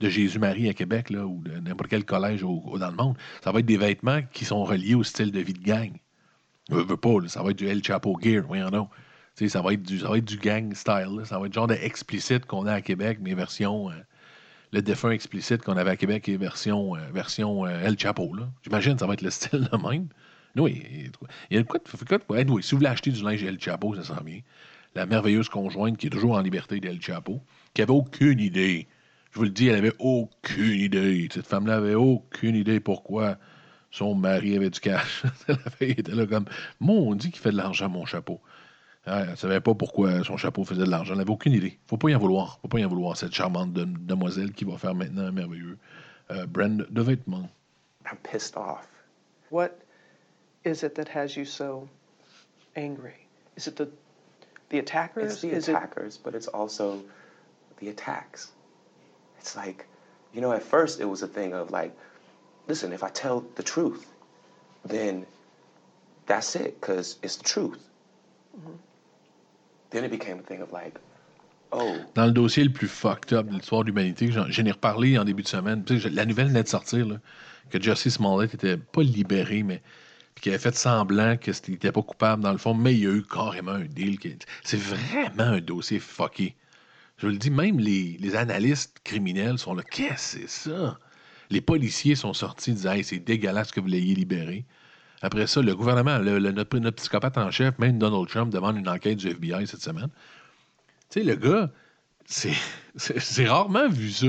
de 0.00 0.08
Jésus-Marie 0.08 0.68
à 0.68 0.74
Québec 0.74 1.06
ou 1.12 1.40
de 1.44 1.60
n'importe 1.60 1.88
quel 1.88 2.04
collège 2.04 2.42
au- 2.42 2.76
dans 2.80 2.90
le 2.90 2.96
monde. 2.96 3.16
Ça 3.44 3.52
va 3.52 3.60
être 3.60 3.66
des 3.66 3.76
vêtements 3.76 4.22
qui 4.32 4.44
sont 4.44 4.64
reliés 4.64 4.96
au 4.96 5.04
style 5.04 5.30
de 5.30 5.38
vie 5.38 5.52
de 5.52 5.62
gang. 5.62 5.92
Je 6.68 6.74
veux 6.74 6.96
pas, 6.96 7.14
ça 7.28 7.44
va 7.44 7.50
être 7.50 7.58
du 7.58 7.68
El 7.68 7.84
Chapo 7.84 8.18
Gear, 8.20 8.42
voyons 8.44 8.70
donc. 8.70 8.90
Tu 9.36 9.44
sais, 9.44 9.50
ça 9.50 9.62
va 9.62 9.72
être 9.74 9.82
du, 9.84 10.00
ça 10.00 10.08
va 10.08 10.18
être 10.18 10.24
du 10.24 10.36
gang 10.36 10.74
style. 10.74 11.20
Ça 11.26 11.38
va 11.38 11.46
être 11.46 11.52
le 11.54 11.60
genre 11.60 11.68
d'explicite 11.68 12.44
qu'on 12.46 12.66
a 12.66 12.72
à 12.72 12.80
Québec, 12.80 13.18
mais 13.22 13.34
version. 13.34 13.88
euh, 13.90 13.94
le 14.72 14.82
défunt 14.82 15.10
explicite 15.10 15.62
qu'on 15.62 15.76
avait 15.76 15.90
à 15.90 15.96
Québec 15.96 16.28
est 16.28 16.36
version, 16.36 16.96
euh, 16.96 17.00
version 17.14 17.66
El 17.68 17.96
Chapo. 17.96 18.32
J'imagine 18.62 18.94
que 18.94 18.98
ça 19.00 19.06
va 19.06 19.12
être 19.14 19.22
le 19.22 19.30
style 19.30 19.68
de 19.72 19.76
même. 19.76 20.08
Oui, 20.56 20.82
il 21.50 21.56
y 21.56 21.58
a 21.58 21.62
de 21.62 21.66
quoi- 21.66 21.78
de 21.80 22.34
anyway, 22.40 22.62
si 22.62 22.72
vous 22.72 22.78
voulez 22.78 22.90
acheter 22.90 23.10
du 23.10 23.22
linge 23.22 23.42
El 23.44 23.60
Chapo, 23.60 23.94
ça 23.94 24.02
sent 24.02 24.22
bien. 24.24 24.40
La 24.94 25.06
merveilleuse 25.06 25.48
conjointe 25.48 25.96
qui 25.96 26.08
est 26.08 26.10
toujours 26.10 26.32
en 26.32 26.40
liberté 26.40 26.80
d'El 26.80 27.00
Chapo, 27.00 27.40
qui 27.74 27.82
avait 27.82 27.92
aucune 27.92 28.40
idée. 28.40 28.88
Je 29.30 29.38
vous 29.38 29.44
le 29.44 29.50
dis, 29.50 29.68
elle 29.68 29.76
avait 29.76 29.92
aucune 30.00 30.80
idée. 30.80 31.28
Cette 31.32 31.46
femme-là 31.46 31.76
avait 31.76 31.94
aucune 31.94 32.56
idée 32.56 32.80
pourquoi 32.80 33.36
son 33.92 34.14
mari 34.16 34.56
avait 34.56 34.70
du 34.70 34.80
cash. 34.80 35.22
La 35.48 35.56
fille 35.78 35.92
était 35.92 36.14
là 36.14 36.26
comme 36.26 36.46
Mon 36.80 37.14
dit 37.14 37.30
qu'il 37.30 37.40
fait 37.40 37.52
de 37.52 37.56
l'argent, 37.56 37.88
mon 37.88 38.04
chapeau. 38.06 38.40
Ah, 39.06 39.20
Elle 39.22 39.30
ne 39.30 39.36
savait 39.36 39.60
pas 39.60 39.74
pourquoi 39.74 40.24
son 40.24 40.36
chapeau 40.36 40.64
faisait 40.64 40.84
de 40.84 40.90
l'argent. 40.90 41.12
Elle 41.12 41.18
n'avait 41.18 41.30
aucune 41.30 41.52
idée. 41.52 41.78
Faut 41.86 41.96
pas 41.96 42.10
y 42.10 42.14
en 42.14 42.18
vouloir. 42.18 42.58
Faut 42.60 42.68
pas 42.68 42.80
y 42.80 42.84
en 42.84 42.88
vouloir, 42.88 43.16
cette 43.16 43.32
charmante 43.32 43.72
de- 43.72 43.84
demoiselle 43.84 44.52
qui 44.52 44.64
va 44.64 44.76
faire 44.76 44.94
maintenant 44.96 45.22
un 45.26 45.32
merveilleux 45.32 45.78
euh, 46.32 46.46
brand 46.46 46.84
de 46.90 47.00
vêtements. 47.02 47.48
I'm 48.06 48.18
pissed 48.28 48.56
off. 48.56 48.86
What 49.50 49.70
is 50.64 50.82
it 50.82 50.94
that 50.96 51.08
has 51.08 51.36
you 51.36 51.44
so 51.44 51.88
angry? 52.76 53.26
Is 53.56 53.66
it 53.66 53.76
the 53.76 53.88
the 54.68 54.78
attackers? 54.78 55.32
It's 55.32 55.42
the 55.42 55.50
is 55.50 55.68
attackers, 55.68 56.18
but 56.18 56.34
it's 56.34 56.46
also 56.48 57.00
the 57.78 57.88
attacks. 57.88 58.52
It's 59.38 59.56
like, 59.56 59.86
you 60.34 60.40
know, 60.40 60.52
at 60.52 60.62
first 60.62 61.00
it 61.00 61.06
was 61.06 61.22
a 61.22 61.26
thing 61.26 61.54
of 61.54 61.70
like, 61.70 61.96
listen, 62.68 62.92
if 62.92 63.02
I 63.02 63.08
tell 63.08 63.40
the 63.56 63.62
truth, 63.62 64.06
then 64.84 65.26
that's 66.26 66.54
it, 66.56 66.80
because 66.80 67.16
it's 67.22 67.36
the 67.36 67.44
truth. 67.44 67.82
Mm-hmm. 68.56 68.76
Then 69.90 70.04
it 70.04 70.10
became 70.10 70.38
a 70.38 70.42
thing 70.42 70.60
of 70.62 70.70
like, 70.72 71.00
oh, 71.72 71.96
Dans 72.14 72.26
le 72.26 72.32
dossier 72.32 72.62
le 72.64 72.72
plus 72.72 72.86
fucked 72.88 73.32
up 73.32 73.46
de 73.46 73.54
l'histoire 73.54 73.82
de 73.82 73.88
l'humanité, 73.90 74.30
j'en 74.30 74.46
j'en 74.50 74.64
ai 74.66 74.70
reparlé 74.72 75.18
en 75.18 75.24
début 75.24 75.42
de 75.42 75.48
semaine. 75.48 75.84
Tu 75.84 75.94
sais, 75.94 76.08
je- 76.08 76.14
la 76.14 76.26
nouvelle 76.26 76.48
venait 76.48 76.62
de 76.62 76.68
sortir, 76.68 77.06
là, 77.06 77.16
que 77.70 77.80
Jussie 77.82 78.10
Smollett 78.10 78.54
était 78.54 78.76
pas 78.76 79.02
libéré, 79.02 79.62
mais 79.64 79.82
qu'il 80.40 80.52
avait 80.52 80.60
fait 80.62 80.74
semblant 80.76 81.36
qu'il 81.36 81.54
n'était 81.68 81.92
pas 81.92 82.02
coupable 82.02 82.42
dans 82.42 82.52
le 82.52 82.58
fond, 82.58 82.74
mais 82.74 82.94
il 82.94 83.00
y 83.00 83.06
a 83.06 83.10
eu 83.10 83.22
carrément 83.22 83.72
un 83.72 83.84
deal. 83.84 84.18
qui- 84.18 84.36
C'est 84.64 84.80
vraiment 84.80 85.54
un 85.54 85.60
dossier 85.60 85.98
fucké. 86.00 86.56
Je 87.18 87.26
vous 87.26 87.32
le 87.32 87.38
dis, 87.38 87.50
même 87.50 87.78
les, 87.78 88.16
les 88.18 88.36
analystes 88.36 88.98
criminels 89.04 89.58
sont 89.58 89.74
là. 89.74 89.82
Qu'est-ce 89.82 90.36
que 90.38 90.46
c'est 90.48 90.70
ça? 90.70 90.98
Les 91.50 91.60
policiers 91.60 92.14
sont 92.14 92.32
sortis, 92.32 92.72
disaient 92.72 92.98
hey, 92.98 93.04
c'est 93.04 93.18
dégueulasse 93.18 93.72
que 93.72 93.80
vous 93.80 93.88
l'ayez 93.88 94.14
libéré. 94.14 94.64
Après 95.22 95.46
ça, 95.46 95.60
le 95.60 95.74
gouvernement, 95.76 96.18
le- 96.18 96.38
notre, 96.52 96.78
notre 96.78 96.96
psychopathe 96.96 97.36
en 97.36 97.50
chef, 97.50 97.78
même 97.78 97.98
Donald 97.98 98.26
Trump, 98.28 98.50
demande 98.52 98.76
une 98.78 98.88
enquête 98.88 99.18
du 99.18 99.28
FBI 99.28 99.66
cette 99.66 99.82
semaine. 99.82 100.08
Tu 101.10 101.20
sais, 101.20 101.24
le 101.24 101.34
gars, 101.34 101.70
c'est 102.26 103.46
rarement 103.48 103.88
vu 103.88 104.10
ça. 104.10 104.28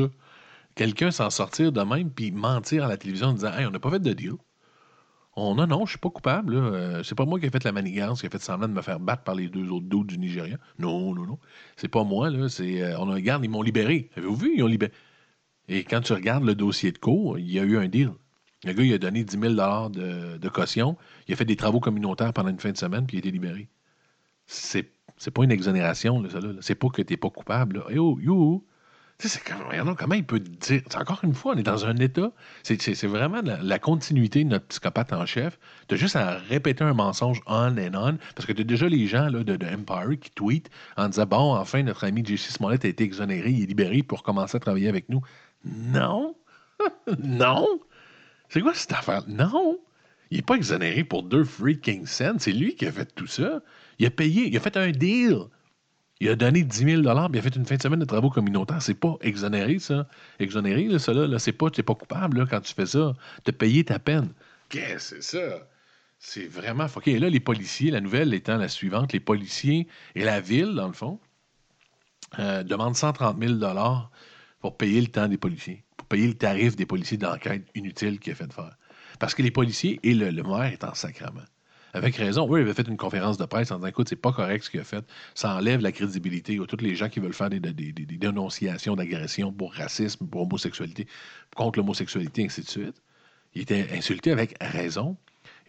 Quelqu'un 0.76 1.12
s'en 1.12 1.30
sortir 1.30 1.72
de 1.72 1.82
même 1.82 2.10
puis 2.10 2.32
mentir 2.32 2.86
à 2.86 2.88
la 2.88 2.98
télévision 2.98 3.28
en 3.28 3.34
disant 3.34 3.54
Hey, 3.54 3.66
on 3.66 3.72
n'a 3.72 3.80
pas 3.80 3.92
fait 3.92 4.00
de 4.00 4.14
deal. 4.14 4.34
On, 5.36 5.56
non, 5.56 5.66
non, 5.66 5.86
je 5.86 5.92
suis 5.92 6.00
pas 6.00 6.10
coupable. 6.10 6.56
Euh, 6.56 7.04
c'est 7.04 7.16
pas 7.16 7.26
moi 7.26 7.40
qui 7.40 7.46
ai 7.46 7.50
fait 7.50 7.64
la 7.64 7.72
manigance, 7.72 8.22
qui 8.22 8.28
a 8.28 8.30
fait 8.30 8.42
semblant 8.42 8.68
de 8.68 8.74
me 8.74 8.82
faire 8.82 9.00
battre 9.00 9.24
par 9.24 9.36
les 9.36 9.48
deux 9.48 9.70
autres 9.70 9.86
dos 9.86 10.04
du 10.04 10.18
Nigeria. 10.18 10.58
Non, 10.78 11.14
non, 11.16 11.26
non. 11.26 11.40
C'est 11.78 11.88
pas 11.88 12.04
moi, 12.04 12.30
là. 12.30 12.50
C'est, 12.50 12.82
euh, 12.82 13.00
on 13.00 13.06
regarde, 13.06 13.44
ils 13.46 13.50
m'ont 13.50 13.62
libéré. 13.62 14.10
Avez-vous 14.18 14.36
vu? 14.36 14.54
Ils 14.58 14.64
ont 14.64 14.68
libéré. 14.68 14.92
Et 15.70 15.84
quand 15.86 16.02
tu 16.02 16.14
regardes 16.14 16.44
le 16.44 16.56
dossier 16.56 16.92
de 16.92 16.98
cours, 16.98 17.40
il 17.40 17.50
y 17.50 17.60
a 17.60 17.64
eu 17.64 17.78
un 17.78 17.88
deal. 17.88 18.12
Le 18.66 18.74
gars, 18.74 18.84
il 18.84 18.94
a 18.94 18.98
donné 18.98 19.24
10 19.24 19.40
000 19.40 19.54
de, 19.90 20.38
de 20.38 20.50
caution. 20.50 20.98
Il 21.28 21.34
a 21.34 21.38
fait 21.38 21.46
des 21.46 21.56
travaux 21.56 21.80
communautaires 21.80 22.34
pendant 22.34 22.50
une 22.50 22.60
fin 22.60 22.72
de 22.72 22.78
semaine, 22.78 23.06
puis 23.08 23.18
il 23.18 23.20
a 23.20 23.22
été 23.22 23.32
libéré. 23.32 23.70
C'est, 24.48 24.92
c'est 25.18 25.32
pas 25.32 25.44
une 25.44 25.52
exonération, 25.52 26.22
là, 26.22 26.30
ça. 26.30 26.40
Là. 26.42 26.54
C'est 26.60 26.76
pas 26.76 26.90
que 26.90 27.02
t'es 27.02 27.18
pas 27.18 27.30
coupable. 27.30 27.78
Là. 27.78 27.86
Hey, 27.90 28.00
oh! 28.00 28.66
C'est 29.24 29.44
comment 29.44 30.16
il 30.16 30.26
peut 30.26 30.40
dire. 30.40 30.82
Encore 30.96 31.20
une 31.24 31.36
fois, 31.36 31.54
on 31.54 31.58
est 31.58 31.64
dans 31.64 31.86
un 31.86 31.96
état. 31.98 32.32
C'est, 32.64 33.04
vraiment 33.06 33.42
la, 33.44 33.62
la 33.62 33.78
continuité 33.78 34.44
de 34.44 34.50
notre 34.50 34.66
psychopathe 34.68 35.14
en 35.14 35.26
chef. 35.28 35.60
Tu 35.88 35.96
as 35.96 35.98
juste 35.98 36.16
à 36.16 36.38
répéter 36.38 36.84
un 36.84 36.94
mensonge 36.94 37.42
on 37.46 37.78
and 37.78 37.94
on. 37.94 38.18
Parce 38.36 38.48
que 38.48 38.54
tu 38.54 38.62
as 38.62 38.66
déjà 38.66 38.88
les 38.90 39.06
gens 39.06 39.28
là, 39.28 39.44
de, 39.44 39.56
de 39.56 39.66
Empire 39.66 40.20
qui 40.20 40.32
tweetent 40.32 40.72
en 40.98 41.10
disant 41.10 41.26
Bon, 41.28 41.56
enfin, 41.56 41.84
notre 41.84 42.04
ami 42.04 42.26
JC 42.26 42.52
Smollett 42.52 42.84
a 42.84 42.88
été 42.88 43.04
exonéré, 43.04 43.52
il 43.52 43.64
est 43.64 43.68
libéré 43.68 44.02
pour 44.02 44.24
commencer 44.24 44.58
à 44.58 44.60
travailler 44.60 44.90
avec 44.90 45.08
nous. 45.10 45.22
Non! 45.66 46.36
non! 47.20 47.68
C'est 48.50 48.62
quoi 48.62 48.74
cette 48.74 48.94
affaire? 48.94 49.24
Non! 49.28 49.78
Il 50.32 50.38
n'est 50.38 50.44
pas 50.44 50.56
exonéré 50.56 51.04
pour 51.04 51.24
deux 51.24 51.44
freaking 51.44 52.08
cents. 52.08 52.40
C'est 52.40 52.54
lui 52.54 52.76
qui 52.76 52.88
a 52.88 52.92
fait 52.92 53.14
tout 53.14 53.28
ça. 53.28 53.62
Il 54.00 54.08
a 54.08 54.10
payé, 54.10 54.48
il 54.48 54.58
a 54.58 54.60
fait 54.60 54.78
un 54.78 54.90
deal. 54.92 55.42
Il 56.22 56.30
a 56.30 56.36
donné 56.36 56.64
10 56.64 56.78
000 56.78 57.02
puis 57.02 57.12
il 57.34 57.40
a 57.40 57.42
fait 57.42 57.56
une 57.56 57.66
fin 57.66 57.78
de 57.78 57.82
semaine 57.82 58.00
de 58.00 58.06
travaux 58.06 58.30
communautaires. 58.30 58.80
C'est 58.80 58.94
pas 58.94 59.18
exonéré, 59.22 59.80
ça. 59.80 60.08
Exonéré, 60.38 60.84
là, 60.84 61.00
ça, 61.00 61.14
là, 61.14 61.40
c'est 61.40 61.52
pas, 61.52 61.72
pas 61.72 61.96
coupable 61.96 62.38
là, 62.38 62.46
quand 62.48 62.62
tu 62.62 62.76
fais 62.76 62.86
ça. 62.86 63.16
T'as 63.44 63.52
payé 63.52 63.84
ta 63.84 63.98
peine. 63.98 64.30
Qu'est-ce 64.70 65.16
que 65.16 65.22
c'est 65.22 65.40
ça? 65.40 65.68
C'est 66.20 66.46
vraiment 66.46 66.88
fucké. 66.88 67.14
Et 67.14 67.20
là, 67.20 67.28
les 67.28 67.40
policiers, 67.40 67.90
la 67.90 68.02
nouvelle 68.02 68.36
étant 68.36 68.58
la 68.58 68.68
suivante, 68.68 69.14
les 69.14 69.20
policiers 69.20 69.88
et 70.14 70.24
la 70.24 70.42
ville, 70.42 70.76
dans 70.76 70.86
le 70.86 70.94
fond, 70.94 71.20
euh, 72.38 72.62
demandent 72.62 72.96
130 72.96 73.44
000 73.44 73.60
pour 74.60 74.78
payer 74.78 75.02
le 75.02 75.08
temps 75.08 75.28
des 75.28 75.40
policiers, 75.40 75.84
pour 75.98 76.06
payer 76.06 76.28
le 76.28 76.36
tarif 76.36 76.76
des 76.76 76.86
policiers 76.86 77.18
d'enquête 77.18 77.66
inutile 77.74 78.20
qu'il 78.20 78.34
a 78.34 78.36
fait 78.36 78.46
de 78.46 78.54
faire. 78.54 78.78
Parce 79.18 79.34
que 79.34 79.42
les 79.42 79.50
policiers 79.50 80.00
et 80.04 80.14
le, 80.14 80.30
le 80.30 80.44
maire 80.44 80.72
est 80.72 80.84
en 80.84 80.94
sacrement. 80.94 81.42
Avec 81.94 82.16
raison. 82.16 82.48
Oui, 82.48 82.62
il 82.62 82.64
avait 82.64 82.74
fait 82.74 82.88
une 82.88 82.98
conférence 82.98 83.38
de 83.38 83.46
presse 83.46 83.72
en 83.72 83.76
disant 83.78 83.88
écoute, 83.88 84.08
c'est 84.10 84.16
pas 84.16 84.32
correct 84.32 84.64
ce 84.64 84.70
qu'il 84.70 84.80
a 84.80 84.84
fait. 84.84 85.06
Ça 85.36 85.56
enlève 85.56 85.82
la 85.82 85.92
crédibilité 85.92 86.60
à 86.62 86.66
tous 86.66 86.78
les 86.78 86.96
gens 86.96 87.10
qui 87.10 87.20
veulent 87.20 87.34
faire 87.34 87.50
des, 87.50 87.60
dénonciations 87.60 88.96
d'agression 88.96 89.52
pour 89.52 89.74
racisme, 89.74 90.28
pour 90.28 90.44
homosexualité, 90.44 91.08
contre 91.56 91.80
l'homosexualité, 91.80 92.46
ainsi 92.46 92.62
de 92.62 92.70
suite. 92.70 93.02
Il 93.54 93.64
était 93.64 93.88
insulté 93.94 94.32
avec 94.32 94.56
raison. 94.62 95.18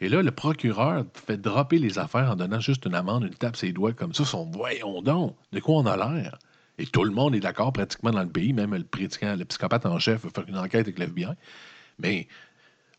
Et 0.01 0.09
là, 0.09 0.23
le 0.23 0.31
procureur 0.31 1.05
fait 1.15 1.37
dropper 1.37 1.79
les 1.79 1.99
affaires 1.99 2.31
en 2.31 2.37
donnant 2.37 2.61
juste 2.61 2.87
une 2.87 2.95
amende, 2.95 3.25
une 3.25 3.35
tape 3.35 3.57
ses 3.57 3.73
doigts 3.73 3.93
comme 3.93 4.15
ça. 4.15 4.25
Son 4.25 4.47
voyons 4.47 5.03
donc, 5.03 5.37
de 5.53 5.61
quoi 5.61 5.77
on 5.77 5.87
a 5.87 5.97
l'air? 5.97 6.39
Et 6.79 6.87
tout 6.87 7.05
le 7.05 7.11
monde 7.11 7.35
est 7.35 7.41
d'accord 7.41 7.73
pratiquement 7.73 8.11
dans 8.11 8.23
le 8.23 8.29
pays, 8.29 8.53
même 8.53 8.75
le 8.75 8.85
prédicant, 8.85 9.37
le 9.37 9.45
psychopathe 9.45 9.87
en 9.87 9.99
chef 9.99 10.23
veut 10.25 10.31
faire 10.35 10.49
une 10.49 10.59
enquête 10.59 10.89
avec 10.89 10.99
l'FBI. 10.99 11.27
Mais 11.99 12.29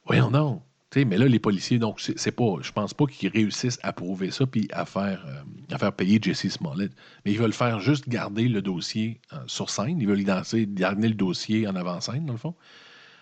voyons 0.06 0.30
donc. 0.30 0.62
Mais 0.96 1.18
là, 1.18 1.26
les 1.26 1.40
policiers, 1.40 1.80
donc, 1.80 2.00
c'est 2.00 2.32
pas, 2.32 2.58
je 2.62 2.72
pense 2.72 2.94
pas 2.94 3.06
qu'ils 3.06 3.30
réussissent 3.30 3.80
à 3.84 3.94
prouver 3.94 4.32
ça 4.32 4.46
puis 4.46 4.68
à 4.72 4.86
faire, 4.86 5.24
euh, 5.28 5.74
à 5.74 5.78
faire 5.78 5.94
payer 5.94 6.20
Jesse 6.22 6.50
Smollett. 6.50 6.92
Mais 7.26 7.32
ils 7.32 7.40
veulent 7.40 7.54
faire 7.54 7.80
juste 7.80 8.08
garder 8.08 8.48
le 8.48 8.62
dossier 8.62 9.20
euh, 9.34 9.38
sur 9.48 9.70
scène. 9.70 10.00
Ils 10.00 10.08
veulent 10.08 10.24
danser, 10.24 10.68
garder 10.70 11.08
le 11.08 11.16
dossier 11.16 11.68
en 11.68 11.76
avant-scène, 11.76 12.26
dans 12.26 12.34
le 12.34 12.40
fond, 12.40 12.54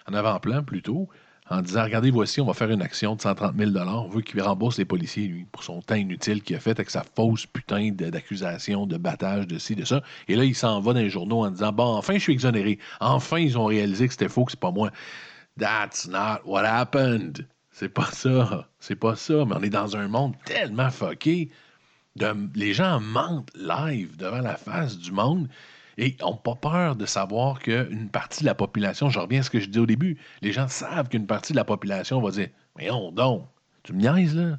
en 0.09 0.13
avant-plan 0.13 0.63
plutôt, 0.63 1.07
en 1.49 1.61
disant 1.61 1.83
Regardez, 1.83 2.11
voici, 2.11 2.41
on 2.41 2.45
va 2.45 2.53
faire 2.53 2.71
une 2.71 2.81
action 2.81 3.15
de 3.15 3.21
130 3.21 3.55
000 3.57 3.71
On 3.77 4.07
veut 4.09 4.21
qu'il 4.21 4.41
rembourse 4.41 4.77
les 4.77 4.85
policiers, 4.85 5.27
lui, 5.27 5.45
pour 5.51 5.63
son 5.63 5.81
temps 5.81 5.95
inutile 5.95 6.41
qu'il 6.43 6.55
a 6.55 6.59
fait 6.59 6.71
avec 6.71 6.89
sa 6.89 7.03
fausse 7.15 7.45
putain 7.45 7.91
d'accusation, 7.91 8.85
de 8.85 8.97
battage, 8.97 9.47
de 9.47 9.57
ci, 9.57 9.75
de 9.75 9.85
ça. 9.85 10.01
Et 10.27 10.35
là, 10.35 10.43
il 10.43 10.55
s'en 10.55 10.79
va 10.81 10.93
dans 10.93 10.99
les 10.99 11.09
journaux 11.09 11.45
en 11.45 11.51
disant 11.51 11.71
Bon, 11.71 11.95
enfin, 11.95 12.15
je 12.15 12.19
suis 12.19 12.33
exonéré. 12.33 12.79
Enfin, 12.99 13.37
ils 13.37 13.57
ont 13.57 13.65
réalisé 13.65 14.07
que 14.07 14.13
c'était 14.13 14.29
faux, 14.29 14.45
que 14.45 14.51
c'est 14.51 14.59
pas 14.59 14.71
moi. 14.71 14.91
That's 15.57 16.07
not 16.07 16.41
what 16.45 16.65
happened. 16.65 17.45
C'est 17.71 17.89
pas 17.89 18.05
ça. 18.11 18.67
C'est 18.79 18.95
pas 18.95 19.15
ça. 19.15 19.45
Mais 19.45 19.55
on 19.55 19.63
est 19.63 19.69
dans 19.69 19.95
un 19.95 20.07
monde 20.07 20.35
tellement 20.45 20.89
fucké. 20.89 21.49
Les 22.55 22.73
gens 22.73 22.99
mentent 22.99 23.49
live 23.55 24.17
devant 24.17 24.41
la 24.41 24.57
face 24.57 24.97
du 24.97 25.11
monde 25.11 25.47
et 25.97 26.15
n'ont 26.21 26.35
pas 26.35 26.55
peur 26.55 26.95
de 26.95 27.05
savoir 27.05 27.59
qu'une 27.59 28.09
partie 28.09 28.41
de 28.41 28.45
la 28.45 28.55
population, 28.55 29.09
je 29.09 29.19
reviens 29.19 29.39
à 29.39 29.43
ce 29.43 29.49
que 29.49 29.59
je 29.59 29.67
dis 29.67 29.79
au 29.79 29.85
début, 29.85 30.17
les 30.41 30.51
gens 30.51 30.67
savent 30.67 31.09
qu'une 31.09 31.27
partie 31.27 31.53
de 31.53 31.57
la 31.57 31.65
population 31.65 32.21
va 32.21 32.31
dire 32.31 32.49
Voyons 32.75 33.11
donc, 33.11 33.47
tu 33.83 33.93
me 33.93 33.99
niaises 34.01 34.35
là? 34.35 34.57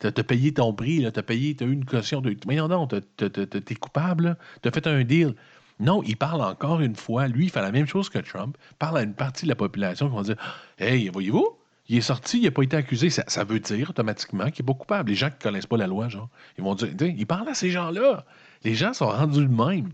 T'as 0.00 0.08
as 0.08 0.24
payé 0.24 0.52
ton 0.52 0.72
prix, 0.74 1.00
là, 1.00 1.12
t'as 1.12 1.22
payé, 1.22 1.54
t'as 1.54 1.64
eu 1.66 1.72
une 1.72 1.84
caution 1.84 2.20
de. 2.20 2.32
T'as- 2.32 3.00
t'as- 3.16 3.30
t'as- 3.30 3.60
t'es 3.60 3.74
coupable, 3.74 4.36
t'as 4.60 4.70
fait 4.70 4.86
un 4.86 5.02
deal. 5.04 5.34
Non, 5.80 6.02
il 6.04 6.16
parle 6.16 6.42
encore 6.42 6.80
une 6.80 6.94
fois, 6.96 7.26
lui, 7.28 7.46
il 7.46 7.50
fait 7.50 7.62
la 7.62 7.72
même 7.72 7.86
chose 7.86 8.08
que 8.08 8.18
Trump, 8.18 8.56
parle 8.78 8.98
à 8.98 9.02
une 9.02 9.14
partie 9.14 9.44
de 9.44 9.50
la 9.50 9.56
population 9.56 10.08
qui 10.08 10.16
va 10.16 10.22
dire 10.22 10.36
Hey, 10.78 11.08
voyez-vous, 11.08 11.56
il 11.88 11.98
est 11.98 12.02
sorti, 12.02 12.38
il 12.38 12.44
n'a 12.44 12.50
pas 12.50 12.62
été 12.62 12.76
accusé. 12.76 13.10
Ça, 13.10 13.44
veut 13.44 13.60
dire 13.60 13.90
automatiquement 13.90 14.50
qu'il 14.50 14.64
n'est 14.64 14.72
pas 14.72 14.78
coupable. 14.78 15.10
Les 15.10 15.16
gens 15.16 15.28
qui 15.28 15.36
ne 15.38 15.42
connaissent 15.42 15.66
pas 15.66 15.76
la 15.76 15.86
loi, 15.86 16.08
genre, 16.08 16.30
ils 16.56 16.64
vont 16.64 16.74
dire 16.74 16.88
il 17.00 17.26
parle 17.26 17.48
à 17.48 17.54
ces 17.54 17.70
gens-là. 17.70 18.24
Les 18.62 18.74
gens 18.74 18.94
sont 18.94 19.08
rendus 19.08 19.46
de 19.46 19.54
même. 19.54 19.90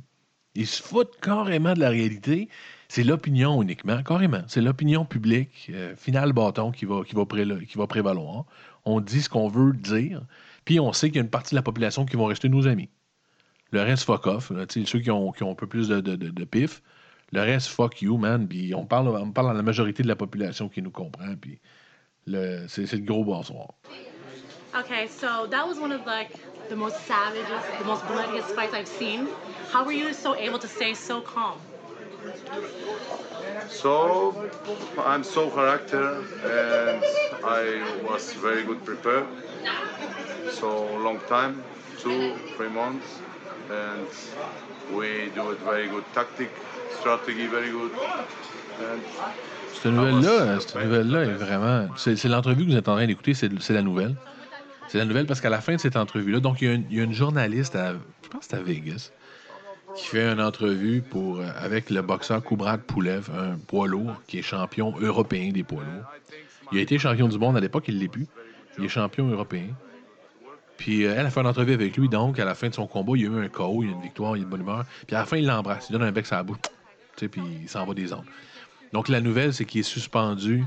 Ils 0.54 0.66
se 0.66 0.82
foutent 0.82 1.18
carrément 1.20 1.74
de 1.74 1.80
la 1.80 1.90
réalité. 1.90 2.48
C'est 2.88 3.04
l'opinion 3.04 3.62
uniquement, 3.62 4.02
carrément. 4.02 4.42
C'est 4.48 4.60
l'opinion 4.60 5.04
publique, 5.04 5.70
euh, 5.72 5.94
final 5.96 6.32
bâton, 6.32 6.72
qui 6.72 6.86
va, 6.86 7.04
prévaloir. 7.86 8.44
On 8.84 9.00
dit 9.00 9.22
ce 9.22 9.28
qu'on 9.28 9.48
veut 9.48 9.72
dire, 9.72 10.22
puis 10.64 10.80
on 10.80 10.92
sait 10.92 11.08
qu'il 11.08 11.16
y 11.16 11.20
a 11.20 11.22
une 11.22 11.30
partie 11.30 11.50
de 11.50 11.56
la 11.56 11.62
population 11.62 12.04
qui 12.04 12.16
vont 12.16 12.26
rester 12.26 12.48
nos 12.48 12.66
amis. 12.66 12.88
Le 13.72 13.82
reste, 13.82 14.04
fuck 14.04 14.26
off. 14.26 14.52
ceux 14.68 14.98
qui 15.00 15.10
ont, 15.10 15.32
un 15.40 15.54
peu 15.54 15.66
plus 15.66 15.88
de 15.88 16.44
pif. 16.44 16.82
Le 17.32 17.40
reste, 17.42 17.68
fuck 17.68 18.02
you, 18.02 18.16
man. 18.16 18.48
Puis 18.48 18.74
on 18.74 18.84
parle, 18.84 19.08
on 19.08 19.30
parle 19.30 19.50
à 19.50 19.54
la 19.54 19.62
majorité 19.62 20.02
de 20.02 20.08
la 20.08 20.16
population 20.16 20.68
qui 20.68 20.82
nous 20.82 20.90
comprend. 20.90 21.36
Puis 21.40 21.60
le- 22.26 22.66
c'est 22.68 22.86
c'est 22.86 22.96
le 22.96 23.04
gros 23.04 23.24
bonsoir. 23.24 23.68
Okay, 24.74 25.08
so 25.08 25.46
that 25.48 25.66
was 25.66 25.78
one 25.80 25.92
of 25.92 26.06
like 26.06 26.30
the 26.68 26.76
most 26.76 26.96
savages, 27.06 27.62
the 27.78 27.84
most 27.84 28.06
bloodiest 28.06 28.54
fights 28.54 28.72
I've 28.72 28.86
seen. 28.86 29.28
How 29.72 29.84
were 29.84 29.92
you 29.92 30.12
so 30.12 30.36
able 30.36 30.58
to 30.60 30.68
stay 30.68 30.94
so 30.94 31.20
calm? 31.20 31.58
So 33.68 34.50
I'm 34.98 35.24
so 35.24 35.50
character 35.50 36.22
and 36.44 37.02
I 37.44 37.82
was 38.04 38.32
very 38.34 38.62
good 38.62 38.84
prepared. 38.84 39.26
So 40.50 40.68
long 40.98 41.20
time, 41.28 41.64
two, 41.98 42.34
three 42.56 42.68
months, 42.68 43.20
and 43.70 44.06
we 44.92 45.30
do 45.34 45.50
it 45.52 45.58
very 45.60 45.88
good 45.88 46.04
tactic, 46.12 46.50
strategy 47.00 47.46
very 47.46 47.70
good. 47.70 47.92
And 48.80 49.02
Cette 49.74 49.92
nouvelle-là, 49.92 50.60
cette 50.60 50.74
nouvelle-là 50.74 51.22
est 51.22 51.34
vraiment. 51.34 51.88
C'est 51.96 52.24
l'entrevue 52.26 52.64
que 52.64 52.70
vous 52.70 52.76
êtes 52.76 52.88
en 52.88 52.96
train 52.96 53.06
d'écouter, 53.06 53.34
c'est 53.34 53.70
la 53.70 53.82
nouvelle. 53.82 54.14
C'est 54.88 54.98
la 54.98 55.04
nouvelle 55.04 55.26
parce 55.26 55.40
qu'à 55.40 55.50
la 55.50 55.60
fin 55.60 55.76
de 55.76 55.80
cette 55.80 55.96
entrevue-là, 55.96 56.40
donc 56.40 56.60
il 56.60 56.68
y, 56.68 56.70
a 56.70 56.74
une, 56.74 56.84
il 56.90 56.96
y 56.96 57.00
a 57.00 57.04
une 57.04 57.12
journaliste, 57.12 57.76
à, 57.76 57.92
je 57.92 58.28
pense 58.28 58.40
que 58.40 58.46
c'est 58.50 58.56
à 58.56 58.60
Vegas, 58.60 59.12
qui 59.94 60.04
fait 60.04 60.32
une 60.32 60.40
entrevue 60.40 61.00
pour, 61.00 61.38
euh, 61.38 61.46
avec 61.56 61.90
le 61.90 62.02
boxeur 62.02 62.42
Kubrat 62.42 62.78
Poulev, 62.78 63.30
un 63.30 63.56
poids 63.56 63.86
lourd 63.86 64.20
qui 64.26 64.38
est 64.38 64.42
champion 64.42 64.92
européen 65.00 65.52
des 65.52 65.62
poids 65.62 65.84
lourds. 65.84 66.10
Il 66.72 66.78
a 66.78 66.80
été 66.82 66.98
champion 66.98 67.28
du 67.28 67.38
monde 67.38 67.56
à 67.56 67.60
l'époque, 67.60 67.84
il 67.86 67.96
ne 67.96 68.00
l'est 68.00 68.08
plus. 68.08 68.26
Il 68.78 68.84
est 68.84 68.88
champion 68.88 69.28
européen. 69.28 69.66
Puis 70.76 71.04
euh, 71.04 71.14
elle 71.16 71.26
a 71.26 71.30
fait 71.30 71.40
une 71.40 71.46
entrevue 71.46 71.74
avec 71.74 71.96
lui, 71.96 72.08
donc 72.08 72.38
à 72.40 72.44
la 72.44 72.56
fin 72.56 72.68
de 72.68 72.74
son 72.74 72.88
combat, 72.88 73.12
il 73.14 73.22
y 73.22 73.26
a 73.26 73.28
eu 73.28 73.44
un 73.44 73.48
KO, 73.48 73.82
il 73.82 73.90
y 73.90 73.92
a 73.92 73.94
une 73.94 74.02
victoire, 74.02 74.36
il 74.36 74.40
y 74.40 74.42
a 74.42 74.44
une 74.44 74.50
bonne 74.50 74.62
humeur. 74.62 74.84
Puis 75.06 75.14
à 75.14 75.20
la 75.20 75.26
fin, 75.26 75.36
il 75.36 75.46
l'embrasse, 75.46 75.88
il 75.88 75.92
donne 75.92 76.02
un 76.02 76.10
bec 76.10 76.26
sur 76.26 76.36
la 76.36 76.42
bouche, 76.42 76.58
puis 77.16 77.42
il 77.62 77.68
s'en 77.68 77.84
va 77.84 77.94
des 77.94 78.12
ondes. 78.12 78.24
Donc 78.92 79.08
la 79.08 79.20
nouvelle, 79.20 79.52
c'est 79.52 79.64
qu'il 79.64 79.80
est 79.80 79.84
suspendu 79.84 80.64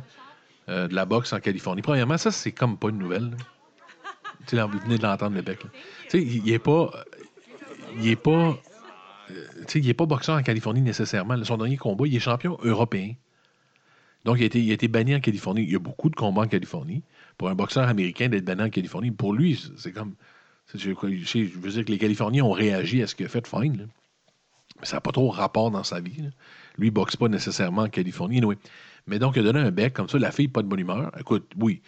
euh, 0.69 0.87
de 0.87 0.95
la 0.95 1.05
boxe 1.05 1.33
en 1.33 1.39
Californie. 1.39 1.81
Premièrement, 1.81 2.17
ça, 2.17 2.31
c'est 2.31 2.51
comme 2.51 2.77
pas 2.77 2.89
une 2.89 2.97
nouvelle. 2.97 3.35
Tu 4.47 4.55
venez 4.55 4.97
de 4.97 5.03
l'entendre, 5.03 5.35
le 5.35 5.41
bec. 5.41 5.59
il 6.13 6.43
n'est 6.43 6.59
pas. 6.59 6.91
Il 7.97 8.07
est 8.07 8.15
pas. 8.15 8.57
euh, 9.31 9.47
il 9.75 9.85
n'est 9.85 9.93
pas 9.93 10.05
boxeur 10.05 10.37
en 10.37 10.43
Californie 10.43 10.81
nécessairement. 10.81 11.41
Son 11.43 11.57
dernier 11.57 11.77
combat, 11.77 12.07
il 12.07 12.15
est 12.15 12.19
champion 12.19 12.57
européen. 12.63 13.13
Donc, 14.25 14.37
il 14.39 14.43
a, 14.43 14.73
été, 14.73 14.87
banni 14.87 15.15
en 15.15 15.19
Californie. 15.19 15.63
Il 15.63 15.71
y 15.71 15.75
a 15.75 15.79
beaucoup 15.79 16.09
de 16.09 16.15
combats 16.15 16.43
en 16.43 16.47
Californie. 16.47 17.03
Pour 17.37 17.49
un 17.49 17.55
boxeur 17.55 17.87
américain 17.87 18.29
d'être 18.29 18.45
banni 18.45 18.63
en 18.63 18.69
Californie, 18.69 19.11
pour 19.11 19.33
lui, 19.33 19.61
c'est- 19.77 19.91
comme. 19.91 20.15
Je, 20.73 20.91
veux 20.91 21.69
dire 21.71 21.85
que 21.85 21.91
les 21.91 21.97
Californiens 21.97 22.45
ont 22.45 22.51
réagi 22.51 23.03
à 23.03 23.07
ce 23.07 23.15
qu'il 23.15 23.25
a 23.25 23.29
fait, 23.29 23.45
fine. 23.45 23.89
Mais 24.79 24.85
ça 24.85 24.97
n'a 24.97 25.01
pas 25.01 25.11
trop 25.11 25.29
rapport 25.29 25.71
dans 25.71 25.83
sa 25.83 25.99
vie. 25.99 26.29
Lui, 26.77 26.87
il 26.87 26.91
boxe 26.91 27.15
pas 27.15 27.27
nécessairement 27.27 27.83
en 27.83 27.89
Californie. 27.89 28.37
anyway. 28.37 28.57
Mais 29.05 29.19
donc, 29.19 29.35
il 29.35 29.39
a 29.39 29.43
donné 29.43 29.59
un 29.59 29.71
bec 29.71 29.93
comme 29.93 30.07
ça, 30.07 30.17
la 30.17 30.31
fille, 30.31 30.47
pas 30.47 30.61
de 30.61 30.67
bonne 30.67 30.79
humeur. 30.79 31.11
Écoute, 31.19 31.51
oui. 31.59 31.81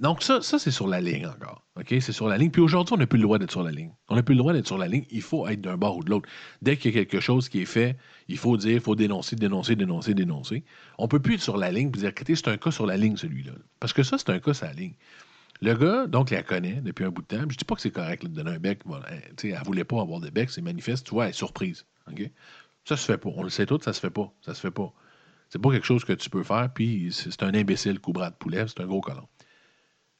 Donc, 0.00 0.22
ça, 0.22 0.42
ça 0.42 0.58
c'est 0.58 0.72
sur 0.72 0.88
la 0.88 1.00
ligne 1.00 1.26
encore. 1.26 1.62
OK? 1.78 1.94
C'est 2.00 2.12
sur 2.12 2.26
la 2.26 2.36
ligne. 2.36 2.50
Puis 2.50 2.60
aujourd'hui, 2.60 2.94
on 2.94 2.98
n'a 2.98 3.06
plus 3.06 3.18
le 3.18 3.22
droit 3.22 3.38
d'être 3.38 3.52
sur 3.52 3.62
la 3.62 3.70
ligne. 3.70 3.92
On 4.08 4.16
n'a 4.16 4.24
plus 4.24 4.34
le 4.34 4.38
droit 4.38 4.52
d'être 4.52 4.66
sur 4.66 4.78
la 4.78 4.88
ligne. 4.88 5.04
Il 5.10 5.22
faut 5.22 5.46
être 5.46 5.60
d'un 5.60 5.76
bord 5.76 5.96
ou 5.96 6.02
de 6.02 6.10
l'autre. 6.10 6.28
Dès 6.62 6.76
qu'il 6.76 6.92
y 6.92 6.98
a 6.98 7.04
quelque 7.04 7.20
chose 7.20 7.48
qui 7.48 7.62
est 7.62 7.66
fait, 7.66 7.96
il 8.26 8.36
faut 8.36 8.56
dire, 8.56 8.72
il 8.72 8.80
faut 8.80 8.96
dénoncer, 8.96 9.36
dénoncer, 9.36 9.76
dénoncer, 9.76 10.14
dénoncer. 10.14 10.64
On 10.98 11.06
peut 11.06 11.20
plus 11.20 11.34
être 11.34 11.42
sur 11.42 11.56
la 11.56 11.70
ligne 11.70 11.88
et 11.88 11.98
dire, 11.98 12.08
écoutez, 12.08 12.34
c'est 12.34 12.48
un 12.48 12.56
cas 12.56 12.72
sur 12.72 12.86
la 12.86 12.96
ligne, 12.96 13.16
celui-là. 13.16 13.52
Parce 13.78 13.92
que 13.92 14.02
ça, 14.02 14.18
c'est 14.18 14.30
un 14.30 14.40
cas 14.40 14.54
sur 14.54 14.66
la 14.66 14.72
ligne. 14.72 14.94
Le 15.62 15.74
gars, 15.74 16.06
donc, 16.06 16.30
la 16.30 16.42
connaît 16.42 16.80
depuis 16.82 17.04
un 17.04 17.10
bout 17.10 17.22
de 17.22 17.28
temps. 17.28 17.42
Je 17.48 17.56
dis 17.56 17.64
pas 17.64 17.76
que 17.76 17.80
c'est 17.80 17.92
correct 17.92 18.24
de 18.24 18.28
donner 18.28 18.50
un 18.50 18.58
bec. 18.58 18.80
Elle, 19.08 19.22
sais, 19.38 19.50
elle 19.50 19.62
voulait 19.64 19.84
pas 19.84 20.00
avoir 20.00 20.20
de 20.20 20.30
bec, 20.30 20.50
c'est 20.50 20.62
manifeste. 20.62 21.06
Tu 21.06 21.12
vois, 21.12 21.26
elle 21.26 21.30
est 21.30 21.34
surprise. 21.34 21.86
OK? 22.10 22.28
Ça 22.86 22.96
se 22.96 23.04
fait 23.04 23.18
pas. 23.18 23.30
On 23.34 23.42
le 23.42 23.50
sait 23.50 23.66
tous, 23.66 23.80
ça 23.82 23.92
se 23.92 24.00
fait 24.00 24.10
pas. 24.10 24.32
Ça 24.42 24.54
se 24.54 24.60
fait 24.60 24.70
pas. 24.70 24.92
C'est 25.48 25.60
pas 25.60 25.70
quelque 25.70 25.86
chose 25.86 26.04
que 26.04 26.12
tu 26.12 26.30
peux 26.30 26.42
faire, 26.42 26.70
puis 26.72 27.12
c'est 27.12 27.42
un 27.42 27.54
imbécile, 27.54 28.00
Koubra 28.00 28.30
de 28.30 28.34
poulet, 28.36 28.64
c'est 28.66 28.80
un 28.80 28.86
gros 28.86 29.00
colon. 29.00 29.28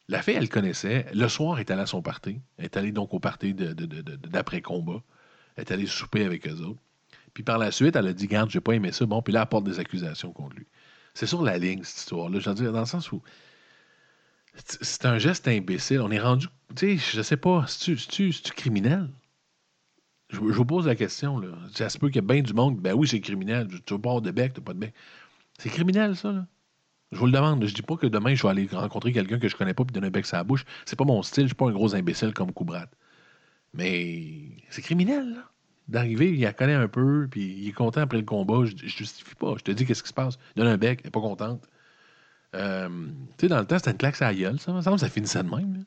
La 0.09 0.23
fille, 0.23 0.35
elle 0.35 0.43
le 0.43 0.49
connaissait. 0.49 1.07
Le 1.15 1.27
soir, 1.29 1.57
elle 1.59 1.63
est 1.63 1.71
allée 1.73 1.83
à 1.83 1.87
son 1.87 2.01
party. 2.01 2.41
Elle 2.59 2.67
est 2.67 2.77
allée 2.77 2.93
donc 2.93 3.13
au 3.13 3.19
party 3.19 3.55
d'après-combat. 3.55 5.03
Elle 5.57 5.63
est 5.63 5.73
allée 5.73 5.87
souper 5.87 6.25
avec 6.25 6.47
eux 6.47 6.61
autres. 6.61 6.81
Puis 7.35 7.43
par 7.43 7.59
la 7.59 7.73
suite, 7.73 7.97
elle 7.97 8.07
a 8.07 8.13
dit 8.13 8.29
Garde, 8.29 8.51
j'ai 8.51 8.61
pas 8.61 8.73
aimé 8.73 8.93
ça. 8.93 9.05
Bon, 9.05 9.21
puis 9.21 9.33
là, 9.33 9.43
elle 9.43 9.49
porte 9.49 9.65
des 9.65 9.81
accusations 9.81 10.33
contre 10.33 10.57
lui. 10.57 10.67
C'est 11.13 11.27
sur 11.27 11.43
la 11.43 11.59
ligne, 11.59 11.83
cette 11.83 11.99
histoire-là. 11.99 12.39
Je 12.39 12.49
veux 12.49 12.55
dire, 12.55 12.73
dans 12.73 12.81
le 12.81 12.87
sens 12.87 13.11
où. 13.11 13.21
c'est- 14.65 15.05
un 15.07 15.19
geste 15.19 15.49
imbécile. 15.49 16.01
On 16.01 16.11
est 16.11 16.21
rendu. 16.21 16.47
Tu 16.77 16.99
sais, 16.99 17.17
je 17.17 17.23
sais 17.23 17.37
pas. 17.37 17.65
C'est-tu 17.67 18.33
criminel? 18.55 19.09
Je, 20.31 20.39
vous 20.39 20.65
pose 20.65 20.87
la 20.87 20.97
question, 20.97 21.39
là. 21.39 21.49
Ça 21.73 21.89
se 21.89 21.99
peut 21.99 22.09
qu'il 22.09 22.17
y 22.17 22.19
ait 22.19 22.27
bien 22.27 22.43
du 22.43 22.53
monde. 22.53 22.81
Ben 22.81 22.95
oui, 22.95 23.07
c'est 23.09 23.21
criminel. 23.21 23.69
Tu 23.87 23.95
veux 23.95 24.01
pas 24.01 24.21
de 24.21 24.31
bec, 24.31 24.55
t'as 24.55 24.61
pas 24.61 24.75
de 24.75 24.79
bec. 24.79 24.95
C'est 25.59 25.71
criminel, 25.71 26.17
ça, 26.17 26.33
là. 26.33 26.47
Je 27.13 27.19
vous 27.19 27.27
le 27.27 27.33
demande. 27.33 27.65
Je 27.65 27.75
dis 27.75 27.83
pas 27.83 27.97
que 27.97 28.07
demain, 28.07 28.35
je 28.35 28.43
vais 28.43 28.49
aller 28.49 28.69
rencontrer 28.71 29.13
quelqu'un 29.13 29.39
que 29.39 29.49
je 29.49 29.57
connais 29.57 29.75
pas 29.75 29.85
puis 29.85 29.93
donner 29.93 30.09
un 30.09 30.11
bec 30.11 30.27
sur 30.27 30.37
la 30.37 30.45
bouche. 30.45 30.65
C'est 30.85 30.99
pas 30.99 31.05
mon 31.05 31.23
style. 31.23 31.45
Je 31.45 31.49
suis 31.49 31.55
pas 31.55 31.69
un 31.69 31.73
gros 31.73 31.95
imbécile 31.95 32.35
comme 32.35 32.53
Koubrat. 32.53 32.89
Mais 33.75 34.63
c'est 34.71 34.83
criminel. 34.83 35.45
D'arriver, 35.89 36.33
il 36.33 36.41
la 36.41 36.53
connaît 36.53 36.75
un 36.75 36.89
peu, 36.89 37.29
puis 37.31 37.45
il 37.45 37.69
est 37.69 37.73
content 37.73 38.01
après 38.01 38.19
le 38.19 38.25
combat. 38.25 38.65
Je, 38.65 38.77
je 38.77 38.89
justifie 38.89 39.37
pas. 39.37 39.55
Je 39.59 39.63
te 39.63 39.71
dis 39.71 39.87
qu'est-ce 39.87 40.03
qui 40.03 40.09
se 40.09 40.15
passe. 40.15 40.39
Donne 40.57 40.67
un 40.67 40.79
bec, 40.79 41.01
elle 41.03 41.09
est 41.09 41.11
pas 41.11 41.21
contente. 41.21 41.69
Euh, 42.55 42.89
tu 43.39 43.43
sais, 43.43 43.49
dans 43.49 43.59
le 43.59 43.67
temps, 43.67 43.79
c'était 43.79 43.91
une 43.93 43.99
claque 43.99 44.21
à 44.23 44.35
gueule, 44.35 44.59
ça. 44.59 44.73
Me 44.73 44.81
semble 44.81 44.99
ça 44.99 45.09
finissait 45.09 45.43
de 45.43 45.51
même. 45.51 45.85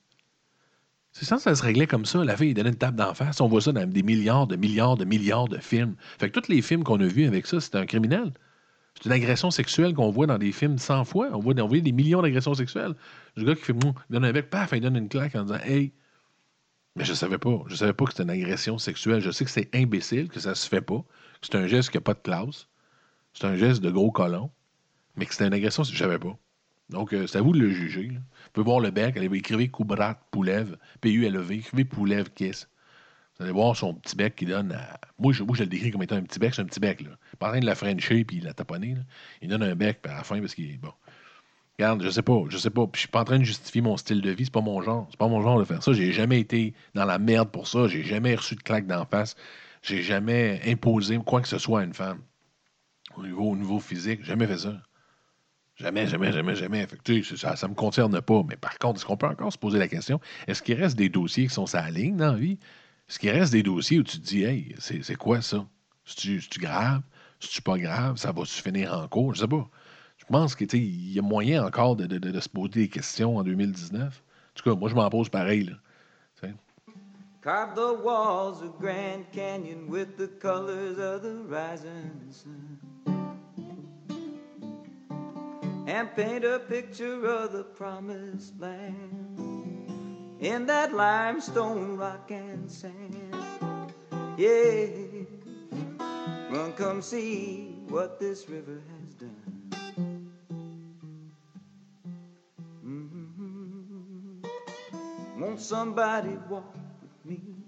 C'est 1.11 1.25
ça, 1.25 1.37
ça 1.37 1.55
se 1.55 1.63
réglait 1.63 1.87
comme 1.87 2.05
ça. 2.05 2.23
La 2.23 2.37
fille, 2.37 2.49
il 2.49 2.53
donnait 2.53 2.69
une 2.69 2.75
tape 2.75 2.95
d'en 2.95 3.13
face. 3.13 3.41
On 3.41 3.47
voit 3.47 3.61
ça 3.61 3.71
dans 3.71 3.87
des 3.89 4.03
milliards 4.03 4.47
de 4.47 4.55
milliards 4.55 4.95
de 4.95 5.05
milliards 5.05 5.47
de 5.47 5.57
films. 5.57 5.95
Fait 6.19 6.29
que 6.29 6.39
tous 6.39 6.49
les 6.49 6.61
films 6.61 6.83
qu'on 6.83 6.99
a 6.99 7.07
vus 7.07 7.25
avec 7.25 7.47
ça, 7.47 7.59
c'est 7.59 7.75
un 7.75 7.85
criminel. 7.85 8.31
C'est 8.95 9.05
une 9.05 9.11
agression 9.13 9.49
sexuelle 9.51 9.93
qu'on 9.93 10.11
voit 10.11 10.27
dans 10.27 10.37
des 10.37 10.51
films 10.51 10.77
100 10.77 11.05
fois. 11.05 11.29
On 11.33 11.39
voit, 11.39 11.53
on 11.59 11.67
voit 11.67 11.79
des 11.79 11.91
millions 11.91 12.21
d'agressions 12.21 12.53
sexuelles. 12.53 12.95
Le 13.35 13.45
gars 13.45 13.55
qui 13.55 13.63
fait, 13.63 13.73
Mouh 13.73 13.93
il 14.09 14.13
donne 14.13 14.25
un 14.25 14.31
bec, 14.31 14.49
paf, 14.49 14.71
il 14.73 14.81
donne 14.81 14.97
une 14.97 15.09
claque 15.09 15.35
en 15.35 15.43
disant, 15.43 15.59
hey. 15.63 15.93
Mais 16.95 17.05
je 17.05 17.13
savais 17.13 17.37
pas. 17.37 17.63
Je 17.67 17.75
savais 17.75 17.93
pas 17.93 18.05
que 18.05 18.11
c'était 18.11 18.23
une 18.23 18.29
agression 18.29 18.77
sexuelle. 18.77 19.21
Je 19.21 19.31
sais 19.31 19.45
que 19.45 19.51
c'est 19.51 19.73
imbécile, 19.75 20.29
que 20.29 20.39
ça 20.39 20.53
se 20.55 20.67
fait 20.67 20.81
pas, 20.81 20.99
que 21.41 21.47
c'est 21.49 21.55
un 21.55 21.67
geste 21.67 21.91
qui 21.91 21.97
n'a 21.97 22.01
pas 22.01 22.13
de 22.13 22.19
classe. 22.19 22.67
C'est 23.33 23.45
un 23.45 23.55
geste 23.55 23.81
de 23.81 23.91
gros 23.91 24.11
colon. 24.11 24.51
Mais 25.15 25.25
que 25.25 25.33
c'était 25.33 25.47
une 25.47 25.53
agression, 25.53 25.83
je 25.83 25.97
savais 25.97 26.19
pas. 26.19 26.37
Donc, 26.89 27.13
euh, 27.13 27.27
c'est 27.27 27.37
à 27.37 27.41
vous 27.41 27.53
de 27.53 27.59
le 27.59 27.69
juger. 27.69 28.09
Vous 28.09 28.49
pouvez 28.53 28.65
voir 28.65 28.79
le 28.79 28.91
bec, 28.91 29.15
allez 29.15 29.29
écrivez 29.37 29.67
Koubrat 29.69 30.19
Poulev, 30.31 30.75
P-U-L-E-V, 31.01 31.55
écrivez 31.55 31.85
Poulev 31.85 32.29
Kiss. 32.33 32.67
Vous 33.37 33.43
allez 33.43 33.53
voir 33.53 33.75
son 33.75 33.93
petit 33.93 34.15
bec 34.15 34.35
qui 34.35 34.45
donne 34.45 34.73
à. 34.73 34.99
Moi, 35.17 35.31
je, 35.31 35.43
moi, 35.43 35.55
je 35.55 35.63
le 35.63 35.69
décris 35.69 35.91
comme 35.91 36.03
étant 36.03 36.15
un 36.15 36.23
petit 36.23 36.39
bec, 36.39 36.53
c'est 36.53 36.61
un 36.61 36.65
petit 36.65 36.79
bec. 36.79 37.01
Là. 37.01 37.11
Pas 37.37 37.47
en 37.47 37.51
train 37.51 37.59
de 37.59 37.65
la 37.65 37.75
frencher 37.75 38.25
puis 38.25 38.41
la 38.41 38.53
taponner. 38.53 38.95
là. 38.95 39.01
Il 39.41 39.47
donne 39.49 39.63
un 39.63 39.75
bec 39.75 39.99
à 40.05 40.15
la 40.15 40.23
fin 40.23 40.39
parce 40.39 40.55
qu'il 40.55 40.69
est 40.69 40.77
bon. 40.77 40.91
Regarde, 41.77 42.03
je 42.03 42.09
sais 42.09 42.21
pas, 42.21 42.43
je 42.49 42.57
sais 42.57 42.69
pas. 42.69 42.85
Puis 42.87 42.95
je 42.95 42.99
suis 43.01 43.07
pas 43.07 43.21
en 43.21 43.23
train 43.23 43.39
de 43.39 43.45
justifier 43.45 43.81
mon 43.81 43.95
style 43.95 44.21
de 44.21 44.31
vie, 44.31 44.43
c'est 44.43 44.53
pas 44.53 44.59
mon 44.59 44.81
genre. 44.81 45.07
C'est 45.11 45.17
pas 45.19 45.29
mon 45.29 45.41
genre 45.41 45.59
de 45.59 45.63
faire 45.63 45.81
ça. 45.81 45.93
J'ai 45.93 46.11
jamais 46.11 46.39
été 46.39 46.73
dans 46.95 47.05
la 47.05 47.19
merde 47.19 47.49
pour 47.49 47.67
ça. 47.67 47.87
J'ai 47.87 48.03
jamais 48.03 48.35
reçu 48.35 48.55
de 48.55 48.61
claque 48.61 48.87
d'en 48.87 49.05
face. 49.05 49.35
J'ai 49.81 50.01
jamais 50.01 50.59
imposé 50.65 51.17
quoi 51.19 51.41
que 51.41 51.47
ce 51.47 51.57
soit 51.57 51.81
à 51.81 51.83
une 51.85 51.93
femme. 51.93 52.19
Au 53.15 53.23
niveau, 53.23 53.51
au 53.51 53.55
niveau 53.55 53.79
physique, 53.79 54.25
jamais 54.25 54.47
fait 54.47 54.57
ça. 54.57 54.81
Jamais, 55.79 56.07
jamais, 56.07 56.31
jamais, 56.33 56.55
jamais. 56.55 56.85
Fait 56.87 56.97
que, 56.97 57.23
ça 57.37 57.55
ne 57.63 57.67
me 57.69 57.75
concerne 57.75 58.19
pas. 58.21 58.43
Mais 58.47 58.57
par 58.57 58.77
contre, 58.79 58.97
est-ce 58.99 59.05
qu'on 59.05 59.15
peut 59.17 59.27
encore 59.27 59.51
se 59.53 59.57
poser 59.57 59.79
la 59.79 59.87
question 59.87 60.19
est-ce 60.47 60.61
qu'il 60.61 60.75
reste 60.79 60.97
des 60.97 61.09
dossiers 61.09 61.47
qui 61.47 61.53
sont 61.53 61.65
sur 61.65 61.79
la 61.79 61.89
ligne 61.89 62.17
dans 62.17 62.33
la 62.33 62.37
vie? 62.37 62.59
Est-ce 63.07 63.17
qu'il 63.17 63.29
reste 63.31 63.53
des 63.53 63.63
dossiers 63.63 63.99
où 63.99 64.03
tu 64.03 64.19
te 64.19 64.25
dis 64.25 64.43
Hey, 64.43 64.75
c'est 64.79 65.15
quoi 65.15 65.41
ça? 65.41 65.65
C'est-tu 66.05 66.41
grave? 66.59 67.01
C'est-tu 67.39 67.61
pas 67.61 67.77
grave? 67.77 68.17
Ça 68.17 68.31
va-tu 68.33 68.61
finir 68.61 68.93
en 68.93 69.07
cours? 69.07 69.33
Je 69.35 69.41
sais 69.41 69.47
pas. 69.47 69.69
Je 70.17 70.25
pense 70.25 70.53
qu'il 70.53 71.11
y 71.13 71.17
a 71.17 71.21
moyen 71.21 71.65
encore 71.65 71.95
de, 71.95 72.05
de- 72.05 72.17
de- 72.17 72.39
se 72.39 72.49
poser 72.49 72.69
des 72.71 72.87
questions 72.89 73.37
en 73.37 73.43
2019. 73.43 74.03
En 74.03 74.53
tout 74.55 74.69
cas, 74.69 74.75
moi, 74.77 74.89
je 74.89 74.95
m'en 74.95 75.09
pose 75.09 75.29
pareil. 75.29 75.63
Là. 75.63 75.73
Carve 77.41 77.73
the 77.73 78.03
walls 78.03 78.61
of 78.61 78.77
Grand 78.81 79.23
Canyon 79.31 79.87
with 79.87 80.17
the 80.17 80.27
colors 80.41 80.99
of 80.99 81.21
the 81.21 81.39
rising 81.47 82.11
sun. 82.31 83.18
And 85.89 86.15
paint 86.15 86.45
a 86.45 86.59
picture 86.59 87.25
of 87.25 87.51
the 87.51 87.63
promised 87.63 88.53
land 88.59 90.37
in 90.39 90.67
that 90.67 90.93
limestone 90.93 91.97
rock 91.97 92.29
and 92.29 92.69
sand. 92.71 93.35
Yeah, 94.37 94.85
run, 96.51 96.73
come 96.73 97.01
see 97.01 97.75
what 97.87 98.19
this 98.19 98.47
river 98.47 98.83
has 99.01 99.15
done. 99.15 99.71
Mhm. 102.85 104.45
Won't 105.39 105.59
somebody 105.59 106.37
walk 106.49 106.75
with 107.01 107.25
me? 107.25 107.58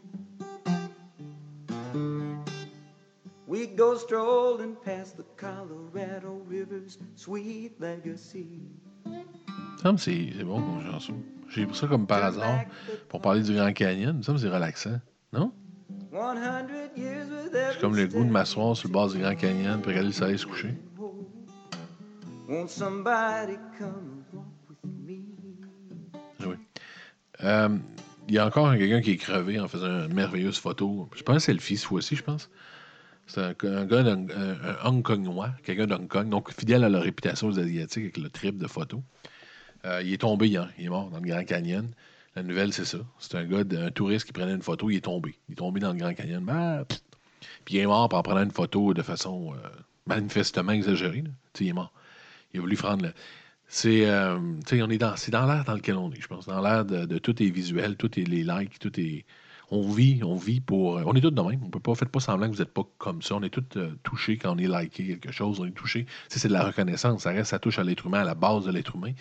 Go 3.82 3.96
strolling 3.96 4.76
past 4.86 5.18
the 5.18 5.24
Colorado 5.38 6.40
River's 6.48 7.00
sweet 7.16 7.72
legacy. 7.80 8.62
Il 9.84 9.92
me 9.92 9.98
c'est 9.98 10.30
c'est 10.38 10.44
bon 10.44 10.62
qu'on 10.62 10.92
chanson. 10.92 11.16
J'ai 11.50 11.66
pris 11.66 11.76
ça 11.76 11.88
comme 11.88 12.06
par 12.06 12.24
hasard 12.24 12.66
pour 13.10 13.22
parler 13.22 13.42
du 13.42 13.56
Grand 13.56 13.74
Canyon. 13.74 14.22
Il 14.28 14.34
me 14.34 14.38
c'est 14.38 14.50
relaxant. 14.50 15.02
Non? 15.34 15.52
100 16.12 16.70
years 16.96 17.28
with 17.30 17.54
J'ai 17.74 17.80
comme 17.80 17.96
le 17.96 18.06
goût 18.06 18.24
de 18.24 18.30
m'asseoir 18.30 18.78
sur 18.78 18.88
le 18.88 18.94
bord 18.94 19.10
du 19.10 19.18
Grand 19.18 19.36
Canyon 19.36 19.82
pour 19.82 19.88
regarder 19.88 20.10
le 20.10 20.14
soleil 20.14 20.38
se 20.38 20.46
coucher. 20.46 20.76
Me? 25.00 25.18
Oui. 26.46 26.56
Euh, 27.44 27.78
Il 28.28 28.36
y 28.36 28.38
a 28.38 28.46
encore 28.46 28.72
quelqu'un 28.74 29.02
qui 29.02 29.12
est 29.12 29.18
crevé 29.18 29.60
en 29.60 29.68
faisant 29.68 30.06
une 30.06 30.14
merveilleuse 30.14 30.60
photo. 30.60 31.10
Je 31.16 31.24
pense 31.24 31.38
que 31.38 31.42
c'est 31.42 31.52
selfie 31.54 31.78
cette 31.78 31.88
fois-ci, 31.88 32.16
je 32.16 32.24
pense. 32.24 32.50
C'est 33.34 33.66
un, 33.66 33.86
gars 33.86 34.00
un, 34.00 34.26
Hong 34.84 35.02
Kongois, 35.02 35.52
quelqu'un 35.64 35.88
d'Hong 35.88 36.06
Kong, 36.10 36.28
donc 36.28 36.52
fidèle 36.52 36.84
à 36.84 36.90
leur 36.90 37.04
réputation 37.04 37.48
aux 37.48 37.60
Asiatiques 37.60 38.04
avec 38.04 38.18
le 38.18 38.30
trip 38.30 38.58
de 38.58 38.68
photos. 38.68 39.00
Euh, 39.86 40.02
il 40.04 40.12
est 40.12 40.18
tombé 40.18 40.48
hier, 40.48 40.70
il 40.78 40.88
est 40.88 40.90
mort 40.90 41.10
dans 41.10 41.20
le 41.20 41.26
Grand 41.26 41.46
Canyon. 41.46 41.90
La 42.36 42.44
nouvelle, 42.44 42.74
c'est 42.74 42.84
ça. 42.84 42.98
C'est 43.20 43.36
un 43.36 43.46
gars, 43.46 43.64
un 43.80 43.92
touriste 43.92 44.26
qui 44.26 44.34
prenait 44.34 44.52
une 44.52 44.62
photo, 44.62 44.90
il 44.90 44.98
est 44.98 45.06
tombé. 45.06 45.34
Il 45.48 45.54
est 45.54 45.56
tombé 45.56 45.80
dans 45.80 45.94
le 45.94 45.98
Grand 45.98 46.14
Canyon. 46.14 46.46
Ah, 46.50 46.84
pff. 46.86 47.00
Puis 47.64 47.76
il 47.76 47.78
est 47.80 47.86
mort 47.86 48.14
en 48.14 48.22
prenant 48.22 48.44
une 48.44 48.52
photo 48.52 48.94
de 48.94 49.02
façon 49.02 49.54
euh, 49.54 49.70
manifestement 50.08 50.74
exagérée. 50.74 51.24
il 51.62 51.68
est 51.70 51.74
mort. 51.74 51.94
Il 52.54 52.60
a 52.60 52.62
voulu 52.62 52.76
prendre 52.76 53.04
le. 53.04 53.14
C'est, 53.70 54.10
euh, 54.10 54.38
dans, 54.38 55.16
dans 55.30 55.46
l'air 55.46 55.64
dans 55.64 55.76
lequel 55.76 55.96
on 55.96 56.12
est, 56.12 56.20
je 56.20 56.28
pense. 56.28 56.48
Dans 56.48 56.60
l'air 56.60 56.84
de, 56.84 57.06
de 57.06 57.18
tout 57.18 57.42
est 57.42 57.50
visuel, 57.50 57.96
tout 57.96 58.20
est 58.20 58.26
les 58.26 58.44
likes, 58.44 58.78
tout 58.78 59.00
est. 59.00 59.24
On 59.74 59.90
vit, 59.90 60.22
on 60.22 60.36
vit 60.36 60.60
pour. 60.60 60.96
On 61.06 61.14
est 61.14 61.22
tous 61.22 61.32
de 61.32 61.42
même. 61.42 61.62
On 61.64 61.70
peut 61.70 61.80
pas, 61.80 61.96
faites 61.96 62.10
pas 62.10 62.20
semblant 62.20 62.48
que 62.48 62.54
vous 62.54 62.60
n'êtes 62.60 62.74
pas 62.74 62.84
comme 62.98 63.22
ça. 63.22 63.36
On 63.36 63.42
est 63.42 63.50
tous 63.50 63.78
euh, 63.78 63.98
touchés 64.04 64.38
quand 64.38 64.54
on 64.54 64.58
est 64.58 64.68
liké 64.68 65.08
quelque 65.08 65.32
chose. 65.32 65.62
On 65.62 65.66
est 65.66 65.72
touché. 65.72 66.06
C'est 66.28 66.46
de 66.50 66.54
la 66.54 66.66
reconnaissance. 66.66 67.24
Ça 67.24 67.32
reste, 67.32 67.52
ça 67.52 67.60
touche 67.60 67.80
à 67.80 67.84
l'être 67.84 68.06
humain, 68.06 68.20
à 68.20 68.26
la 68.26 68.36
base 68.36 68.66
de 68.66 68.72
l'être 68.72 68.96
humain, 68.98 69.14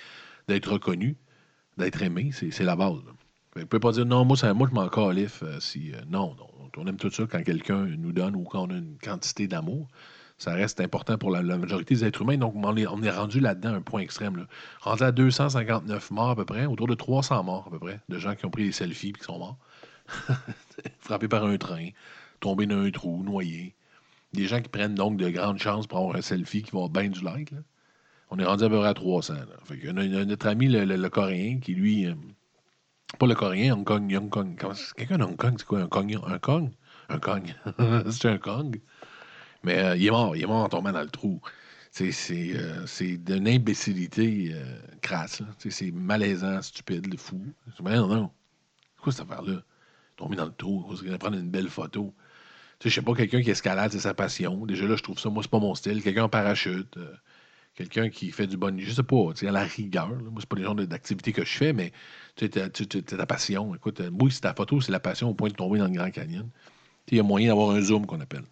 d'être 0.49 0.73
reconnu, 0.73 1.17
d'être 1.79 2.03
aimé. 2.03 2.31
C'est, 2.33 2.65
la 2.65 2.75
base. 2.75 2.97
Vous 3.55 3.67
pouvez 3.67 3.81
pas 3.81 3.93
dire 3.93 4.07
non, 4.07 4.25
moi, 4.25 4.37
ça, 4.37 4.53
moi 4.53 4.67
je 4.69 4.75
m'en 4.75 4.89
califfe 4.89 5.45
euh, 5.45 5.61
si. 5.61 5.93
euh, 5.95 6.01
non, 6.09 6.35
non. 6.37 6.47
On 6.77 6.87
aime 6.87 6.97
tout 6.97 7.11
ça 7.11 7.25
quand 7.31 7.43
quelqu'un 7.43 7.85
nous 7.85 8.13
donne 8.13 8.37
ou 8.37 8.45
quand 8.45 8.69
on 8.69 8.71
a 8.71 8.79
une 8.79 8.97
quantité 9.03 9.47
d'amour. 9.47 9.89
Ça 10.39 10.53
reste 10.53 10.81
important 10.81 11.19
pour 11.19 11.31
la, 11.31 11.43
majorité 11.43 11.95
des 11.95 12.05
êtres 12.05 12.23
humains. 12.23 12.39
Donc, 12.39 12.55
on 12.57 12.77
est, 12.77 12.87
rendu 12.87 13.41
là-dedans 13.41 13.75
un 13.75 13.83
point 13.83 14.01
extrême. 14.01 14.37
Là. 14.37 14.47
Rendu 14.81 15.03
à 15.03 15.13
259 15.13 16.11
morts 16.13 16.31
à 16.31 16.37
peu 16.37 16.47
près, 16.47 16.65
autour 16.67 16.87
de 16.87 16.95
300 16.95 17.45
morts 17.45 17.65
à 17.67 17.71
peu 17.71 17.79
près, 17.79 18.01
de 18.09 18.19
gens 18.19 18.35
qui 18.35 18.47
ont 18.47 18.51
pris 18.51 18.65
des 18.65 18.73
selfies 18.73 19.11
et 19.11 19.13
qui 19.13 19.23
sont 19.23 19.39
morts. 19.39 19.59
Frappés 21.01 21.29
par 21.29 21.45
un 21.45 21.57
train, 21.57 21.89
tombés 22.41 22.67
dans 22.67 22.79
un 22.79 22.91
trou, 22.91 23.23
noyés. 23.23 23.75
Des 24.33 24.47
gens 24.47 24.61
qui 24.61 24.69
prennent 24.69 24.95
donc 24.95 25.17
de 25.17 25.29
grandes 25.29 25.59
chances 25.59 25.87
pour 25.87 25.99
avoir 25.99 26.17
un 26.17 26.23
selfie 26.23 26.63
qui 26.63 26.71
va 26.73 26.89
bien 26.89 27.09
du 27.09 27.23
like. 27.23 27.51
là. 27.51 27.59
On 28.31 28.39
est 28.39 28.45
rendu 28.45 28.63
à 28.63 28.69
peu 28.69 28.79
près 28.79 28.89
à 28.89 28.95
300. 28.95 29.35
Là. 29.35 29.45
Fait 29.65 29.89
a 29.89 29.93
notre 29.93 30.47
ami 30.47 30.69
le, 30.69 31.09
Coréen 31.09 31.59
qui, 31.59 31.75
lui, 31.75 32.07
euh, 32.07 32.15
pas 33.19 33.27
le 33.27 33.35
Coréen, 33.35 33.75
Hong 33.75 33.85
Kong, 33.85 34.15
Hong 34.15 34.31
Kong. 34.31 34.57
Quelqu'un 34.97 35.19
de 35.19 35.25
Hong 35.25 35.37
Kong, 35.37 35.55
c'est 35.59 35.67
quoi 35.67 35.81
un 35.81 35.89
Kong? 35.89 36.17
Un 36.27 36.39
Kong? 36.39 36.71
Un 37.09 37.19
Kong. 37.19 37.55
c'est 38.11 38.29
un 38.29 38.39
Kong. 38.39 38.81
Mais 39.65 39.79
euh, 39.79 39.97
il 39.97 40.07
est 40.07 40.11
mort, 40.11 40.37
il 40.37 40.43
est 40.43 40.47
mort 40.47 40.65
en 40.65 40.69
tombant 40.69 40.93
dans 40.93 41.03
le 41.03 41.11
trou. 41.11 41.41
C'est, 41.91 42.13
euh, 42.55 42.87
d'une 43.01 43.49
imbécilité 43.49 44.53
euh, 44.53 44.79
crasse. 45.03 45.43
C'est 45.59 45.91
malaisant, 45.91 46.63
stupide, 46.63 47.19
fou. 47.19 47.43
Non, 47.83 48.07
non. 48.07 48.31
C'est 48.95 49.03
quoi 49.03 49.13
cette 49.13 49.23
affaire-là? 49.23 49.63
Tomber 50.21 50.37
dans 50.37 50.45
le 50.45 50.53
trou, 50.53 50.85
prendre 51.19 51.39
une 51.39 51.51
belle 51.51 51.71
photo. 51.71 52.13
Tu 52.79 52.85
sais, 52.85 52.91
je 52.91 52.95
sais 52.97 53.03
pas, 53.03 53.15
quelqu'un 53.15 53.41
qui 53.41 53.51
escalade, 53.51 53.91
c'est 53.91 54.01
sa 54.01 54.13
passion. 54.13 54.67
Déjà 54.67 54.87
là, 54.87 54.97
je 54.97 55.03
trouve 55.03 55.19
ça, 55.19 55.31
moi, 55.31 55.43
c'est 55.43 55.51
pas 55.51 55.61
mon 55.61 55.75
style. 55.75 56.03
Quelqu'un 56.03 56.25
en 56.25 56.29
parachute, 56.29 56.95
euh, 56.99 57.15
quelqu'un 57.75 58.11
qui 58.11 58.31
fait 58.31 58.47
du 58.47 58.59
bon. 58.59 58.79
Je 58.79 58.91
sais 58.91 59.03
pas, 59.03 59.31
tu 59.31 59.41
sais, 59.41 59.49
à 59.49 59.53
la 59.53 59.65
rigueur. 59.65 60.11
là. 60.11 60.17
Moi, 60.17 60.41
c'est 60.41 60.49
pas 60.49 60.57
le 60.57 60.63
genre 60.63 60.75
d'activité 60.75 61.33
que 61.33 61.43
je 61.43 61.57
fais, 61.57 61.73
mais 61.73 61.93
tu 62.37 62.45
sais, 62.45 62.51
t'as 62.51 63.17
ta 63.17 63.25
passion. 63.25 63.75
Écoute, 63.75 64.01
euh, 64.01 64.11
oui, 64.21 64.31
c'est 64.31 64.43
ta 64.43 64.53
photo, 64.53 64.79
c'est 64.83 64.93
la 64.93 65.01
passion 65.01 65.31
au 65.31 65.35
point 65.35 65.49
de 65.49 65.55
tomber 65.55 65.79
dans 65.79 65.87
le 65.87 65.93
Grand 65.93 66.11
Canyon. 66.11 66.51
Il 67.09 67.17
y 67.17 67.21
a 67.21 67.23
moyen 67.23 67.49
d'avoir 67.49 67.71
un 67.71 67.81
zoom 67.81 68.05
qu'on 68.05 68.21
appelle. 68.21 68.45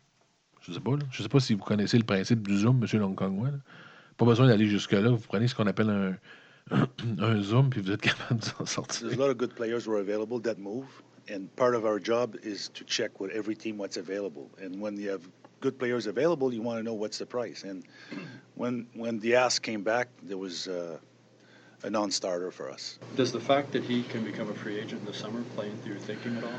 Je 0.62 0.72
sais 0.72 0.80
pas, 0.80 0.92
là. 0.92 1.04
Je 1.10 1.22
sais 1.22 1.28
pas 1.28 1.40
si 1.40 1.52
vous 1.52 1.62
connaissez 1.62 1.98
le 1.98 2.04
principe 2.04 2.48
du 2.48 2.56
zoom, 2.56 2.82
Hongkongois. 2.82 3.50
là. 3.50 3.58
Pas 4.16 4.24
besoin 4.24 4.48
d'aller 4.48 4.66
jusque-là. 4.66 5.10
Vous 5.10 5.18
prenez 5.18 5.48
ce 5.48 5.54
qu'on 5.54 5.66
appelle 5.66 5.90
un, 5.90 6.16
un 7.18 7.42
zoom, 7.42 7.70
puis 7.70 7.82
vous 7.82 7.92
êtes 7.92 8.00
capable 8.00 8.40
de 8.40 8.44
s'en 8.44 8.64
sortir. 8.64 9.08
A 9.08 9.12
and 11.28 11.54
part 11.56 11.74
of 11.74 11.84
our 11.84 11.98
job 11.98 12.36
is 12.42 12.68
to 12.70 12.84
check 12.84 13.20
with 13.20 13.30
every 13.32 13.54
team 13.54 13.76
what's 13.78 13.96
available. 13.96 14.50
And 14.60 14.80
when 14.80 14.96
you 14.96 15.10
have 15.10 15.28
good 15.60 15.78
players 15.78 16.06
available, 16.06 16.52
you 16.52 16.62
want 16.62 16.78
to 16.78 16.82
know 16.82 16.94
what's 16.94 17.18
the 17.18 17.26
price. 17.26 17.64
And 17.64 17.84
when 18.54 18.86
when 18.94 19.18
Diaz 19.18 19.58
came 19.58 19.82
back, 19.82 20.08
there 20.22 20.38
was 20.38 20.68
uh, 20.68 20.98
a 21.82 21.90
non-starter 21.90 22.50
for 22.50 22.70
us. 22.70 22.98
Does 23.16 23.32
the 23.32 23.40
fact 23.40 23.72
that 23.72 23.84
he 23.84 24.02
can 24.04 24.24
become 24.24 24.50
a 24.50 24.54
free 24.54 24.78
agent 24.78 25.00
in 25.00 25.06
the 25.06 25.14
summer 25.14 25.42
play 25.54 25.70
into 25.70 25.88
your 25.88 25.98
thinking 25.98 26.36
at 26.36 26.44
all? 26.44 26.50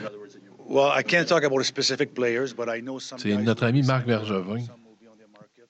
In 0.00 0.06
other 0.06 0.18
words, 0.18 0.34
that 0.34 0.42
you 0.42 0.50
Well, 0.66 0.90
I 0.90 1.02
can't 1.02 1.28
talk 1.28 1.42
about 1.42 1.64
specific 1.64 2.14
players, 2.14 2.54
but 2.54 2.68
I 2.68 2.80
know 2.80 2.98
some 2.98 3.18
C'est 3.18 3.36
notre 3.36 3.64
ami 3.66 3.82
Marc 3.82 4.06
sign 4.06 4.16
Bergevin. 4.16 4.66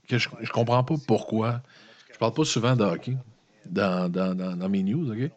Que 0.06 0.18
je, 0.18 0.28
je 0.42 0.50
comprends 0.50 0.84
pas 0.84 0.96
pourquoi. 1.06 1.62
Je 2.12 2.18
parle 2.18 2.34
pas 2.34 2.44
souvent 2.44 2.76
de 2.76 2.84
hockey 2.84 3.16
dans, 3.64 4.10
dans, 4.10 4.34
dans, 4.36 4.54
dans 4.54 4.68
mes 4.68 4.82
news, 4.82 5.10
OK? 5.10 5.30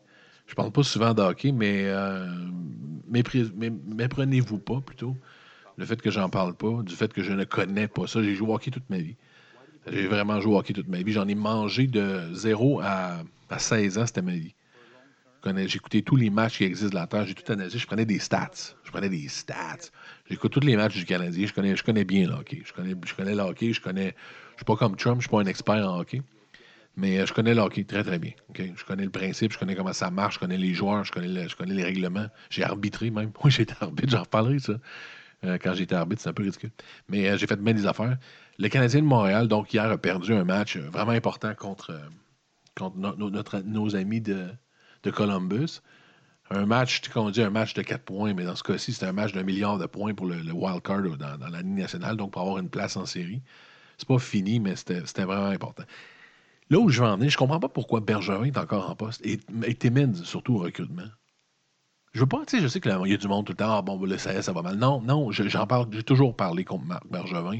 Je 0.47 0.55
parle 0.55 0.71
pas 0.71 0.83
souvent 0.83 1.13
de 1.13 1.21
hockey, 1.21 1.51
mais 1.51 1.83
euh, 1.85 2.25
méprenez-vous 3.09 4.59
pas 4.59 4.81
plutôt 4.81 5.15
le 5.77 5.85
fait 5.85 6.01
que 6.01 6.09
j'en 6.09 6.29
parle 6.29 6.55
pas, 6.55 6.81
du 6.81 6.95
fait 6.95 7.13
que 7.13 7.21
je 7.21 7.33
ne 7.33 7.43
connais 7.43 7.87
pas 7.87 8.07
ça. 8.07 8.23
J'ai 8.23 8.33
joué 8.33 8.49
au 8.49 8.55
hockey 8.55 8.71
toute 8.71 8.89
ma 8.89 8.97
vie. 8.97 9.15
J'ai 9.91 10.07
vraiment 10.07 10.39
joué 10.39 10.53
au 10.53 10.57
hockey 10.57 10.73
toute 10.73 10.87
ma 10.87 11.01
vie. 11.01 11.13
J'en 11.13 11.27
ai 11.27 11.35
mangé 11.35 11.85
de 11.85 12.33
0 12.33 12.81
à, 12.81 13.19
à 13.49 13.59
16 13.59 13.97
ans, 13.99 14.05
c'était 14.05 14.23
ma 14.23 14.33
vie. 14.33 14.55
Écouté 15.55 16.01
tous 16.01 16.17
les 16.17 16.29
matchs 16.29 16.57
qui 16.57 16.65
existent 16.65 16.89
de 16.89 16.95
la 16.95 17.07
Terre. 17.07 17.25
J'ai 17.25 17.33
tout 17.33 17.49
analysé. 17.51 17.79
Je 17.79 17.87
prenais 17.87 18.05
des 18.05 18.19
stats. 18.19 18.75
Je 18.83 18.91
prenais 18.91 19.07
des 19.07 19.29
stats. 19.29 19.77
J'écoute 20.29 20.51
tous 20.51 20.59
les 20.59 20.75
matchs 20.75 20.97
du 20.97 21.05
Canadien. 21.05 21.47
Je 21.47 21.53
connais, 21.53 21.75
je 21.75 21.83
connais 21.83 22.03
bien 22.03 22.27
le 22.27 22.33
hockey. 22.33 22.61
Je 22.65 22.73
connais, 22.73 22.95
je 23.05 23.13
connais 23.13 23.33
le 23.33 23.41
hockey. 23.41 23.71
Je 23.71 23.79
connais. 23.79 24.13
Je 24.51 24.57
suis 24.57 24.65
pas 24.65 24.75
comme 24.75 24.97
Trump. 24.97 25.21
Je 25.21 25.27
suis 25.27 25.29
pas 25.29 25.39
un 25.39 25.45
expert 25.45 25.87
en 25.87 25.99
hockey. 25.99 26.21
Mais 26.97 27.19
euh, 27.19 27.25
je 27.25 27.33
connais 27.33 27.53
le 27.53 27.83
très, 27.85 28.03
très 28.03 28.19
bien. 28.19 28.31
Je 28.57 28.83
connais 28.83 29.05
le 29.05 29.09
principe. 29.09 29.53
Je 29.53 29.57
connais 29.57 29.75
comment 29.75 29.93
ça 29.93 30.11
marche. 30.11 30.35
Je 30.35 30.39
connais 30.39 30.57
les 30.57 30.73
joueurs. 30.73 31.05
Je 31.05 31.11
connais, 31.11 31.47
je 31.47 31.55
connais 31.55 31.75
les 31.75 31.83
règlements. 31.83 32.27
J'ai 32.49 32.63
arbitré 32.63 33.11
même. 33.11 33.31
Oui, 33.43 33.51
j'ai 33.51 33.63
été 33.63 33.75
arbitre. 33.79 34.09
J'en 34.09 34.21
reparlerai, 34.21 34.59
ça. 34.59 34.73
Euh, 35.45 35.57
quand 35.61 35.73
j'étais 35.73 35.95
arbitre, 35.95 36.21
c'est 36.21 36.29
un 36.29 36.33
peu 36.33 36.43
ridicule. 36.43 36.71
Mais 37.09 37.29
euh, 37.29 37.37
j'ai 37.37 37.47
fait 37.47 37.61
bien 37.61 37.73
des 37.73 37.85
affaires. 37.85 38.17
Le 38.57 38.69
Canadien 38.69 39.01
de 39.01 39.05
Montréal, 39.05 39.47
donc, 39.47 39.73
hier, 39.73 39.89
a 39.89 39.97
perdu 39.97 40.33
un 40.33 40.43
match 40.43 40.77
euh, 40.77 40.89
vraiment 40.89 41.11
important 41.11 41.53
contre, 41.53 41.99
contre 42.75 43.61
nos 43.65 43.95
amis 43.95 44.21
de, 44.21 44.47
de 45.03 45.11
Columbus. 45.11 45.81
Un 46.49 46.65
match, 46.65 47.07
qu'on 47.09 47.29
dit 47.29 47.41
un 47.41 47.49
match 47.49 47.73
de 47.73 47.81
4 47.81 48.03
points, 48.03 48.33
mais 48.33 48.45
dans 48.45 48.55
ce 48.55 48.63
cas-ci, 48.63 48.93
c'était 48.93 49.05
un 49.05 49.11
match 49.11 49.33
d'un 49.33 49.43
milliard 49.43 49.77
de 49.77 49.85
points 49.85 50.13
pour 50.13 50.25
le, 50.25 50.37
le 50.37 50.53
wild 50.53 50.81
card 50.81 51.01
dans, 51.01 51.37
la 51.37 51.61
Ligue 51.61 51.77
nationale, 51.77 52.15
donc 52.15 52.31
pour 52.31 52.41
avoir 52.41 52.57
une 52.57 52.69
place 52.69 52.95
en 52.95 53.05
série. 53.05 53.41
C'est 53.97 54.07
pas 54.07 54.19
fini, 54.19 54.59
mais 54.59 54.75
c'était 54.75 55.01
vraiment 55.23 55.47
important. 55.47 55.83
Là 56.69 56.79
où 56.79 56.89
je 56.89 57.01
vais 57.01 57.07
en 57.07 57.15
venir, 57.17 57.29
je 57.29 57.37
comprends 57.37 57.59
pas 57.59 57.69
pourquoi 57.69 58.01
Bergerin 58.01 58.43
est 58.45 58.57
encore 58.57 58.89
en 58.89 58.95
poste 58.95 59.25
et, 59.25 59.39
et 59.65 59.75
Timmins, 59.75 60.13
surtout 60.23 60.55
au 60.55 60.59
recrutement. 60.59 61.07
Je 62.13 62.21
veux 62.21 62.25
pas, 62.25 62.43
tu 62.45 62.57
sais, 62.57 62.63
je 62.63 62.67
sais 62.67 62.81
qu'il 62.81 62.91
y 62.91 63.13
a 63.13 63.17
du 63.17 63.27
monde 63.27 63.45
tout 63.45 63.53
le 63.53 63.57
temps, 63.57 63.77
ah 63.77 63.81
bon, 63.81 64.03
le 64.03 64.15
CS, 64.17 64.41
ça 64.41 64.51
va 64.51 64.61
mal. 64.61 64.75
Non, 64.77 65.01
non, 65.01 65.31
je- 65.31 65.47
j'en 65.47 65.67
parle, 65.67 65.87
j'ai 65.91 66.03
toujours 66.03 66.35
parlé 66.35 66.63
contre 66.65 66.85
Marc 66.85 67.05
Bergevin. 67.09 67.59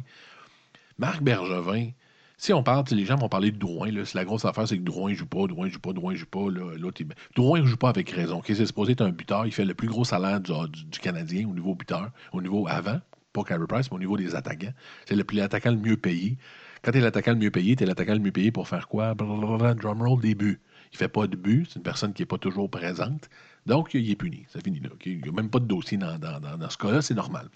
Marc 0.97 1.22
Bergevin, 1.22 1.91
si 2.38 2.53
on 2.53 2.64
parle, 2.64 2.84
les 2.91 3.05
gens 3.05 3.16
vont 3.16 3.30
parler 3.30 3.51
de 3.51 3.58
Drouin, 3.58 3.91
là, 3.91 4.01
la 4.14 4.26
grosse 4.26 4.45
affaire, 4.45 4.68
c'est 4.68 4.78
que 4.78 4.84
Drouin 4.84 5.14
joue 5.14 5.26
pas, 5.28 5.47
Drouin 5.47 5.70
joue 5.70 5.80
pas, 5.80 5.93
Drouin 5.93 6.16
joue 6.16 6.26
pas. 6.26 6.49
L'autre, 6.49 7.01
il- 7.01 7.08
Drouin 7.36 7.64
joue 7.66 7.78
pas 7.78 7.89
avec 7.89 8.10
raison. 8.10 8.39
ok? 8.39 8.45
C'est 8.47 8.66
supposé 8.66 8.93
être 8.93 9.01
un 9.01 9.10
buteur, 9.12 9.45
il 9.45 9.51
fait 9.51 9.66
le 9.66 9.74
plus 9.74 9.88
gros 9.88 10.05
salaire 10.05 10.39
du, 10.41 10.99
Canadien 11.01 11.47
au 11.47 11.53
niveau 11.53 11.76
buteur, 11.76 12.12
au 12.34 12.41
niveau 12.41 12.68
avant, 12.68 12.99
pas 13.34 13.43
Carey 13.43 13.66
Price, 13.68 13.89
mais 13.91 13.95
au 13.97 13.99
niveau 13.99 14.18
des 14.18 14.36
attaquants. 14.36 14.74
C'est 15.05 15.16
le 15.16 15.24
plus 15.24 15.38
l'attaquant 15.38 15.72
le 15.72 15.78
mieux 15.78 15.97
payé. 15.97 16.38
Quand 16.88 16.94
tu 16.94 17.00
es 17.00 17.02
l'attaquant 17.02 17.34
le 17.34 17.38
mieux 17.38 17.52
payé, 17.52 17.76
tu 17.76 17.84
es 17.84 17.86
l'attaquant 17.86 18.14
le 18.14 18.22
mieux 18.22 18.32
payé 18.32 18.50
pour 18.50 18.66
faire 18.66 18.88
quoi? 18.88 19.14
Drumroll, 19.14 20.22
des 20.22 20.36
buts. 20.36 20.62
Il 20.94 20.98
fait 20.98 21.10
pas 21.10 21.28
de 21.28 21.36
but, 21.36 21.68
c'est 21.68 21.76
une 21.76 21.84
personne 21.84 22.14
qui 22.14 22.22
n'est 22.22 22.28
pas 22.28 22.38
toujours 22.38 22.70
présente. 22.70 23.30
Donc, 23.66 23.94
il 23.94 24.10
est 24.10 24.16
puni. 24.16 24.46
Ça 24.48 24.62
finit 24.62 24.80
là. 24.80 24.92
Il 25.06 25.22
n'y 25.22 25.28
a 25.28 25.34
même 25.34 25.50
pas 25.50 25.60
de 25.60 25.66
dossier 25.66 25.98
dans, 25.98 26.18
dans- 26.18 26.40
dans- 26.40 26.56
dans 26.58 26.70
ce 26.70 26.78
cas-là, 26.78 27.02
c'est 27.02 27.14
normal. 27.14 27.50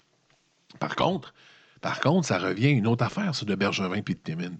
Par 0.78 0.96
contre, 0.96 1.32
par 1.80 2.00
contre, 2.00 2.26
ça 2.28 2.38
revient 2.38 2.66
à 2.66 2.70
une 2.72 2.86
autre 2.86 3.04
affaire, 3.06 3.34
ça, 3.34 3.46
de 3.46 3.54
Bergevin 3.54 3.94
et 3.94 4.02
de 4.02 4.12
Timmins. 4.12 4.50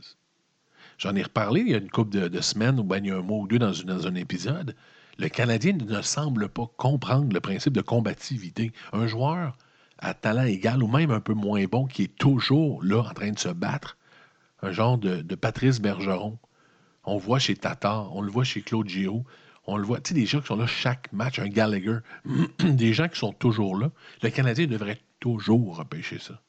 J'en 0.96 1.14
ai 1.16 1.22
reparlé 1.22 1.60
il 1.60 1.68
y 1.68 1.74
a 1.74 1.76
une 1.76 1.90
couple 1.90 2.12
de, 2.18 2.28
de 2.28 2.40
semaines, 2.40 2.80
ou 2.80 2.82
bien 2.84 2.96
il 2.96 3.06
y 3.08 3.10
a 3.10 3.18
un 3.18 3.20
mois 3.20 3.40
ou 3.40 3.46
deux 3.46 3.58
dans, 3.58 3.72
dans 3.84 4.06
un 4.06 4.14
épisode. 4.14 4.74
Le 5.18 5.28
Canadien 5.28 5.74
ne 5.74 6.00
semble 6.00 6.48
pas 6.48 6.64
comprendre 6.78 7.30
le 7.30 7.40
principe 7.40 7.74
de 7.74 7.82
combativité. 7.82 8.72
Un 8.94 9.06
joueur 9.06 9.58
à 9.98 10.14
talent 10.14 10.44
égal 10.44 10.82
ou 10.82 10.88
même 10.88 11.10
un 11.10 11.20
peu 11.20 11.34
moins 11.34 11.62
bon 11.66 11.84
qui 11.84 12.04
est 12.04 12.16
toujours 12.16 12.82
là 12.82 13.00
en 13.02 13.12
train 13.12 13.32
de 13.32 13.38
se 13.38 13.50
battre, 13.50 13.98
un 14.62 14.70
genre 14.70 14.98
de, 14.98 15.34
Patrice 15.34 15.80
Bergeron. 15.80 16.38
On 17.04 17.14
le 17.14 17.20
voit 17.20 17.40
chez 17.40 17.56
Tatar, 17.56 18.14
on 18.14 18.22
le 18.22 18.30
voit 18.30 18.44
chez 18.44 18.62
Claude 18.62 18.88
Giroux, 18.88 19.24
on 19.66 19.76
le 19.76 19.84
voit, 19.84 20.00
tu 20.00 20.08
sais, 20.08 20.14
des 20.14 20.26
gens 20.26 20.40
qui 20.40 20.46
sont 20.46 20.56
là 20.56 20.66
chaque 20.66 21.12
match, 21.12 21.40
un 21.40 21.48
Gallagher, 21.48 21.98
des 22.60 22.92
gens 22.92 23.08
qui 23.08 23.18
sont 23.18 23.32
toujours 23.32 23.76
là. 23.76 23.90
Le 24.22 24.30
Canadien 24.30 24.66
devrait 24.66 25.00
toujours 25.18 25.78
repêcher 25.78 26.18
ça. 26.18 26.40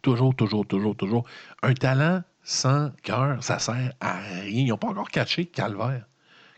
Toujours, 0.00 0.34
toujours, 0.34 0.66
toujours, 0.66 0.96
toujours. 0.96 1.26
Un 1.62 1.74
talent 1.74 2.22
sans 2.42 2.90
cœur, 3.02 3.42
ça 3.44 3.58
sert 3.58 3.92
à 4.00 4.18
rien. 4.18 4.62
Ils 4.62 4.68
n'ont 4.68 4.78
pas 4.78 4.88
encore 4.88 5.10
catché 5.10 5.46
Calvaire. 5.46 6.06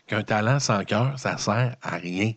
Qu'un 0.07 0.23
talent 0.23 0.59
sans 0.59 0.83
cœur, 0.83 1.17
ça 1.19 1.37
sert 1.37 1.75
à 1.81 1.97
rien. 1.97 2.33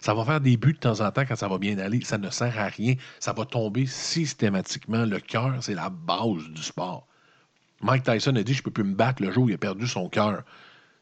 Ça 0.00 0.14
va 0.14 0.24
faire 0.24 0.40
des 0.40 0.56
buts 0.56 0.72
de 0.72 0.78
temps 0.78 1.00
en 1.00 1.10
temps 1.10 1.24
quand 1.26 1.36
ça 1.36 1.48
va 1.48 1.58
bien 1.58 1.78
aller. 1.78 2.00
Ça 2.02 2.18
ne 2.18 2.30
sert 2.30 2.58
à 2.58 2.66
rien. 2.66 2.94
Ça 3.20 3.32
va 3.32 3.44
tomber 3.44 3.86
systématiquement. 3.86 5.04
Le 5.04 5.20
cœur, 5.20 5.56
c'est 5.60 5.74
la 5.74 5.90
base 5.90 6.48
du 6.48 6.62
sport. 6.62 7.06
Mike 7.82 8.04
Tyson 8.04 8.36
a 8.36 8.42
dit 8.42 8.54
Je 8.54 8.62
peux 8.62 8.70
plus 8.70 8.84
me 8.84 8.94
battre 8.94 9.22
le 9.22 9.30
jour 9.30 9.44
où 9.44 9.48
il 9.48 9.54
a 9.54 9.58
perdu 9.58 9.86
son 9.86 10.08
cœur. 10.08 10.42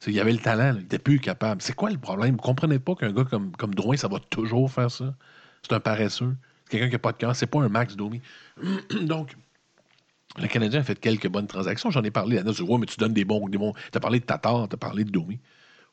Il 0.07 0.19
avait 0.19 0.33
le 0.33 0.39
talent, 0.39 0.75
il 0.75 0.83
n'était 0.83 0.99
plus 0.99 1.21
capable. 1.21 1.61
C'est 1.61 1.75
quoi 1.75 1.91
le 1.91 1.99
problème? 1.99 2.31
Vous 2.31 2.37
ne 2.37 2.43
comprenez 2.43 2.79
pas 2.79 2.95
qu'un 2.95 3.13
gars 3.13 3.25
comme, 3.25 3.53
comme 3.53 3.75
Drouin, 3.75 3.97
ça 3.97 4.09
va 4.09 4.19
toujours 4.19 4.71
faire 4.71 4.91
ça? 4.91 5.15
C'est 5.63 5.75
un 5.75 5.81
paresseux. 5.81 6.35
C'est 6.65 6.71
quelqu'un 6.73 6.87
qui 6.87 6.95
n'a 6.95 6.99
pas 7.01 7.13
de 7.13 7.19
cœur. 7.19 7.37
C'est 7.37 7.47
pas 7.47 7.61
un 7.61 7.69
Max 7.69 7.97
Domi. 7.97 8.23
Donc, 9.03 9.37
le 10.39 10.47
Canadien 10.47 10.81
a 10.81 10.83
fait 10.85 10.99
quelques 10.99 11.29
bonnes 11.29 11.47
transactions. 11.47 11.91
J'en 11.91 12.03
ai 12.03 12.11
parlé. 12.11 12.39
Anna, 12.39 12.53
tu 12.55 12.63
vois, 12.63 12.79
mais 12.79 12.87
tu 12.87 12.97
donnes 12.97 13.13
des 13.13 13.27
bons. 13.27 13.47
Des 13.49 13.59
bons... 13.59 13.75
Tu 13.93 13.99
as 13.99 14.01
parlé 14.01 14.21
de 14.21 14.25
Tatar, 14.25 14.69
tu 14.69 14.75
as 14.75 14.79
parlé 14.79 15.05
de 15.05 15.11
Domi. 15.11 15.39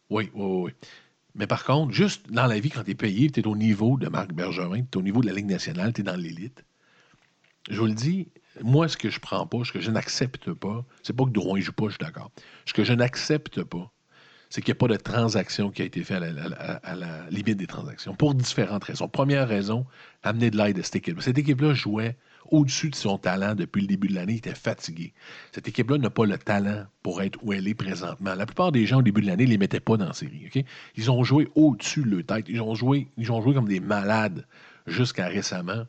Oui, 0.09 0.31
oui, 0.33 0.45
oui. 0.45 0.71
Mais 1.35 1.47
par 1.47 1.65
contre, 1.65 1.93
juste 1.93 2.31
dans 2.31 2.47
la 2.47 2.59
vie, 2.59 2.69
quand 2.69 2.83
tu 2.83 2.91
es 2.91 2.95
payé, 2.95 3.29
tu 3.29 3.41
es 3.41 3.47
au 3.47 3.55
niveau 3.55 3.97
de 3.97 4.07
Marc 4.07 4.31
Bergevin, 4.33 4.83
tu 4.83 4.87
es 4.93 4.97
au 4.97 5.01
niveau 5.01 5.21
de 5.21 5.27
la 5.27 5.33
Ligue 5.33 5.47
nationale, 5.47 5.93
tu 5.93 6.01
es 6.01 6.03
dans 6.03 6.15
l'élite. 6.15 6.63
Je 7.69 7.79
vous 7.79 7.85
le 7.85 7.93
dis, 7.93 8.29
moi, 8.63 8.87
ce 8.87 8.97
que 8.97 9.09
je 9.09 9.19
prends 9.19 9.45
pas, 9.47 9.63
ce 9.63 9.71
que 9.71 9.79
je 9.79 9.91
n'accepte 9.91 10.51
pas, 10.53 10.85
c'est 11.03 11.15
pas 11.15 11.25
que 11.25 11.29
Drouin 11.31 11.59
ne 11.59 11.63
joue 11.63 11.71
pas, 11.71 11.85
je 11.85 11.91
suis 11.91 11.99
d'accord. 11.99 12.31
Ce 12.65 12.73
que 12.73 12.83
je 12.83 12.93
n'accepte 12.93 13.63
pas, 13.63 13.91
c'est 14.49 14.61
qu'il 14.61 14.71
n'y 14.71 14.77
a 14.77 14.79
pas 14.79 14.87
de 14.87 14.95
transaction 14.95 15.71
qui 15.71 15.81
a 15.81 15.85
été 15.85 16.03
faite 16.03 16.23
à 16.23 16.95
la, 16.95 17.29
limite 17.29 17.57
des 17.57 17.67
transactions, 17.67 18.15
pour 18.15 18.33
différentes 18.33 18.83
raisons. 18.85 19.07
Première 19.07 19.47
raison, 19.47 19.85
amener 20.23 20.51
de 20.51 20.57
l'aide 20.57 20.79
à 20.79 20.83
cette 20.83 20.97
équipe. 20.97 21.21
Cette 21.21 21.37
équipe-là 21.37 21.73
jouait 21.73 22.15
au-dessus 22.49 22.89
de 22.89 22.95
son 22.95 23.17
talent 23.17 23.55
depuis 23.55 23.81
le 23.81 23.87
début 23.87 24.07
de 24.07 24.15
l'année, 24.15 24.33
il 24.33 24.37
était 24.37 24.55
fatigué. 24.55 25.13
Cette 25.51 25.67
équipe-là 25.67 25.97
n'a 25.97 26.09
pas 26.09 26.25
le 26.25 26.37
talent 26.37 26.85
pour 27.03 27.21
être 27.21 27.37
où 27.43 27.51
elle 27.51 27.67
est 27.67 27.73
présentement. 27.73 28.35
La 28.35 28.45
plupart 28.45 28.71
des 28.71 28.85
gens 28.85 28.99
au 28.99 29.01
début 29.01 29.21
de 29.21 29.27
l'année 29.27 29.45
ne 29.45 29.49
les 29.49 29.57
mettaient 29.57 29.81
pas 29.81 29.97
dans 29.97 30.07
la 30.07 30.13
série. 30.13 30.49
Ils 30.95 31.11
ont 31.11 31.23
joué 31.23 31.49
au-dessus 31.55 32.03
de 32.03 32.09
leur 32.09 32.25
tête. 32.25 32.45
Ils 32.47 32.61
ont 32.61 32.73
joué, 32.73 33.09
ils 33.17 33.31
ont 33.33 33.41
joué 33.41 33.53
comme 33.53 33.67
des 33.67 33.81
malades 33.81 34.45
jusqu'à 34.85 35.27
récemment. 35.27 35.83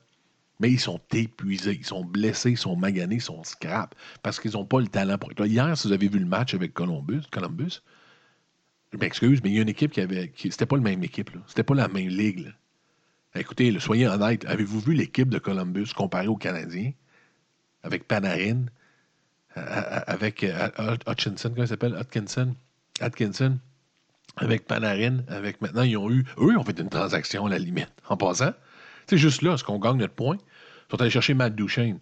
Mais 0.61 0.71
ils 0.71 0.81
sont 0.81 1.01
épuisés, 1.13 1.77
ils 1.79 1.87
sont 1.87 2.05
blessés, 2.05 2.51
ils 2.51 2.59
sont 2.59 2.75
maganés, 2.77 3.17
ils 3.17 3.21
sont 3.21 3.45
scrap 3.45 3.95
parce 4.23 4.41
qu'ils 4.41 4.53
n'ont 4.53 4.65
pas 4.65 4.81
le 4.81 4.89
talent 4.89 5.17
pour. 5.19 5.31
Hier, 5.47 5.77
si 5.79 5.87
vous 5.87 5.95
avez 5.95 6.09
vu 6.09 6.19
le 6.19 6.27
match 6.27 6.55
avec 6.55 6.75
Columbus, 6.75 7.23
Columbus 7.31 7.81
je 8.93 8.97
m'excuse, 8.99 9.41
mais 9.45 9.51
il 9.51 9.57
y 9.57 9.59
a 9.59 9.63
une 9.63 9.69
équipe 9.69 9.93
qui 9.93 10.01
avait. 10.01 10.33
C'était 10.37 10.67
pas 10.67 10.77
la 10.77 10.83
même 10.83 11.05
équipe. 11.05 11.31
C'était 11.47 11.63
pas 11.63 11.75
la 11.75 11.89
même 11.89 12.09
ligue. 12.09 12.53
Écoutez, 13.35 13.79
soyez 13.79 14.07
honnêtes, 14.09 14.47
avez-vous 14.47 14.81
vu 14.81 14.95
l'équipe 14.95 15.29
de 15.29 15.39
Columbus 15.39 15.89
comparée 15.95 16.27
aux 16.27 16.37
Canadiens? 16.37 16.93
Avec 17.83 18.09
Panarin, 18.09 18.65
à- 19.55 19.61
à- 19.61 19.99
avec 20.11 20.43
euh, 20.43 20.69
Hut- 20.79 21.03
Hutchinson, 21.09 21.51
comment 21.51 21.63
il 21.65 21.69
s'appelle? 21.69 21.95
Atkinson 21.97 22.55
Atkinson, 23.01 23.59
avec 24.39 24.67
Panarin, 24.67 25.21
avec 25.29 25.61
maintenant, 25.61 25.83
ils 25.83 25.97
ont 25.97 26.11
eu. 26.11 26.25
Eux, 26.39 26.53
ils 26.53 26.57
ont 26.57 26.65
fait 26.65 26.81
une 26.81 26.89
transaction 26.89 27.47
à 27.47 27.51
la 27.51 27.59
limite, 27.59 27.93
en 28.09 28.17
passant. 28.17 28.53
C'est 29.09 29.17
juste 29.17 29.41
là, 29.41 29.55
est-ce 29.55 29.65
qu'on 29.65 29.79
gagne 29.79 29.97
notre 29.97 30.15
point? 30.15 30.37
Ils 30.37 30.91
sont 30.91 31.01
allés 31.01 31.11
chercher 31.11 31.33
Matt 31.33 31.55
Duchesne. 31.55 31.99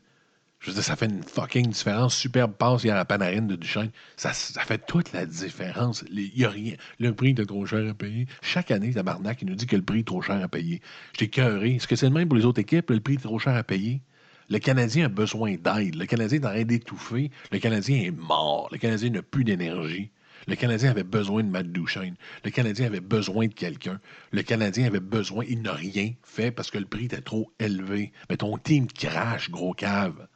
Je 0.58 0.70
veux 0.70 0.74
dire, 0.74 0.82
ça 0.82 0.96
fait 0.96 1.06
une 1.06 1.22
fucking 1.22 1.68
différence. 1.68 2.16
Superbe 2.16 2.54
passe 2.54 2.82
hier 2.82 2.96
à 2.96 3.04
Panarin 3.04 3.42
de 3.42 3.54
Duchesne. 3.54 3.90
Ça, 4.16 4.32
fait 4.32 4.84
toute 4.86 5.12
la 5.12 5.24
différence. 5.24 6.04
Il 6.10 6.32
n'y 6.36 6.44
a 6.44 6.50
rien. 6.50 6.74
Le 6.98 7.14
prix 7.14 7.30
est 7.30 7.46
trop 7.46 7.64
cher 7.64 7.88
à 7.88 7.94
payer. 7.94 8.26
Chaque 8.42 8.72
année, 8.72 8.92
Tabarnak, 8.92 9.40
il 9.40 9.48
nous 9.48 9.54
dit 9.54 9.66
que 9.66 9.76
le 9.76 9.82
prix 9.82 10.00
est 10.00 10.06
trop 10.06 10.20
cher 10.20 10.42
à 10.42 10.48
payer. 10.48 10.82
J'étais 11.12 11.28
cœuré. 11.28 11.76
Est-ce 11.76 11.86
que 11.86 11.94
c'est 11.94 12.06
le 12.06 12.12
même 12.12 12.28
pour 12.28 12.36
les 12.36 12.44
autres 12.44 12.60
équipes? 12.60 12.90
Le 12.90 12.98
prix 12.98 13.14
est 13.14 13.18
trop 13.18 13.38
cher 13.38 13.54
à 13.54 13.62
payer? 13.62 14.00
Le 14.48 14.58
Canadien 14.58 15.06
a 15.06 15.08
besoin 15.08 15.54
d'aide. 15.54 15.94
Le 15.94 16.06
Canadien 16.06 16.40
est 16.40 16.46
en 16.46 16.50
train 16.50 16.64
d'étouffer. 16.64 17.30
Le 17.52 17.58
Canadien 17.60 18.02
est 18.02 18.10
mort. 18.10 18.68
Le 18.72 18.78
Canadien 18.78 19.10
n'a 19.10 19.22
plus 19.22 19.44
d'énergie. 19.44 20.10
Le 20.46 20.54
Canadien 20.54 20.90
avait 20.90 21.02
besoin 21.02 21.42
de 21.42 21.48
Matt 21.48 21.72
Duchesne. 21.72 22.14
Le 22.44 22.50
Canadien 22.50 22.86
avait 22.86 23.00
besoin 23.00 23.48
de 23.48 23.54
quelqu'un. 23.54 24.00
Le 24.30 24.42
Canadien 24.42 24.86
avait 24.86 25.00
besoin. 25.00 25.44
Il 25.48 25.62
n'a 25.62 25.72
rien 25.72 26.12
fait 26.22 26.52
parce 26.52 26.70
que 26.70 26.78
le 26.78 26.86
prix 26.86 27.06
était 27.06 27.20
trop 27.20 27.50
élevé. 27.58 28.12
Mais 28.30 28.36
ton 28.36 28.56
team 28.56 28.86
crache, 28.86 29.50
gros 29.50 29.72
cave, 29.72 30.28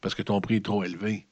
parce 0.00 0.14
que 0.14 0.22
ton 0.22 0.40
prix 0.40 0.56
est 0.56 0.64
trop 0.64 0.84
élevé. 0.84 1.26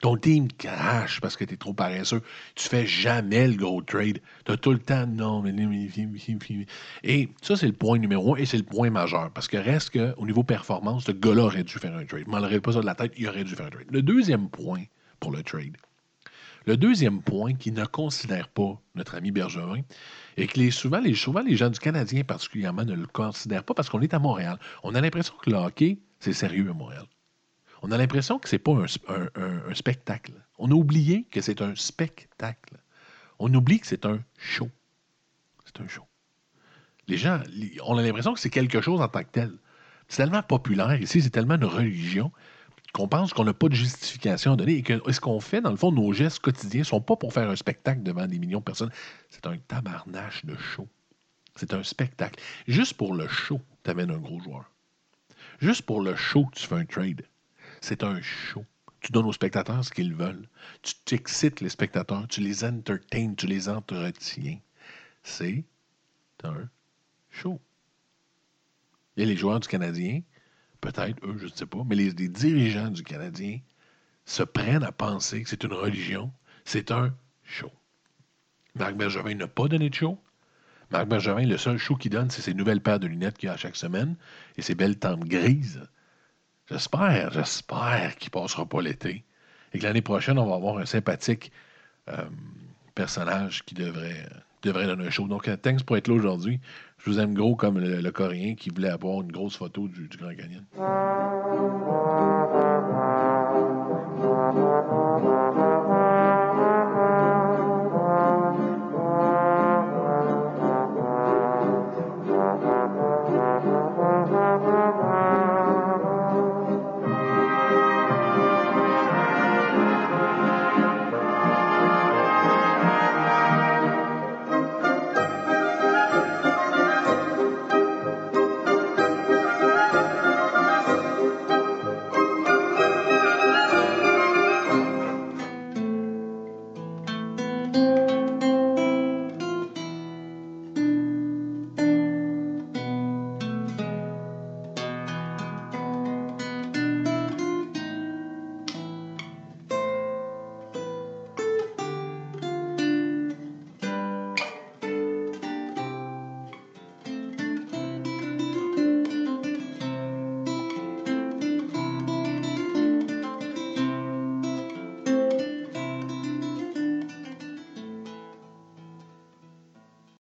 Ton 0.00 0.16
team 0.16 0.48
crache 0.52 1.20
parce 1.20 1.36
que 1.36 1.44
tu 1.44 1.54
es 1.54 1.56
trop 1.56 1.74
paresseux. 1.74 2.22
Tu 2.54 2.68
fais 2.68 2.86
jamais 2.86 3.48
le 3.48 3.56
gros 3.56 3.82
trade. 3.82 4.20
Tu 4.44 4.52
as 4.52 4.56
tout 4.56 4.72
le 4.72 4.78
temps, 4.78 5.06
non, 5.06 5.42
mais. 5.42 5.52
Et 7.04 7.28
ça, 7.40 7.56
c'est 7.56 7.66
le 7.66 7.72
point 7.72 7.98
numéro 7.98 8.34
un 8.34 8.38
et 8.38 8.46
c'est 8.46 8.56
le 8.56 8.64
point 8.64 8.90
majeur. 8.90 9.30
Parce 9.32 9.48
que 9.48 9.56
reste 9.56 9.90
qu'au 9.90 10.26
niveau 10.26 10.44
performance, 10.44 11.04
ce 11.04 11.12
gars-là 11.12 11.44
aurait 11.44 11.64
dû 11.64 11.78
faire 11.78 11.96
un 11.96 12.04
trade. 12.04 12.24
Je 12.26 12.30
m'enlève 12.30 12.60
pas 12.60 12.72
ça 12.72 12.80
de 12.80 12.86
la 12.86 12.94
tête, 12.94 13.12
il 13.16 13.28
aurait 13.28 13.44
dû 13.44 13.54
faire 13.54 13.66
un 13.66 13.70
trade. 13.70 13.86
Le 13.90 14.02
deuxième 14.02 14.48
point 14.50 14.82
pour 15.20 15.30
le 15.30 15.42
trade, 15.44 15.76
le 16.66 16.76
deuxième 16.76 17.22
point 17.22 17.54
qui 17.54 17.72
ne 17.72 17.84
considère 17.84 18.48
pas 18.48 18.80
notre 18.94 19.14
ami 19.14 19.30
Bergevin, 19.30 19.82
et 20.36 20.46
que 20.46 20.58
les, 20.58 20.70
souvent, 20.70 21.00
les, 21.00 21.14
gens 21.14 21.70
du 21.70 21.78
Canadien 21.78 22.24
particulièrement 22.24 22.84
ne 22.84 22.94
le 22.94 23.06
considèrent 23.06 23.64
pas 23.64 23.74
parce 23.74 23.88
qu'on 23.88 24.00
est 24.00 24.14
à 24.14 24.18
Montréal. 24.18 24.58
On 24.82 24.94
a 24.94 25.00
l'impression 25.00 25.34
que 25.42 25.50
le 25.50 25.56
hockey, 25.56 25.98
c'est 26.20 26.32
sérieux 26.32 26.70
à 26.70 26.72
Montréal. 26.72 27.04
On 27.82 27.90
a 27.90 27.98
l'impression 27.98 28.38
que 28.38 28.48
c'est 28.48 28.58
pas 28.58 28.72
un, 28.72 29.26
un- 29.34 29.74
spectacle. 29.74 30.32
On 30.58 30.70
a 30.70 30.74
oublié 30.74 31.24
que 31.30 31.40
c'est 31.40 31.60
un 31.60 31.74
spectacle. 31.74 32.76
On 33.40 33.52
oublie 33.52 33.80
que 33.80 33.86
c'est 33.88 34.06
un 34.06 34.20
show. 34.38 34.70
C'est 35.64 35.82
un 35.82 35.88
show. 35.88 36.06
Les 37.08 37.16
gens, 37.16 37.40
on 37.84 37.98
a 37.98 38.02
l'impression 38.02 38.34
que 38.34 38.40
c'est 38.40 38.50
quelque 38.50 38.80
chose 38.80 39.00
en 39.00 39.08
tant 39.08 39.24
que 39.24 39.30
tel. 39.32 39.52
C'est 40.06 40.18
tellement 40.18 40.42
populaire 40.42 40.94
ici, 41.00 41.22
c'est 41.22 41.30
tellement 41.30 41.56
une 41.56 41.64
religion 41.64 42.30
qu'on 42.92 43.08
pense 43.08 43.32
qu'on 43.32 43.44
n'a 43.44 43.54
pas 43.54 43.68
de 43.68 43.74
justification 43.74 44.52
à 44.52 44.56
donner 44.56 44.74
et 44.74 44.82
que 44.82 45.00
ce 45.10 45.20
qu'on 45.20 45.40
fait, 45.40 45.60
dans 45.60 45.70
le 45.70 45.76
fond, 45.76 45.90
nos 45.90 46.12
gestes 46.12 46.40
quotidiens 46.40 46.80
ne 46.80 46.86
sont 46.86 47.00
pas 47.00 47.16
pour 47.16 47.32
faire 47.32 47.48
un 47.48 47.56
spectacle 47.56 48.02
devant 48.02 48.26
des 48.26 48.38
millions 48.38 48.58
de 48.58 48.64
personnes. 48.64 48.92
C'est 49.30 49.46
un 49.46 49.56
tabarnache 49.56 50.44
de 50.44 50.56
show. 50.56 50.86
C'est 51.56 51.72
un 51.72 51.82
spectacle. 51.82 52.40
Juste 52.66 52.94
pour 52.94 53.14
le 53.14 53.28
show, 53.28 53.60
tu 53.84 53.90
amènes 53.90 54.10
un 54.10 54.18
gros 54.18 54.40
joueur. 54.40 54.70
Juste 55.60 55.82
pour 55.82 56.02
le 56.02 56.16
show, 56.16 56.46
tu 56.54 56.66
fais 56.66 56.74
un 56.74 56.84
trade. 56.84 57.22
C'est 57.80 58.02
un 58.02 58.20
show. 58.20 58.64
Tu 59.00 59.10
donnes 59.10 59.26
aux 59.26 59.32
spectateurs 59.32 59.84
ce 59.84 59.90
qu'ils 59.90 60.14
veulent. 60.14 60.48
Tu 60.82 60.94
t'excites 61.04 61.60
les 61.60 61.68
spectateurs, 61.70 62.28
tu 62.28 62.40
les 62.40 62.64
entertains, 62.64 63.34
tu 63.34 63.46
les 63.46 63.68
entretiens. 63.68 64.58
C'est 65.22 65.64
un 66.44 66.68
show. 67.30 67.60
Il 69.16 69.22
y 69.22 69.26
a 69.26 69.28
les 69.28 69.36
joueurs 69.36 69.60
du 69.60 69.68
Canadien, 69.68 70.22
peut-être, 70.82 71.24
eux, 71.24 71.36
je 71.38 71.46
ne 71.46 71.50
sais 71.50 71.64
pas, 71.64 71.82
mais 71.86 71.94
les, 71.94 72.12
dirigeants 72.12 72.90
du 72.90 73.02
Canadien 73.02 73.60
se 74.26 74.42
prennent 74.42 74.84
à 74.84 74.92
penser 74.92 75.42
que 75.42 75.48
c'est 75.48 75.64
une 75.64 75.72
religion. 75.72 76.30
C'est 76.64 76.90
un 76.90 77.14
show. 77.44 77.72
Marc 78.74 78.94
Bergevin 78.96 79.34
n'a 79.34 79.48
pas 79.48 79.68
donné 79.68 79.88
de 79.88 79.94
show. 79.94 80.18
Marc 80.90 81.08
Bergevin, 81.08 81.46
le 81.46 81.56
seul 81.56 81.78
show 81.78 81.96
qu'il 81.96 82.10
donne, 82.10 82.30
c'est 82.30 82.42
ses 82.42 82.54
nouvelles 82.54 82.82
paires 82.82 83.00
de 83.00 83.06
lunettes 83.06 83.38
qu'il 83.38 83.48
a 83.48 83.56
chaque 83.56 83.76
semaine 83.76 84.16
et 84.58 84.62
ses 84.62 84.74
belles 84.74 84.98
tempes 84.98 85.24
grises. 85.24 85.80
J'espère, 86.68 87.32
j'espère 87.32 88.16
qu'il 88.16 88.28
ne 88.28 88.40
passera 88.40 88.66
pas 88.66 88.82
l'été. 88.82 89.24
Et 89.72 89.78
que 89.78 89.84
l'année 89.84 90.02
prochaine, 90.02 90.38
on 90.38 90.46
va 90.46 90.56
avoir 90.56 90.78
un 90.78 90.86
sympathique 90.86 91.50
euh, 92.08 92.28
personnage 92.94 93.64
qui 93.64 93.74
devrait, 93.74 94.28
devrait 94.62 94.86
donner 94.86 95.06
un 95.06 95.10
show. 95.10 95.26
Donc, 95.26 95.48
euh, 95.48 95.56
thanks 95.56 95.82
pour 95.84 95.96
être 95.96 96.08
là 96.08 96.14
aujourd'hui. 96.14 96.60
Je 96.98 97.10
vous 97.10 97.18
aime 97.18 97.34
gros 97.34 97.56
comme 97.56 97.78
le, 97.78 98.10
Coréen 98.10 98.54
qui 98.54 98.70
voulait 98.70 98.90
avoir 98.90 99.22
une 99.22 99.32
grosse 99.32 99.56
photo 99.56 99.88
du, 99.88 100.08
du 100.08 100.16
Grand 100.16 100.34
Canyon. 100.34 100.64